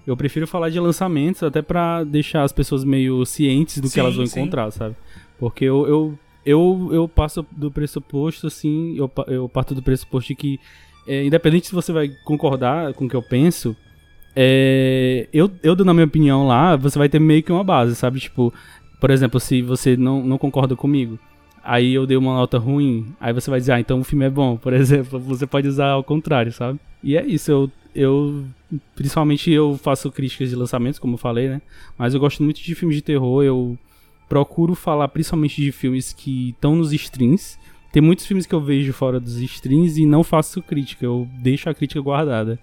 [0.06, 4.00] Eu prefiro falar de lançamentos até pra deixar as pessoas meio cientes do Sim, que
[4.00, 4.40] elas vão sim.
[4.40, 4.94] encontrar, sabe?
[5.38, 10.34] Porque eu, eu, eu, eu passo do pressuposto, assim, eu, eu parto do pressuposto de
[10.34, 10.60] que,
[11.06, 13.74] é, independente se você vai concordar com o que eu penso,
[14.36, 17.94] é, eu, eu dando a minha opinião lá, você vai ter meio que uma base,
[17.94, 18.20] sabe?
[18.20, 18.52] Tipo,
[19.00, 21.18] por exemplo, se você não, não concorda comigo,
[21.62, 24.30] aí eu dei uma nota ruim, aí você vai dizer, ah, então o filme é
[24.30, 25.18] bom, por exemplo.
[25.20, 26.78] Você pode usar ao contrário, sabe?
[27.02, 28.44] E é isso, eu, eu
[28.94, 31.62] principalmente eu faço críticas de lançamentos, como eu falei, né?
[31.98, 33.78] Mas eu gosto muito de filmes de terror, eu
[34.28, 37.58] procuro falar principalmente de filmes que estão nos streams.
[37.92, 41.68] Tem muitos filmes que eu vejo fora dos streams e não faço crítica, eu deixo
[41.70, 42.58] a crítica guardada.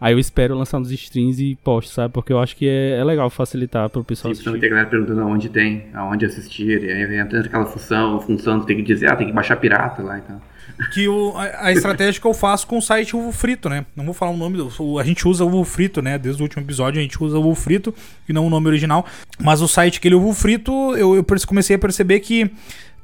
[0.00, 2.12] Aí eu espero lançar nos streams e posto, sabe?
[2.12, 4.68] Porque eu acho que é, é legal facilitar pro pessoal vai assistir.
[4.68, 8.82] galera perguntando aonde tem, aonde assistir, e aí entra aquela função, função, tu tem que
[8.82, 10.42] dizer, ah, tem que baixar pirata lá e tal.
[10.92, 13.86] Que o, a, a estratégia que eu faço com o site Ovo Frito, né?
[13.94, 16.18] Não vou falar o nome, do, a gente usa Ovo Frito, né?
[16.18, 17.94] Desde o último episódio a gente usa Ovo Frito
[18.28, 19.06] e não o nome original.
[19.38, 22.50] Mas o site aquele Ovo Frito, eu, eu comecei a perceber que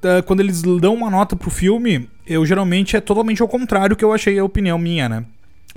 [0.02, 4.04] ah, quando eles dão uma nota pro filme, eu geralmente é totalmente ao contrário que
[4.04, 5.24] eu achei a opinião minha, né?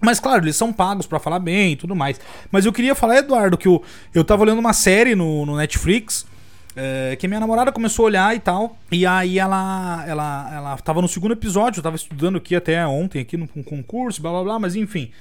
[0.01, 2.19] Mas claro, eles são pagos pra falar bem e tudo mais.
[2.51, 3.83] Mas eu queria falar, Eduardo, que eu,
[4.13, 6.25] eu tava olhando uma série no, no Netflix.
[6.75, 8.77] É, que minha namorada começou a olhar e tal.
[8.91, 13.19] E aí ela, ela, ela tava no segundo episódio, eu tava estudando aqui até ontem,
[13.21, 15.11] aqui num concurso, blá blá blá, mas enfim.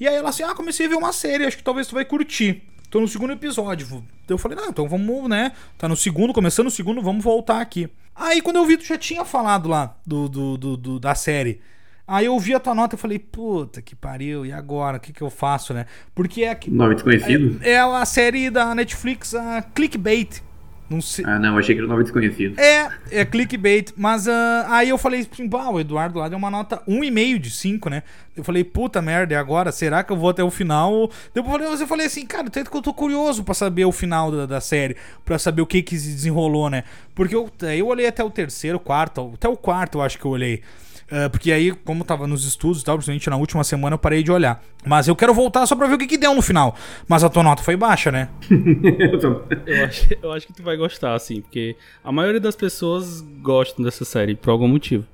[0.00, 2.04] E aí ela assim, ah, comecei a ver uma série, acho que talvez tu vai
[2.04, 2.62] curtir.
[2.90, 4.04] Tô no segundo episódio.
[4.28, 5.52] Eu falei, não, então vamos, né?
[5.76, 7.88] Tá no segundo, começando o segundo, vamos voltar aqui.
[8.14, 11.60] Aí quando eu vi, tu já tinha falado lá do, do, do- do- da série.
[12.06, 14.98] Aí eu vi a tua nota e falei, puta que pariu, e agora?
[14.98, 15.86] O que, que eu faço, né?
[16.14, 17.58] Porque é, que- Nome desconhecido?
[17.62, 20.42] é, é a série da Netflix, a Clickbait.
[20.88, 21.24] Não sei.
[21.24, 22.58] Ah, não, achei que era o nome desconhecido.
[22.60, 26.82] É, é clickbait, mas ah, aí eu falei assim, o Eduardo lá deu uma nota
[26.86, 28.02] 1,5 de 5, né?
[28.36, 29.72] Eu falei, puta merda, e agora?
[29.72, 31.10] Será que eu vou até o final?
[31.32, 33.92] Depois eu falei, eu falei assim, cara, tanto que eu tô curioso pra saber o
[33.92, 36.84] final da, da série, pra saber o que que se desenrolou, né?
[37.14, 40.32] Porque eu, eu olhei até o terceiro, quarto, até o quarto eu acho que eu
[40.32, 40.62] olhei.
[41.10, 44.22] Ah, porque aí, como tava nos estudos e tal, principalmente na última semana, eu parei
[44.22, 44.62] de olhar.
[44.86, 46.74] Mas eu quero voltar só pra ver o que que deu no final.
[47.08, 48.28] Mas a tua nota foi baixa, né?
[48.98, 52.56] Eu tô- Eu acho, eu acho que tu vai gostar, assim, porque a maioria das
[52.56, 55.04] pessoas gostam dessa série por algum motivo.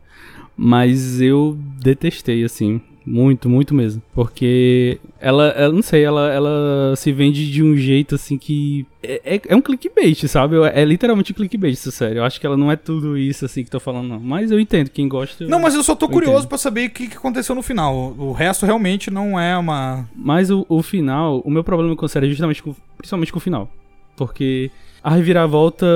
[0.57, 2.81] Mas eu detestei, assim.
[3.11, 4.01] Muito, muito mesmo.
[4.15, 8.87] Porque ela, ela não sei, ela, ela se vende de um jeito assim que.
[9.03, 10.57] É, é, é um clickbait, sabe?
[10.63, 12.19] É, é literalmente um clickbait, isso, sério.
[12.19, 14.21] Eu acho que ela não é tudo isso assim que tô falando, não.
[14.21, 15.45] Mas eu entendo, quem gosta.
[15.49, 18.15] Não, mas eu só tô curioso para saber o que, que aconteceu no final.
[18.17, 20.09] O, o resto realmente não é uma.
[20.15, 23.39] Mas o, o final, o meu problema com a série é justamente com, principalmente com
[23.39, 23.69] o final.
[24.17, 24.71] Porque
[25.03, 25.87] a reviravolta,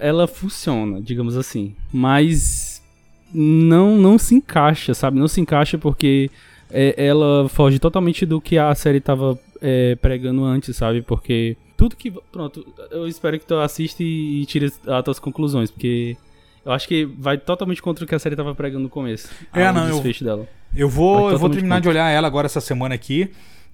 [0.00, 1.74] ela funciona, digamos assim.
[1.92, 2.69] Mas
[3.32, 5.18] não não se encaixa, sabe?
[5.18, 6.30] Não se encaixa porque
[6.70, 11.02] é, ela foge totalmente do que a série tava é, pregando antes, sabe?
[11.02, 12.10] Porque tudo que.
[12.32, 16.16] Pronto, eu espero que tu assista e, e tire as tuas conclusões, porque
[16.64, 19.28] eu acho que vai totalmente contra o que a série tava pregando no começo.
[19.52, 20.48] É, não, eu, dela.
[20.74, 21.92] Eu vou, eu vou terminar contra.
[21.92, 23.30] de olhar ela agora essa semana aqui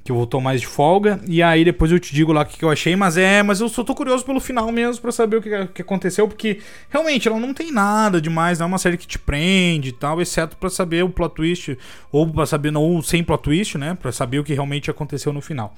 [0.06, 1.20] que eu tô mais de folga.
[1.26, 2.94] E aí depois eu te digo lá o que, que eu achei.
[2.94, 5.82] Mas é, mas eu só tô curioso pelo final mesmo para saber o que, que
[5.82, 6.28] aconteceu.
[6.28, 8.58] Porque realmente ela não tem nada demais.
[8.58, 10.20] Não é uma série que te prende e tal.
[10.20, 11.78] Exceto para saber o plot twist.
[12.12, 13.96] Ou pra saber, não, sem plot twist, né?
[14.00, 15.74] Pra saber o que realmente aconteceu no final.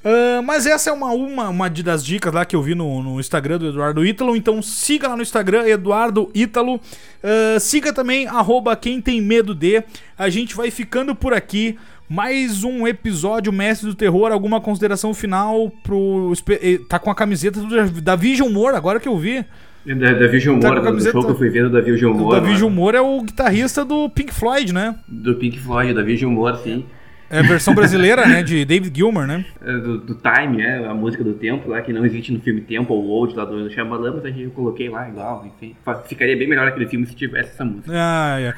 [0.00, 3.20] Uh, mas essa é uma, uma, uma das dicas lá que eu vi no, no
[3.20, 4.34] Instagram do Eduardo Ítalo.
[4.34, 6.76] Então siga lá no Instagram, Eduardo Ítalo.
[6.76, 9.82] Uh, siga também, arroba quem tem medo de.
[10.16, 11.78] A gente vai ficando por aqui.
[12.12, 14.32] Mais um episódio Mestre do Terror.
[14.32, 16.32] Alguma consideração final pro.
[16.60, 19.44] Eh, tá com a camiseta do Davi Gilmore, agora que eu vi.
[19.86, 22.40] Da, Davi Gilmore, tá do show que eu fui vendo, Davi Gilmore.
[22.40, 24.96] Davi Gilmore é o guitarrista do Pink Floyd, né?
[25.06, 26.84] Do Pink Floyd, Davi Gilmore, sim.
[26.84, 26.99] É
[27.38, 28.42] a versão brasileira, né?
[28.42, 29.44] De David Gilmer, né?
[29.62, 30.86] É, do, do, Time, né?
[30.86, 33.70] A música do tempo lá, que não existe no filme Tempo ou Old lá do
[33.70, 35.76] Shyamalan, mas a gente coloquei lá igual, enfim.
[36.06, 37.92] Ficaria bem melhor aquele filme se tivesse essa música.
[37.94, 38.54] Ah, é.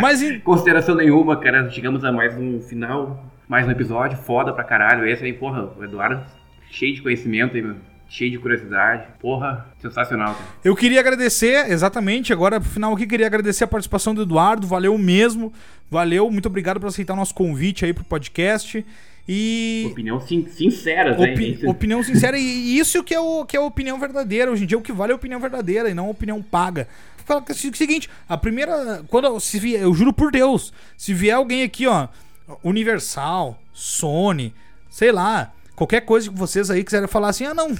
[0.00, 0.38] Mas em...
[0.40, 1.68] Consideração nenhuma, cara.
[1.70, 5.06] Chegamos a mais um final, mais um episódio, foda pra caralho.
[5.06, 6.22] Esse aí, porra, o Eduardo
[6.70, 9.06] cheio de conhecimento aí, meu cheio de curiosidade.
[9.18, 10.34] Porra, sensacional.
[10.34, 10.46] Cara.
[10.62, 14.96] Eu queria agradecer, exatamente, agora pro final aqui, queria agradecer a participação do Eduardo, valeu
[14.98, 15.50] mesmo,
[15.90, 18.84] valeu, muito obrigado por aceitar o nosso convite aí pro podcast.
[19.26, 19.86] E.
[19.90, 21.70] Opinião sin sincera, Opi né?
[21.70, 24.50] Opinião sincera, e isso que é, o, que é a opinião verdadeira.
[24.50, 26.88] Hoje em dia, o que vale é a opinião verdadeira e não a opinião paga.
[27.24, 29.04] Fala o seguinte: a primeira.
[29.08, 29.38] Quando.
[29.38, 32.08] Se vier, eu juro por Deus, se vier alguém aqui, ó,
[32.64, 34.52] Universal, Sony,
[34.90, 37.76] sei lá, qualquer coisa que vocês aí quiserem falar assim, ah, não,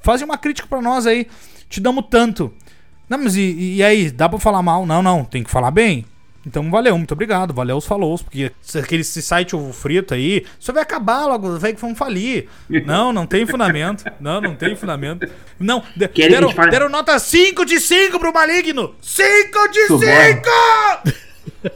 [0.00, 1.26] fazem uma crítica para nós aí,
[1.68, 2.52] te damos tanto.
[3.08, 4.86] Não, mas e, e aí, dá pra falar mal?
[4.86, 6.04] Não, não, tem que falar bem.
[6.46, 10.82] Então valeu, muito obrigado, valeu os falou, porque aquele site ovo frito aí, isso vai
[10.82, 12.48] acabar logo, vai que vão falir.
[12.86, 14.04] Não, não tem fundamento.
[14.18, 15.28] Não, não tem fundamento.
[15.58, 15.82] Não,
[16.14, 16.70] deram, faz...
[16.70, 18.94] deram nota 5 de 5 pro Maligno!
[19.02, 20.00] 5 de 5!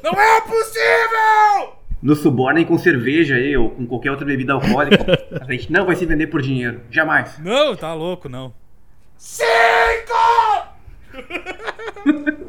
[0.02, 1.83] Não é possível!
[2.04, 5.06] Nos subornem com cerveja aí, ou com qualquer outra bebida alcoólica,
[5.40, 6.82] a gente não vai se vender por dinheiro.
[6.90, 7.38] Jamais.
[7.38, 8.52] Não, tá louco, não.
[9.16, 9.48] Cinco!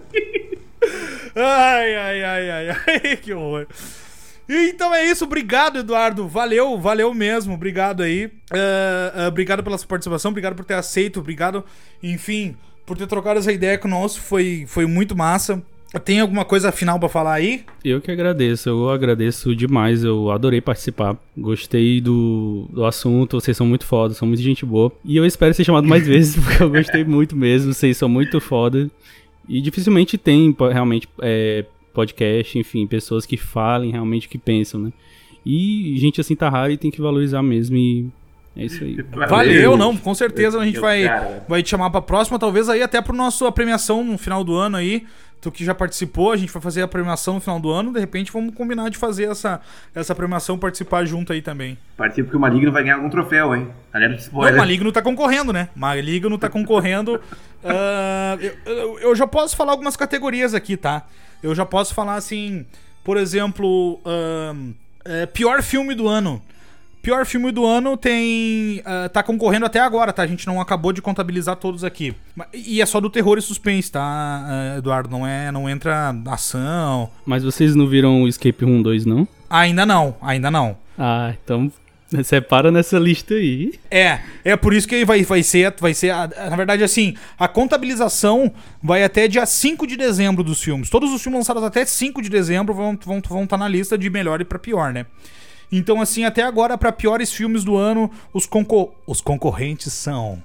[1.33, 3.65] ai, ai, ai, ai, ai, que horror.
[4.49, 6.27] Então é isso, obrigado, Eduardo.
[6.27, 7.53] Valeu, valeu mesmo.
[7.53, 8.25] Obrigado aí.
[8.25, 11.63] Uh, uh, obrigado pela sua participação, obrigado por ter aceito, obrigado,
[12.03, 14.21] enfim, por ter trocado essa ideia conosco.
[14.21, 15.63] Foi, foi muito massa.
[16.03, 17.63] Tem alguma coisa final para falar aí?
[17.83, 21.15] Eu que agradeço, eu agradeço demais, eu adorei participar.
[21.37, 24.91] Gostei do, do assunto, vocês são muito foda, são muito gente boa.
[25.03, 28.39] E eu espero ser chamado mais vezes, porque eu gostei muito mesmo, vocês são muito
[28.41, 28.89] foda.
[29.47, 34.93] E dificilmente tem realmente é, podcast, enfim, pessoas que falem realmente o que pensam, né?
[35.45, 38.07] E gente assim tá raro e tem que valorizar mesmo e
[38.57, 38.95] é isso aí.
[39.11, 41.03] Valeu, Valeu não, com certeza a gente vai,
[41.47, 44.77] vai te chamar pra próxima, talvez aí até pro nosso premiação no final do ano
[44.77, 45.05] aí
[45.45, 47.99] tu que já participou, a gente vai fazer a premiação no final do ano, de
[47.99, 49.61] repente vamos combinar de fazer essa,
[49.93, 51.77] essa premiação participar junto aí também.
[51.95, 53.67] Participa porque o Maligno vai ganhar algum troféu, hein?
[53.93, 55.69] Galera de Não, o Maligno tá concorrendo, né?
[55.75, 57.15] Maligno tá concorrendo.
[57.63, 61.05] uh, eu, eu, já posso falar algumas categorias aqui, tá?
[61.43, 62.65] Eu já posso falar assim,
[63.03, 64.73] por exemplo, uh,
[65.05, 66.41] é, pior filme do ano.
[67.05, 68.79] Pior filme do ano tem.
[68.79, 70.23] Uh, tá concorrendo até agora, tá?
[70.23, 72.15] A gente não acabou de contabilizar todos aqui.
[72.51, 74.01] E é só do terror e suspense, tá,
[74.73, 75.07] uh, Eduardo?
[75.07, 75.51] Não é.
[75.51, 77.11] Não entra ação.
[77.23, 79.27] Mas vocês não viram o Escape Room 2, não?
[79.47, 80.75] Ainda não, ainda não.
[80.97, 81.71] Ah, então
[82.23, 83.73] Separa nessa lista aí.
[83.91, 88.51] É, é por isso que vai, vai ser, vai ser, na verdade assim, a contabilização
[88.81, 90.89] vai até dia 5 de dezembro dos filmes.
[90.89, 93.95] Todos os filmes lançados até 5 de dezembro vão estar vão, vão tá na lista
[93.95, 95.05] de melhor e para pior, né?
[95.71, 100.41] Então, assim, até agora, para piores filmes do ano, os, concor os concorrentes são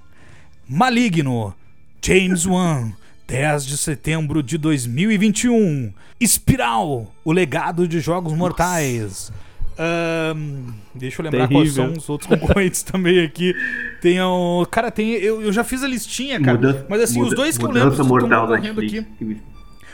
[0.69, 1.55] Maligno,
[2.03, 2.93] James Wan,
[3.27, 9.33] 10 de setembro de 2021, Espiral, O Legado de Jogos Mortais.
[9.79, 11.63] Um, deixa eu lembrar Terrível.
[11.63, 13.55] quais são os outros concorrentes também aqui.
[14.03, 16.59] Tem um, cara, tem eu, eu já fiz a listinha, cara.
[16.59, 19.07] Muda, mas assim, muda, os dois que eu lembro estão concorrendo aqui.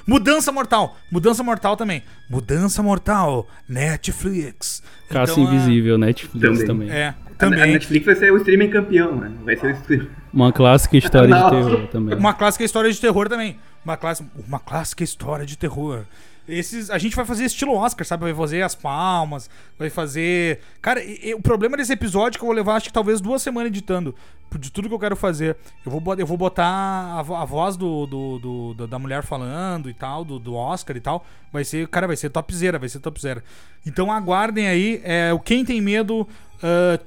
[0.07, 0.97] Mudança Mortal.
[1.11, 2.03] Mudança Mortal também.
[2.31, 3.47] Mudança Mortal.
[3.69, 4.83] Netflix.
[5.11, 6.66] Caça Então, Invisível, Netflix Também.
[6.66, 6.91] também.
[6.91, 7.73] É, A também.
[7.73, 9.39] Netflix vai ser o streaming campeão, mano.
[9.45, 10.09] Vai ser o streaming.
[10.33, 12.16] Uma clássica história de terror também.
[12.19, 13.59] Uma clássica história de terror também.
[13.85, 16.05] Uma, classe, uma clássica história de terror.
[16.48, 18.24] Esses, a gente vai fazer estilo Oscar, sabe?
[18.24, 20.60] Vai fazer as palmas, vai fazer.
[20.81, 23.20] Cara, e- e o problema desse episódio é que eu vou levar, acho que talvez
[23.20, 24.14] duas semanas editando.
[24.59, 25.56] De tudo que eu quero fazer.
[25.85, 29.90] Eu vou, eu vou botar a, a voz do, do- do- da- da mulher falando
[29.90, 31.27] e tal, do, do Oscar e tal.
[31.52, 33.43] Vai ser, cara, vai ser topzera, vai ser topzera.
[33.85, 35.01] Então aguardem aí.
[35.05, 36.28] É, o Quem Tem Medo uh,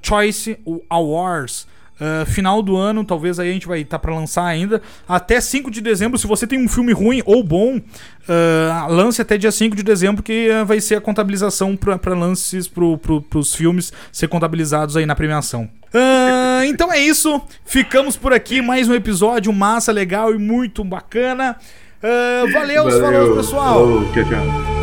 [0.01, 0.59] Choice
[0.89, 1.65] Awards.
[1.99, 4.81] Uh, final do ano, talvez aí a gente vai estar pra lançar ainda.
[5.07, 9.37] Até 5 de dezembro, se você tem um filme ruim ou bom, uh, lance até
[9.37, 13.53] dia 5 de dezembro, que uh, vai ser a contabilização para lances pro, pro, pros
[13.53, 15.69] filmes ser contabilizados aí na premiação.
[16.67, 17.41] Então é isso.
[17.65, 18.61] Ficamos por aqui.
[18.61, 21.55] Mais um episódio massa, legal e muito bacana.
[22.03, 23.73] Uh, valeu, falou pessoal.
[23.73, 24.78] Falou, tchau, tchau.